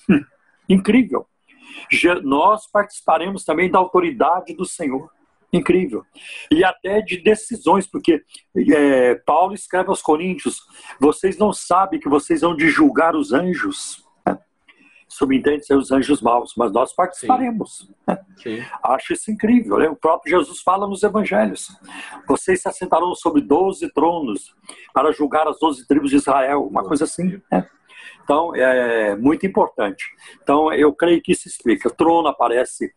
[0.68, 1.26] Incrível.
[2.22, 5.10] Nós participaremos também da autoridade do Senhor.
[5.56, 6.02] Incrível.
[6.50, 8.22] E até de decisões, porque
[8.74, 10.60] é, Paulo escreve aos Coríntios:
[11.00, 14.04] vocês não sabem que vocês vão de julgar os anjos
[15.14, 17.88] subentende ser os anjos maus, mas nós participaremos.
[18.06, 18.18] Né?
[18.82, 19.78] Acho isso incrível.
[19.78, 19.88] Né?
[19.88, 21.68] O próprio Jesus fala nos evangelhos:
[22.26, 24.54] vocês se assentarão sobre doze tronos
[24.92, 27.40] para julgar as doze tribos de Israel, uma coisa assim.
[27.50, 27.68] Né?
[28.24, 30.06] Então, é muito importante.
[30.42, 31.88] Então, eu creio que isso explica.
[31.88, 32.90] O trono aparece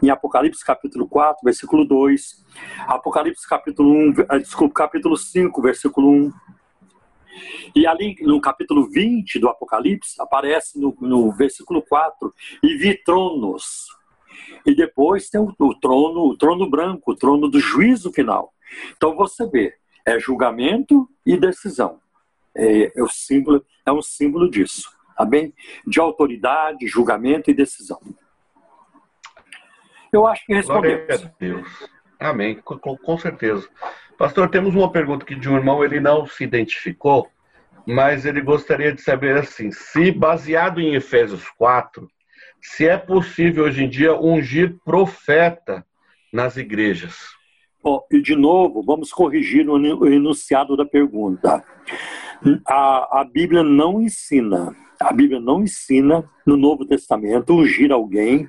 [0.00, 2.44] em Apocalipse capítulo 4, versículo 2,
[2.86, 6.32] Apocalipse capítulo 1, eh, desculpa, capítulo 5, versículo 1,
[7.74, 12.32] e ali no capítulo 20 do Apocalipse, aparece no, no versículo 4,
[12.62, 13.88] e vi tronos.
[14.64, 18.52] E depois tem o, o, trono, o trono branco, o trono do juízo final.
[18.96, 19.74] Então você vê,
[20.06, 22.00] é julgamento e decisão.
[22.58, 25.54] É, é, o símbolo, é um símbolo disso, tá bem?
[25.86, 28.00] De autoridade, julgamento e decisão.
[30.12, 31.06] Eu acho que respondemos.
[31.06, 31.88] Glória a Deus.
[32.18, 33.68] Amém, com, com certeza.
[34.18, 37.30] Pastor, temos uma pergunta aqui de um irmão, ele não se identificou,
[37.86, 42.10] mas ele gostaria de saber assim, se baseado em Efésios 4,
[42.60, 45.86] se é possível hoje em dia ungir profeta
[46.32, 47.37] nas igrejas.
[47.82, 51.64] Bom, e de novo, vamos corrigir o enunciado da pergunta.
[52.66, 58.48] A, a Bíblia não ensina, a Bíblia não ensina no Novo Testamento ungir alguém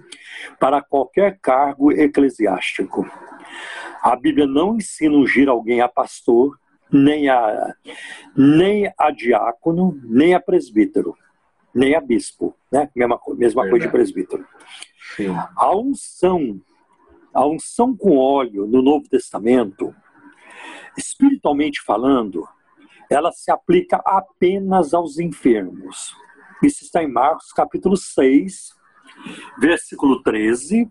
[0.59, 3.07] para qualquer cargo eclesiástico.
[4.01, 6.57] A Bíblia não ensina ungir alguém a pastor,
[6.91, 7.75] nem a,
[8.35, 11.15] nem a diácono, nem a presbítero,
[11.73, 12.89] nem a bispo, né?
[12.95, 14.45] Mesma, mesma coisa de presbítero.
[15.15, 15.35] Sim.
[15.55, 16.59] A unção,
[17.33, 19.93] a unção com óleo no Novo Testamento,
[20.97, 22.47] espiritualmente falando,
[23.09, 26.15] ela se aplica apenas aos enfermos.
[26.61, 28.73] Isso está em Marcos capítulo 6,
[29.57, 30.89] versículo 13,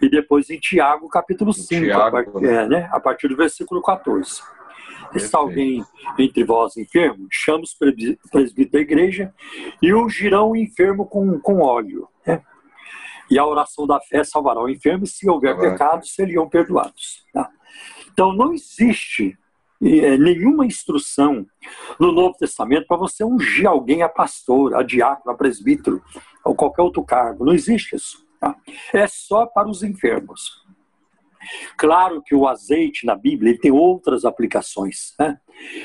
[0.00, 3.82] e depois em Tiago capítulo 5, Tiago, a, partir, é, né, a partir do versículo
[3.82, 4.42] 14.
[5.14, 5.84] Está alguém
[6.18, 7.26] entre vós enfermo?
[7.30, 9.34] Chama os presbíteros da igreja
[9.82, 12.08] e ungirão o enfermo com, com óleo.
[12.24, 12.40] Né?
[13.30, 17.24] E a oração da fé salvará o enfermo, e se houver pecados, seriam perdoados.
[17.32, 17.48] Tá?
[18.12, 19.38] Então, não existe
[19.82, 21.46] é, nenhuma instrução
[21.98, 26.02] no Novo Testamento para você ungir alguém a pastor, a diácono, a presbítero
[26.44, 27.44] ou qualquer outro cargo.
[27.44, 28.26] Não existe isso.
[28.40, 28.56] Tá?
[28.92, 30.64] É só para os enfermos.
[31.76, 35.14] Claro que o azeite na Bíblia ele tem outras aplicações.
[35.18, 35.38] Né?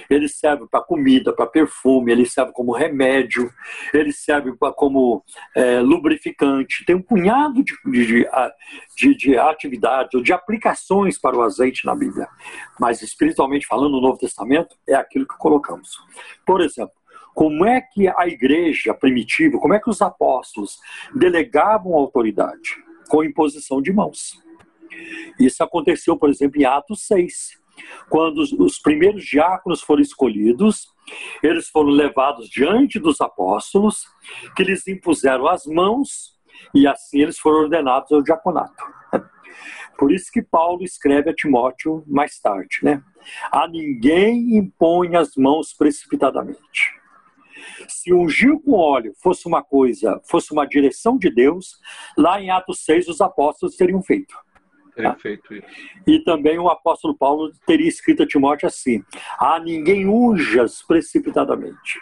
[0.09, 3.51] Ele serve para comida, para perfume, ele serve como remédio,
[3.93, 5.23] ele serve pra, como
[5.55, 6.85] é, lubrificante.
[6.85, 8.27] Tem um punhado de, de,
[8.97, 12.27] de, de atividades ou de aplicações para o azeite na Bíblia.
[12.79, 15.97] Mas espiritualmente falando, no Novo Testamento, é aquilo que colocamos.
[16.45, 16.93] Por exemplo,
[17.35, 20.79] como é que a igreja primitiva, como é que os apóstolos
[21.13, 22.77] delegavam autoridade?
[23.09, 24.41] Com imposição de mãos.
[25.39, 27.63] Isso aconteceu, por exemplo, em Atos 6.
[28.09, 30.87] Quando os primeiros diáconos foram escolhidos,
[31.43, 34.05] eles foram levados diante dos apóstolos,
[34.55, 36.35] que lhes impuseram as mãos,
[36.73, 38.83] e assim eles foram ordenados ao diaconato.
[39.97, 43.01] Por isso que Paulo escreve a Timóteo mais tarde, né?
[43.51, 46.95] A ninguém impõe as mãos precipitadamente.
[47.87, 51.79] Se ungir com óleo fosse uma coisa, fosse uma direção de Deus,
[52.17, 54.35] lá em Atos 6 os apóstolos teriam feito.
[54.97, 55.63] Isso.
[56.07, 59.03] E também o apóstolo Paulo teria escrito a Timóteo assim:
[59.37, 61.99] a ninguém unjas precipitadamente.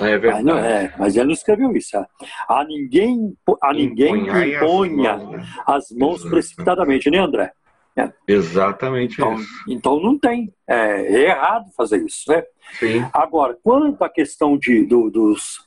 [0.00, 0.44] É verdade.
[0.44, 1.96] Mas, não, é, mas ele não escreveu isso.
[1.96, 2.06] É.
[2.48, 7.52] A ninguém, a ninguém imponha as mãos, as mãos precipitadamente, né, André?
[7.96, 8.12] É.
[8.28, 9.48] Exatamente então, isso.
[9.66, 10.52] Então não tem.
[10.68, 12.30] É, é, errado fazer isso.
[12.30, 12.42] Né?
[12.78, 13.06] Sim.
[13.12, 15.66] Agora, quanto à questão de, do, dos,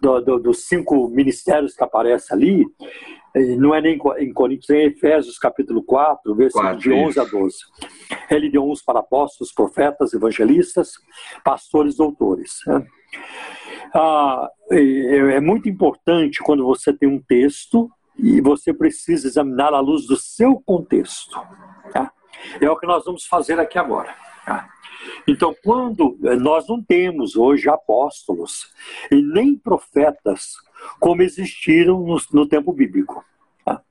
[0.00, 2.64] do, do, dos cinco ministérios que aparecem ali,
[3.34, 7.56] não é nem em Coríntios, é em Efésios capítulo 4, versículo de 11 a 12.
[8.30, 10.92] Ele deu uns para apóstolos, profetas, evangelistas,
[11.44, 12.60] pastores, doutores.
[12.66, 12.86] Né?
[13.92, 19.80] Ah, é, é muito importante quando você tem um texto e você precisa examinar à
[19.80, 21.36] luz do seu contexto.
[21.92, 22.12] Tá?
[22.60, 24.14] É o que nós vamos fazer aqui agora.
[24.46, 24.68] Tá?
[25.26, 28.72] Então, quando nós não temos hoje apóstolos
[29.10, 30.54] e nem profetas
[30.98, 33.24] como existiram no, no tempo bíblico.
[33.64, 33.82] Tá?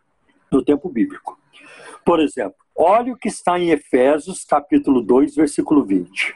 [0.51, 1.39] No tempo bíblico.
[2.05, 6.35] Por exemplo, olha o que está em Efésios, capítulo 2, versículo 20.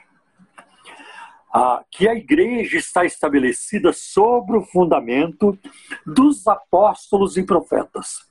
[1.54, 5.58] Ah, que a igreja está estabelecida sobre o fundamento
[6.06, 8.28] dos apóstolos e profetas.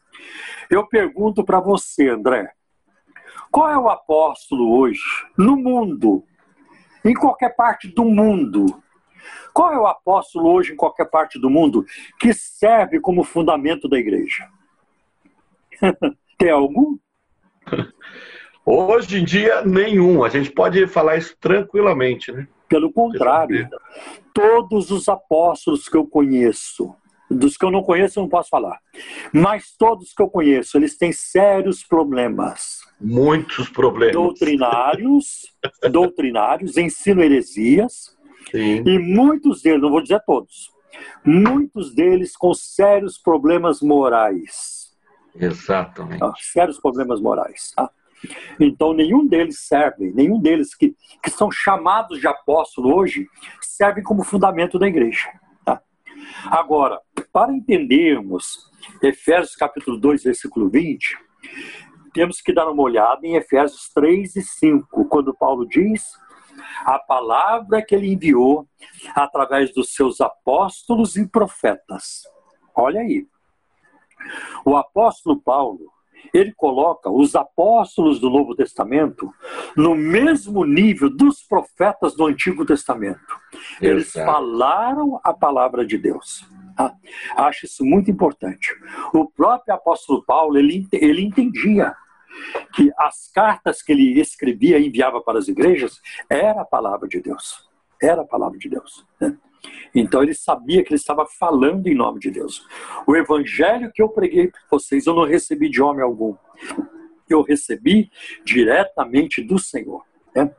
[0.70, 2.51] Eu pergunto para você, André,
[3.51, 5.01] qual é o apóstolo hoje
[5.36, 6.24] no mundo,
[7.05, 8.82] em qualquer parte do mundo,
[9.53, 11.85] qual é o apóstolo hoje em qualquer parte do mundo
[12.19, 14.48] que serve como fundamento da igreja?
[16.39, 16.98] Tem algum?
[18.65, 20.24] Hoje em dia, nenhum.
[20.24, 22.48] A gente pode falar isso tranquilamente, né?
[22.69, 23.69] Pelo contrário,
[24.35, 26.93] todos os apóstolos que eu conheço,
[27.31, 28.81] dos que eu não conheço, eu não posso falar.
[29.32, 32.81] Mas todos que eu conheço, eles têm sérios problemas.
[33.01, 34.15] Muitos problemas.
[34.16, 35.55] Doutrinários,
[35.90, 38.16] doutrinários, ensino heresias,
[38.51, 38.82] Sim.
[38.86, 40.70] E muitos deles, não vou dizer todos,
[41.24, 44.93] muitos deles com sérios problemas morais.
[45.35, 46.23] Exatamente.
[46.23, 47.73] Ah, sérios problemas morais.
[47.74, 47.90] Tá?
[48.59, 53.27] Então, nenhum deles serve, nenhum deles que, que são chamados de apóstolo hoje,
[53.60, 55.28] servem como fundamento da igreja.
[55.64, 55.81] Tá?
[56.47, 56.98] Agora,
[57.32, 58.70] para entendermos
[59.02, 61.18] Efésios capítulo 2, versículo 20,
[62.14, 66.02] temos que dar uma olhada em Efésios 3 e 5, quando Paulo diz
[66.85, 68.66] a palavra que ele enviou
[69.15, 72.23] através dos seus apóstolos e profetas.
[72.74, 73.27] Olha aí.
[74.65, 75.93] O apóstolo Paulo,
[76.33, 79.33] ele coloca os apóstolos do Novo Testamento
[79.77, 83.41] no mesmo nível dos profetas do Antigo Testamento.
[83.81, 84.31] Eles Exato.
[84.31, 86.45] falaram a palavra de Deus.
[86.78, 86.95] Ah,
[87.37, 88.74] acho isso muito importante.
[89.15, 91.95] O próprio apóstolo Paulo, ele, ele entendia
[92.75, 97.21] que as cartas que ele escrevia e enviava para as igrejas era a palavra de
[97.21, 97.69] Deus.
[98.03, 99.07] Era a palavra de Deus.
[99.21, 99.37] Né?
[99.95, 102.67] Então ele sabia que ele estava falando em nome de Deus.
[103.07, 106.35] O evangelho que eu preguei para vocês, eu não recebi de homem algum.
[107.29, 108.11] Eu recebi
[108.45, 110.05] diretamente do Senhor.
[110.35, 110.51] Né?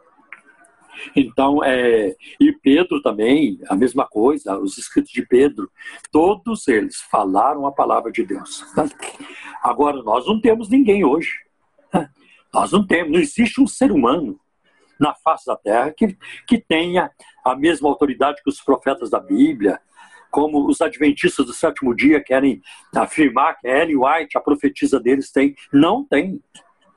[1.15, 5.69] Então, é, e Pedro também, a mesma coisa, os escritos de Pedro,
[6.11, 8.65] todos eles falaram a palavra de Deus.
[8.75, 8.89] Né?
[9.61, 11.46] Agora, nós não temos ninguém hoje
[12.57, 14.39] nós não temos, não existe um ser humano
[14.99, 16.17] na face da terra que,
[16.47, 17.11] que tenha
[17.45, 19.79] a mesma autoridade que os profetas da Bíblia,
[20.31, 22.59] como os adventistas do sétimo dia querem
[22.95, 25.53] afirmar que Ellen White, a profetisa deles, tem.
[25.71, 26.41] Não tem.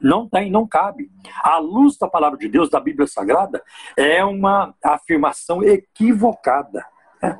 [0.00, 1.10] Não tem, não cabe.
[1.42, 3.62] A luz da palavra de Deus, da Bíblia Sagrada,
[3.98, 6.86] é uma afirmação equivocada.
[7.22, 7.38] Né?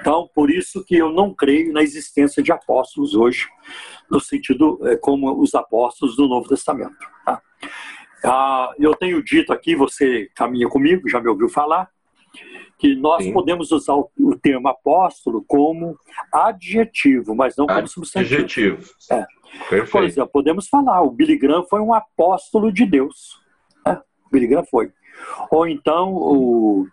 [0.00, 3.46] Então, por isso que eu não creio na existência de apóstolos hoje,
[4.10, 7.11] no sentido é, como os apóstolos do Novo Testamento.
[7.24, 7.42] Tá?
[8.24, 11.88] Ah, eu tenho dito aqui, você caminha comigo, já me ouviu falar,
[12.78, 13.32] que nós Sim.
[13.32, 15.96] podemos usar o, o, termo apóstolo como
[16.32, 18.34] adjetivo, mas não como substantivo.
[18.34, 18.90] Adjetivo.
[19.10, 19.26] É.
[19.86, 23.40] Por exemplo, podemos falar, o Billy Graham foi um apóstolo de Deus.
[23.86, 24.92] É, o Billy Graham foi.
[25.50, 26.86] Ou então o,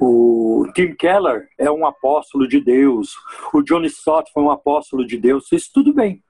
[0.00, 3.14] o Tim Keller é um apóstolo de Deus.
[3.52, 5.50] O John Stott foi um apóstolo de Deus.
[5.52, 6.22] Isso tudo bem.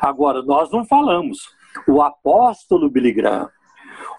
[0.00, 1.54] Agora, nós não falamos
[1.86, 3.50] o apóstolo Billy Graham,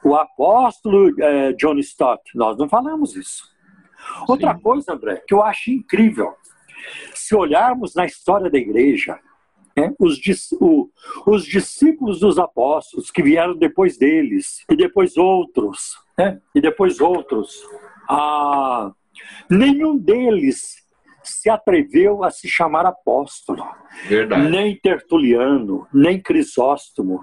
[0.03, 2.21] o apóstolo é, John Stott.
[2.35, 3.43] Nós não falamos isso.
[4.27, 4.61] Outra Sim.
[4.61, 6.33] coisa, André, que eu acho incrível.
[7.13, 9.19] Se olharmos na história da igreja,
[9.77, 10.19] né, os,
[10.59, 10.89] o,
[11.27, 17.61] os, discípulos dos apóstolos que vieram depois deles, e depois outros, né, e depois outros,
[18.09, 18.91] ah,
[19.49, 20.81] nenhum deles
[21.23, 23.63] se atreveu a se chamar apóstolo.
[24.07, 24.49] Verdade.
[24.49, 27.21] Nem Tertuliano, nem Crisóstomo,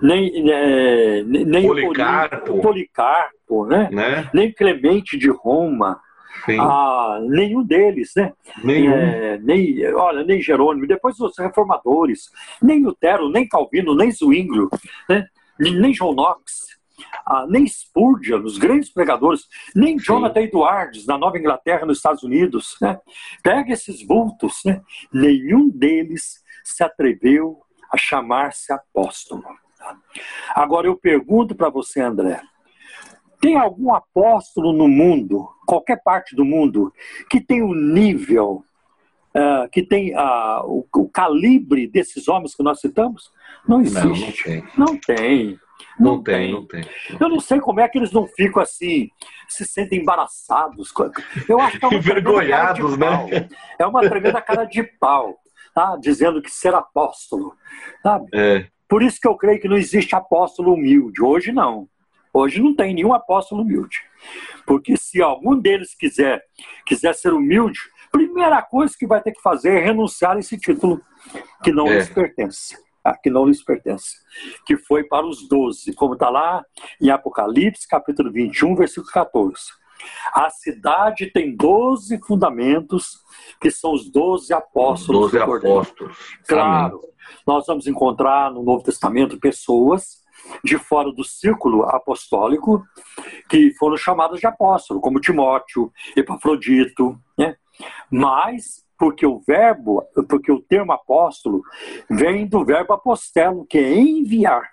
[0.00, 3.88] nem, é, nem Policarpo, Policarpo né?
[3.92, 4.30] né?
[4.32, 6.00] nem Clemente de Roma,
[6.58, 8.32] ah, nenhum deles, né?
[8.62, 8.92] Nenhum.
[8.92, 12.30] É, nem, olha, nem Jerônimo, depois os reformadores,
[12.62, 14.68] nem Lutero, nem Calvino, nem Zwinglio,
[15.08, 15.26] né?
[15.58, 16.75] nem John Knox,
[17.26, 22.76] ah, nem Spurgeon, os grandes pregadores, nem Jonathan Edwards, na Nova Inglaterra, nos Estados Unidos.
[22.80, 22.98] Né?
[23.42, 24.80] Pega esses vultos, né?
[25.12, 27.60] nenhum deles se atreveu
[27.92, 29.44] a chamar-se apóstolo.
[30.54, 32.40] Agora eu pergunto para você, André,
[33.40, 36.92] tem algum apóstolo no mundo, qualquer parte do mundo,
[37.30, 38.64] que tem o nível,
[39.34, 43.30] uh, que tem uh, o, o, calibre desses homens que nós citamos?
[43.68, 44.64] Não existe.
[44.76, 45.50] Não, não tem.
[45.52, 45.58] Não,
[45.98, 46.84] não tem, tem, não tem.
[47.18, 49.08] Eu não sei como é que eles não ficam assim,
[49.48, 50.92] se sentem embaraçados.
[51.48, 53.48] Eu acho que é uma Envergonhados, né?
[53.78, 55.38] É uma tremenda cara de pau,
[55.74, 55.96] tá?
[55.96, 57.54] Dizendo que ser apóstolo,
[58.02, 58.26] sabe?
[58.34, 58.66] É.
[58.88, 61.22] Por isso que eu creio que não existe apóstolo humilde.
[61.22, 61.88] Hoje não.
[62.32, 63.98] Hoje não tem nenhum apóstolo humilde.
[64.66, 66.42] Porque se algum deles quiser,
[66.84, 67.80] quiser ser humilde,
[68.12, 71.00] primeira coisa que vai ter que fazer é renunciar a esse título
[71.64, 71.94] que não é.
[71.96, 72.76] lhes pertence.
[73.06, 73.16] Tá?
[73.16, 74.16] Que não lhes pertence.
[74.66, 76.64] Que foi para os doze, como está lá
[77.00, 79.62] em Apocalipse, capítulo 21, versículo 14.
[80.34, 83.20] A cidade tem doze fundamentos,
[83.60, 85.30] que são os doze apóstolos.
[85.30, 86.18] Doze apóstolos.
[86.48, 87.10] Claro, Amém.
[87.46, 90.24] nós vamos encontrar no Novo Testamento pessoas
[90.64, 92.84] de fora do círculo apostólico
[93.48, 97.56] que foram chamados de apóstolo, como Timóteo, Epafrodito, né?
[98.10, 101.62] Mas porque o verbo, porque o termo apóstolo
[102.08, 104.70] vem do verbo apostelo, que é enviar.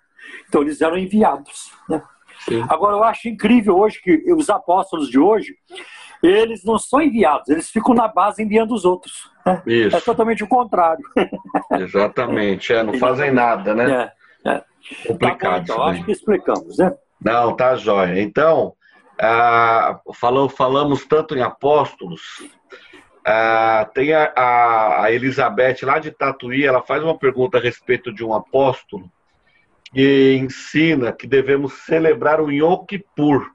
[0.48, 1.72] Então eles eram enviados.
[1.90, 2.02] Né?
[2.70, 5.56] Agora eu acho incrível hoje que os apóstolos de hoje
[6.22, 9.30] eles não são enviados, eles ficam na base enviando os outros.
[9.46, 9.62] Né?
[9.92, 11.04] É totalmente o contrário.
[11.72, 14.12] Exatamente, é, não fazem nada, né?
[14.46, 14.64] É, é.
[15.06, 15.66] Complicado.
[15.66, 16.94] Tá bom, então, acho que explicamos, né?
[17.22, 18.22] Não, tá jóia.
[18.22, 18.74] Então,
[19.20, 20.00] ah,
[20.58, 22.22] falamos tanto em apóstolos.
[23.26, 24.34] Ah, tem a,
[25.04, 29.10] a, Elizabeth lá de Tatuí, ela faz uma pergunta a respeito de um apóstolo
[29.94, 33.52] que ensina que devemos celebrar o Yom Kippur.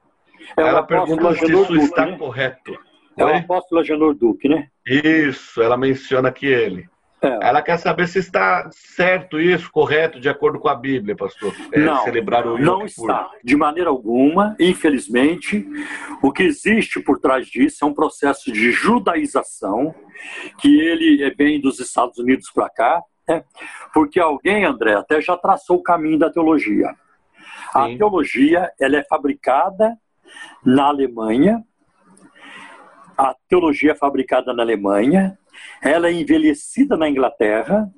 [0.56, 2.16] É ela pergunta se isso Duque, está né?
[2.16, 2.78] correto.
[3.16, 4.68] É o apóstolo Agenor Duque, né?
[4.86, 6.88] Isso, ela menciona que ele.
[7.20, 7.48] É.
[7.48, 11.52] Ela quer saber se está certo isso, correto, de acordo com a Bíblia, pastor.
[11.72, 13.28] É, não, celebrar o não está.
[13.42, 15.66] De maneira alguma, infelizmente,
[16.22, 19.92] o que existe por trás disso é um processo de judaização,
[20.58, 23.42] que ele vem dos Estados Unidos para cá, né?
[23.92, 26.94] porque alguém, André, até já traçou o caminho da teologia.
[27.74, 29.96] A teologia ela é fabricada
[30.64, 31.64] na Alemanha,
[33.16, 35.36] a teologia é fabricada na Alemanha,
[35.82, 37.88] ela é envelhecida na Inglaterra,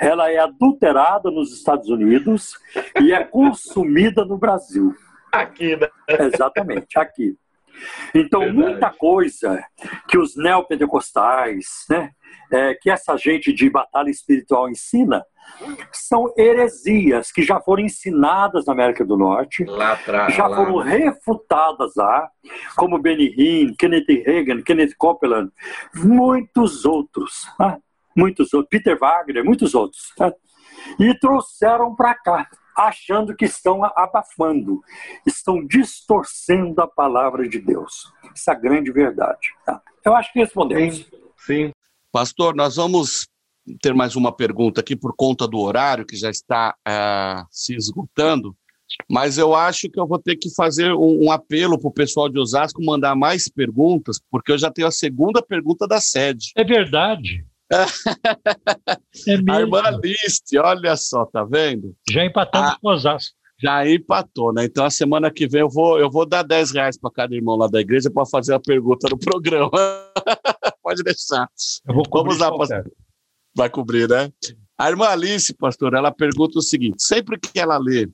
[0.00, 2.58] ela é adulterada nos Estados Unidos
[3.00, 4.94] e é consumida no Brasil.
[5.32, 5.88] Aqui, né?
[6.08, 7.36] Exatamente, aqui.
[8.14, 8.58] Então, Verdade.
[8.58, 9.64] muita coisa
[10.08, 12.10] que os neopentecostais, né,
[12.50, 15.24] é, que essa gente de batalha espiritual ensina,
[15.92, 20.56] são heresias que já foram ensinadas na América do Norte, lá atrás, já lá.
[20.56, 22.28] foram refutadas lá,
[22.76, 25.50] como Benny Hinn, Kenneth Reagan, Kenneth Copeland,
[25.94, 27.78] muitos outros, tá?
[28.16, 30.32] muitos outros, Peter Wagner, muitos outros, tá?
[30.98, 32.48] e trouxeram para cá.
[32.76, 34.82] achando que estão abafando,
[35.24, 38.12] estão distorcendo a palavra de Deus.
[38.34, 39.54] Essa é a grande verdade.
[39.64, 39.80] Tá?
[40.04, 40.96] Eu acho que respondemos.
[40.96, 41.06] Sim,
[41.38, 41.73] sim.
[42.14, 43.26] Pastor, nós vamos
[43.82, 48.54] ter mais uma pergunta aqui por conta do horário que já está uh, se esgotando,
[49.10, 52.28] mas eu acho que eu vou ter que fazer um, um apelo para o pessoal
[52.28, 56.52] de Osasco mandar mais perguntas, porque eu já tenho a segunda pergunta da sede.
[56.54, 57.44] É verdade.
[59.26, 59.52] é mesmo.
[59.52, 61.96] A irmã Alice, olha só, tá vendo?
[62.08, 63.34] Já empatamos ah, com Osasco.
[63.60, 64.66] Já empatou, né?
[64.66, 67.56] Então a semana que vem eu vou, eu vou dar 10 reais para cada irmão
[67.56, 69.68] lá da igreja para fazer a pergunta no programa.
[70.94, 71.48] Pode deixar.
[71.84, 72.92] Vamos lá, pastor.
[73.56, 74.32] Vai cobrir, né?
[74.78, 78.08] A irmã Alice, pastor, ela pergunta o seguinte: sempre que ela lê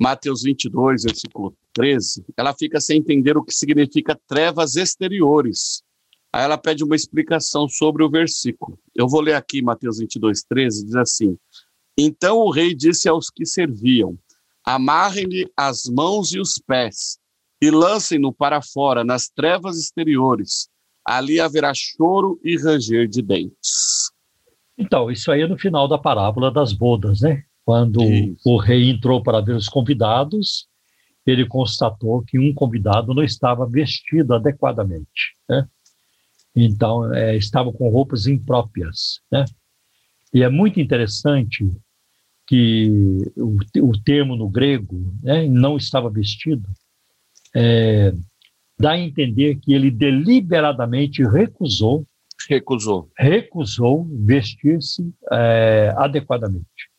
[0.00, 5.82] Mateus 22, versículo 13, ela fica sem entender o que significa trevas exteriores.
[6.32, 8.78] Aí ela pede uma explicação sobre o versículo.
[8.94, 11.36] Eu vou ler aqui Mateus 22, 13, diz assim:
[11.96, 14.18] Então o rei disse aos que serviam:
[14.64, 17.18] Amarrem-lhe as mãos e os pés
[17.60, 20.68] e lancem-no para fora, nas trevas exteriores.
[21.04, 24.10] Ali haverá choro e ranger de dentes.
[24.78, 27.42] Então, isso aí é no final da parábola das bodas, né?
[27.64, 28.40] Quando isso.
[28.44, 30.66] o rei entrou para ver os convidados,
[31.26, 35.68] ele constatou que um convidado não estava vestido adequadamente, né?
[36.54, 39.44] Então, é, estava com roupas impróprias, né?
[40.34, 41.68] E é muito interessante
[42.46, 42.90] que
[43.36, 43.56] o,
[43.88, 46.68] o termo no grego, né, não estava vestido,
[47.54, 48.12] é,
[48.82, 52.04] dá a entender que ele deliberadamente recusou
[52.48, 56.90] recusou recusou vestir-se é, adequadamente.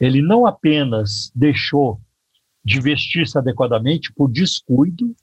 [0.00, 2.00] Ele não apenas deixou
[2.64, 5.14] de vestir-se adequadamente por descuido,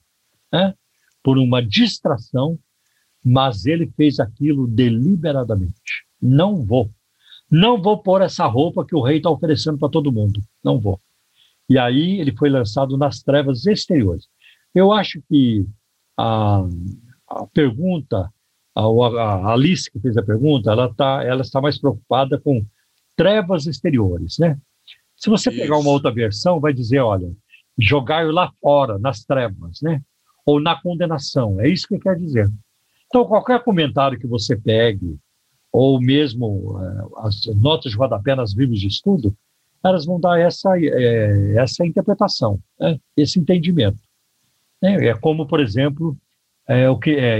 [0.49, 0.73] né,
[1.21, 2.57] por uma distração,
[3.21, 6.05] mas ele fez aquilo deliberadamente.
[6.21, 6.89] Não vou.
[7.51, 10.41] Não vou pôr essa roupa que o rei está oferecendo para todo mundo.
[10.63, 10.97] Não vou.
[11.69, 14.29] E aí ele foi lançado nas trevas exteriores.
[14.73, 15.67] Eu acho que
[16.19, 16.67] a,
[17.29, 18.29] a pergunta,
[18.75, 22.65] a, a, Alice que fez a pergunta, ela, tá, ela está mais preocupada com
[23.15, 24.57] trevas exteriores, né?
[25.15, 25.59] Se você Isso.
[25.59, 27.31] pegar uma outra versão, vai dizer, olha,
[27.77, 30.01] jogar lá fora, nas trevas, né?
[30.45, 31.59] Ou na condenação.
[31.61, 32.49] É isso que quer dizer.
[33.07, 35.17] Então, qualquer comentário que você pegue,
[35.71, 39.35] ou mesmo é, as notas de rodapé nas Bíblias de estudo,
[39.83, 42.99] elas vão dar essa, é, essa interpretação, né?
[43.15, 44.08] esse entendimento.
[44.81, 46.17] É, é como, por exemplo,
[46.67, 47.39] é, o que é,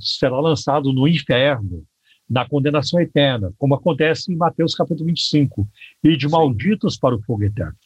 [0.00, 1.84] será lançado no inferno,
[2.28, 5.68] na condenação eterna, como acontece em Mateus capítulo 25,
[6.04, 7.76] e de malditos para o fogo eterno,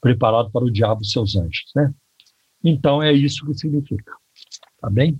[0.00, 1.72] preparado para o diabo e seus anjos.
[1.74, 1.92] Né?
[2.62, 4.12] Então, é isso que significa.
[4.80, 5.18] Tá bem?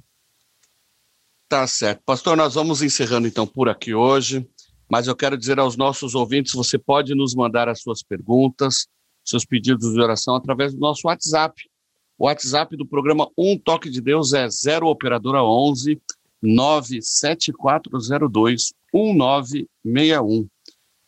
[1.49, 2.03] Tá certo.
[2.05, 4.47] Pastor, nós vamos encerrando então por aqui hoje,
[4.91, 8.87] mas eu quero dizer aos nossos ouvintes, você pode nos mandar as suas perguntas,
[9.25, 11.70] seus pedidos de oração através do nosso WhatsApp.
[12.21, 15.99] O WhatsApp do programa Um Toque de Deus é 0 operadora 11
[16.43, 20.47] 97402 1961.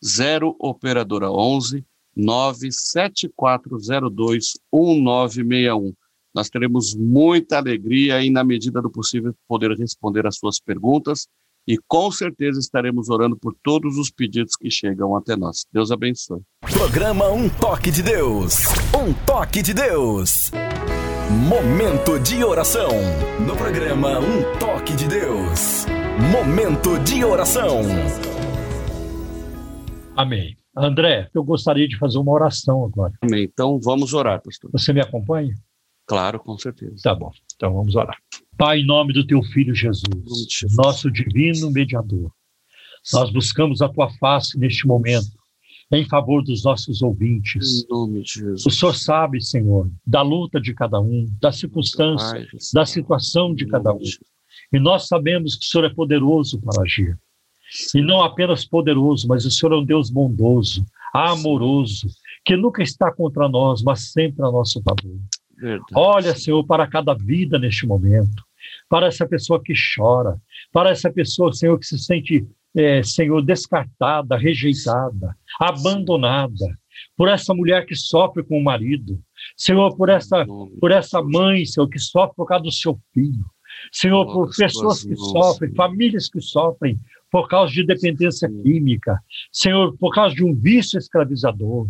[0.03, 1.85] 0 operadora 11
[2.15, 5.93] 97402 1961.
[6.33, 11.27] Nós teremos muita alegria e, na medida do possível, poder responder às suas perguntas
[11.67, 15.67] e com certeza estaremos orando por todos os pedidos que chegam até nós.
[15.71, 16.41] Deus abençoe.
[16.61, 18.63] Programa Um Toque de Deus.
[18.99, 20.49] Um Toque de Deus.
[21.29, 22.89] Momento de oração.
[23.47, 25.85] No programa Um Toque de Deus.
[26.31, 27.81] Momento de oração.
[30.17, 30.57] Amém.
[30.75, 33.13] André, eu gostaria de fazer uma oração agora.
[33.21, 33.45] Amém.
[33.45, 34.69] Então vamos orar, pastor.
[34.73, 35.53] Você me acompanha?
[36.05, 36.95] Claro, com certeza.
[37.01, 37.31] Tá bom.
[37.55, 38.17] Então vamos orar.
[38.57, 40.03] Pai, em nome do teu filho Jesus,
[40.49, 40.75] Jesus.
[40.75, 42.31] nosso divino mediador,
[43.13, 45.42] nós buscamos a tua face neste momento
[45.93, 47.85] em favor dos nossos ouvintes.
[47.89, 53.67] O Senhor sabe, Senhor, da luta de cada um, da circunstância, Pai, da situação de
[53.67, 53.99] cada um.
[54.71, 57.17] E nós sabemos que o Senhor é poderoso para agir.
[57.93, 60.83] E não apenas poderoso, mas o Senhor é um Deus bondoso,
[61.13, 62.07] amoroso,
[62.43, 65.19] que nunca está contra nós, mas sempre a nosso favor.
[65.55, 65.91] Verdade.
[65.95, 68.43] Olha, Senhor, para cada vida neste momento,
[68.89, 70.41] para essa pessoa que chora,
[70.71, 72.45] para essa pessoa, Senhor, que se sente,
[72.75, 76.77] é, Senhor, descartada, rejeitada, abandonada,
[77.15, 79.19] por essa mulher que sofre com o marido,
[79.57, 80.45] Senhor, por essa,
[80.79, 83.45] por essa mãe, Senhor, que sofre por causa do seu filho,
[83.91, 86.97] Senhor, por pessoas que sofrem, famílias que sofrem
[87.31, 89.19] por causa de dependência química,
[89.51, 91.87] Senhor, por causa de um vício escravizador,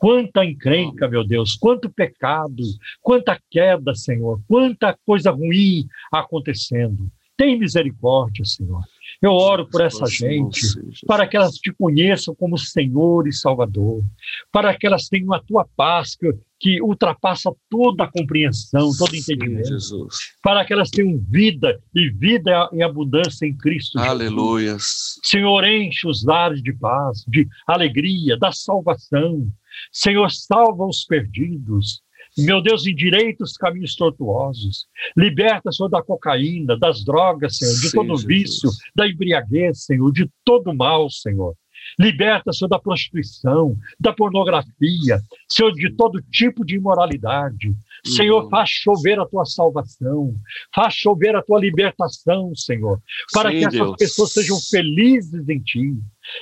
[0.00, 2.62] Quanta encrenca, meu Deus, quanto pecado,
[3.02, 7.12] quanta queda, Senhor, quanta coisa ruim acontecendo.
[7.36, 8.80] Tem misericórdia, Senhor.
[9.22, 10.60] Eu oro por essa gente,
[11.06, 14.02] para que elas te conheçam como Senhor e Salvador,
[14.50, 19.78] para que elas tenham a tua paz que, que ultrapassa toda a compreensão, todo entendimento,
[19.78, 20.06] Sim,
[20.42, 23.98] para que elas tenham vida e vida em abundância em Cristo.
[23.98, 24.76] Aleluia.
[24.78, 29.46] Senhor, enche os lares de paz, de alegria, da salvação.
[29.92, 32.00] Senhor, salva os perdidos.
[32.38, 34.86] Meu Deus, endireita os caminhos tortuosos.
[35.16, 38.24] Liberta, Senhor, da cocaína, das drogas, Senhor, de Sim, todo Jesus.
[38.24, 41.54] vício, da embriaguez, Senhor, de todo mal, Senhor.
[41.98, 47.74] Liberta, Senhor, da prostituição, da pornografia, Senhor, de todo tipo de imoralidade.
[48.04, 50.34] Senhor, faz chover a tua salvação,
[50.74, 53.00] faz chover a tua libertação, Senhor,
[53.32, 53.96] para Sim, que essas Deus.
[53.98, 55.94] pessoas sejam felizes em ti.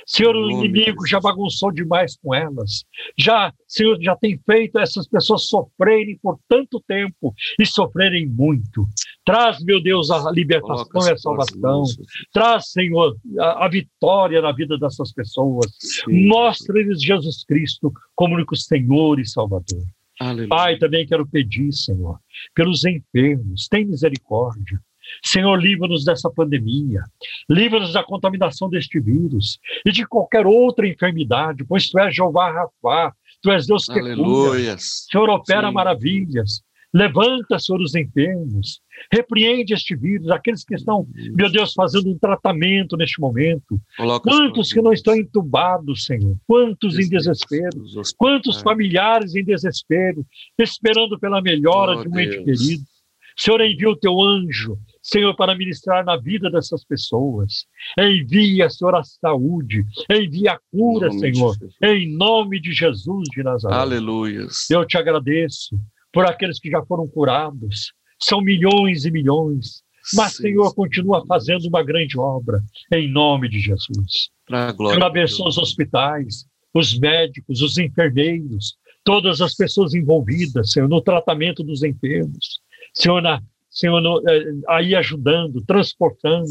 [0.05, 2.83] Senhor, o inimigo já bagunçou demais com elas.
[3.17, 8.85] Já, Senhor, já tem feito essas pessoas sofrerem por tanto tempo e sofrerem muito.
[9.25, 11.83] Traz, meu Deus, a libertação e a salvação.
[12.33, 15.67] Traz, Senhor, a, a, vitória na vida dessas pessoas.
[16.07, 19.83] Mostra-lhes Jesus Cristo como único Senhor e Salvador.
[20.19, 20.49] Aleluia.
[20.49, 22.19] Pai, também quero pedir, Senhor,
[22.53, 24.79] pelos enfermos, tem misericórdia.
[25.23, 27.03] Senhor, livra-nos dessa pandemia,
[27.49, 33.13] livra-nos da contaminação deste vírus e de qualquer outra enfermidade, pois Tu és Jeová Rafá,
[33.41, 34.73] Tu és Deus que Aleluia.
[34.73, 34.77] cura.
[34.77, 35.73] Senhor, opera Sim.
[35.73, 36.61] maravilhas.
[36.93, 38.81] Levanta, Senhor, os enfermos.
[39.11, 43.79] Repreende este vírus, aqueles que estão, meu Deus, fazendo um tratamento neste momento.
[43.95, 46.35] Coloca Quantos que não estão entubados, Senhor?
[46.47, 47.83] Quantos em desespero?
[48.17, 50.25] Quantos familiares em desespero,
[50.57, 52.83] esperando pela melhora oh, de um ente querido?
[53.37, 57.65] Senhor, envia o teu anjo Senhor, para ministrar na vida dessas pessoas.
[57.97, 63.75] Envia, Senhor, a saúde, envia a cura, Senhor, em nome de Jesus de Nazaré.
[63.75, 64.47] Aleluia.
[64.69, 65.79] Eu te agradeço
[66.11, 67.93] por aqueles que já foram curados.
[68.21, 69.83] São milhões e milhões.
[70.15, 70.43] Mas, Sim.
[70.43, 72.61] Senhor, continua fazendo uma grande obra,
[72.91, 74.29] em nome de Jesus.
[74.47, 81.63] Senhor, abençoa os hospitais, os médicos, os enfermeiros, todas as pessoas envolvidas, Senhor, no tratamento
[81.63, 82.59] dos enfermos.
[82.93, 86.49] Senhor, na, Senhor, no, é, aí ajudando, transportando,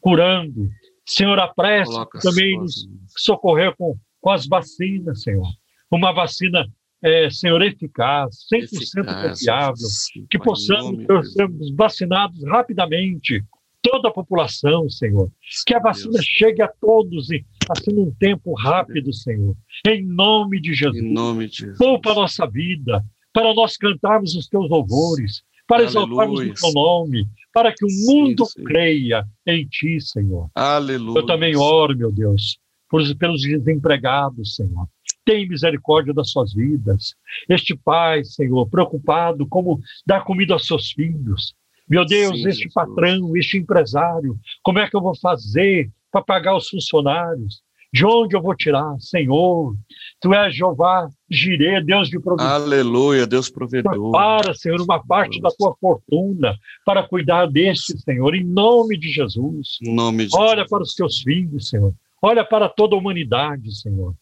[0.00, 0.68] curando.
[1.04, 2.88] Senhor, apresse também nos
[3.18, 5.46] socorrer com, com as vacinas, Senhor.
[5.90, 6.66] Uma vacina,
[7.02, 9.86] é, Senhor, eficaz, 100% eficaz, confiável,
[10.30, 13.42] que possamos sermos vacinados rapidamente,
[13.82, 15.28] toda a população, Senhor.
[15.66, 16.24] Que a vacina Deus.
[16.24, 19.56] chegue a todos e assim num tempo rápido, Senhor.
[19.86, 21.02] Em nome de Jesus.
[21.02, 21.78] Em nome de Jesus.
[21.78, 27.26] Poupa a nossa vida, para nós cantarmos os teus louvores, para exaltarmos o teu nome,
[27.52, 28.64] para que o mundo sim, sim.
[28.64, 30.48] creia em ti, Senhor.
[30.54, 31.18] Aleluia.
[31.18, 32.58] Eu também oro, meu Deus,
[32.88, 34.86] por, pelos desempregados, Senhor.
[35.24, 37.14] Tem misericórdia das suas vidas.
[37.48, 41.54] Este pai, Senhor, preocupado como dar comida aos seus filhos.
[41.88, 42.74] Meu Deus, sim, este Jesus.
[42.74, 47.62] patrão, este empresário, como é que eu vou fazer para pagar os funcionários?
[47.92, 48.96] De onde eu vou tirar?
[48.98, 49.76] Senhor,
[50.18, 52.50] Tu és Jeová Jirê, Deus de provisão.
[52.50, 54.12] Aleluia, Deus provedor.
[54.12, 59.76] Para, Senhor, uma parte da tua fortuna para cuidar deste, Senhor, em nome de Jesus.
[59.84, 60.70] Em nome de Olha Jesus.
[60.70, 61.92] para os teus filhos, Senhor.
[62.22, 64.14] Olha para toda a humanidade, Senhor.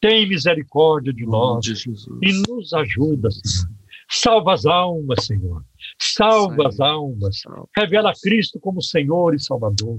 [0.00, 1.90] Tem misericórdia de nós de
[2.22, 3.76] e nos ajuda, Senhor.
[4.08, 5.64] Salva as almas, Senhor.
[5.98, 7.42] Salva as almas.
[7.76, 9.98] Revela Cristo como Senhor e Salvador.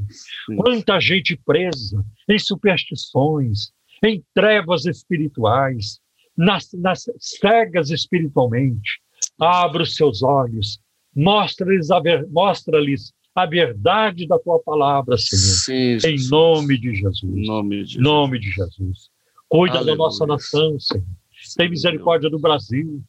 [0.56, 3.72] Quanta gente presa em superstições,
[4.04, 6.00] em trevas espirituais,
[6.38, 9.02] nas, nas cegas espiritualmente.
[9.40, 10.80] Abra os seus olhos,
[11.16, 12.80] mostra-lhes a, ver, mostra
[13.36, 16.00] a verdade da tua palavra, Senhor.
[16.00, 17.24] Sim, em nome de Jesus.
[17.24, 19.10] Em nome de, nome de Jesus.
[19.50, 19.98] Cuida Aleluia.
[19.98, 21.06] da nossa nação, Senhor.
[21.56, 23.04] Tem misericórdia do Brasil.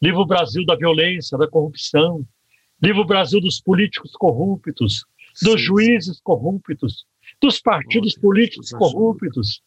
[0.00, 2.26] Livra o Brasil da violência, da corrupção.
[2.82, 5.04] Livra o Brasil dos políticos corruptos,
[5.42, 5.66] dos Sim.
[5.66, 7.04] juízes corruptos,
[7.40, 9.62] dos partidos políticos corruptos,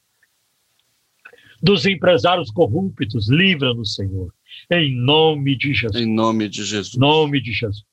[1.61, 4.33] dos empresários corruptos, livra-nos, Senhor,
[4.71, 6.01] em nome de Jesus.
[6.01, 6.97] Em nome de Jesus.
[6.97, 7.85] Nome de Jesus.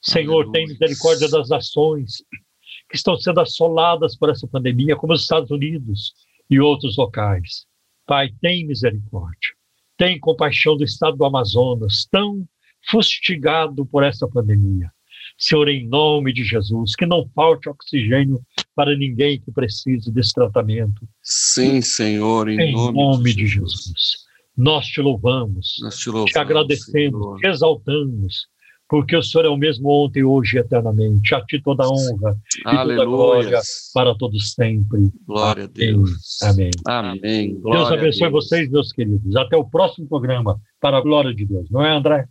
[0.00, 0.52] Senhor, Aleluia.
[0.52, 2.22] tem misericórdia das nações
[2.90, 6.12] que estão sendo assoladas por essa pandemia, como os Estados Unidos
[6.52, 7.64] e outros locais.
[8.06, 9.54] Pai, tem misericórdia.
[9.96, 12.46] Tem compaixão do estado do Amazonas, tão
[12.90, 14.90] fustigado por essa pandemia.
[15.38, 18.38] Senhor, em nome de Jesus, que não falte oxigênio
[18.74, 21.08] para ninguém que precise desse tratamento.
[21.22, 23.84] Sim, Senhor, em, em nome, nome, de Jesus.
[23.84, 24.22] Jesus.
[24.54, 27.38] Nós te louvamos, Nós te, louvamos, te agradecemos, Senhor.
[27.38, 28.46] te exaltamos,
[28.92, 31.34] porque o Senhor é o mesmo ontem, hoje e eternamente.
[31.34, 32.36] A ti toda a honra
[32.66, 32.92] Aleluia.
[32.92, 33.60] e toda a glória
[33.94, 35.10] para todos sempre.
[35.26, 35.64] Glória Amém.
[35.64, 36.42] a Deus.
[36.42, 36.70] Amém.
[36.86, 37.58] Amém.
[37.58, 39.34] Glória Deus abençoe vocês, meus queridos.
[39.34, 41.70] Até o próximo programa, para a glória de Deus.
[41.70, 42.26] Não é, André?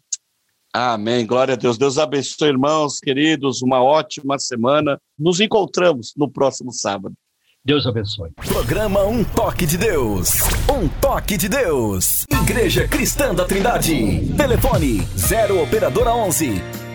[0.71, 1.25] Amém.
[1.25, 1.79] Glória a Deus.
[1.79, 3.63] Deus abençoe, irmãos, queridos.
[3.63, 5.01] Uma ótima semana.
[5.17, 7.15] Nos encontramos no próximo sábado.
[7.63, 8.31] Deus abençoe.
[8.47, 10.39] Programa Um Toque de Deus.
[10.67, 12.25] Um Toque de Deus.
[12.43, 14.33] Igreja Cristã da Trindade.
[14.35, 16.59] Telefone 0 Operadora 11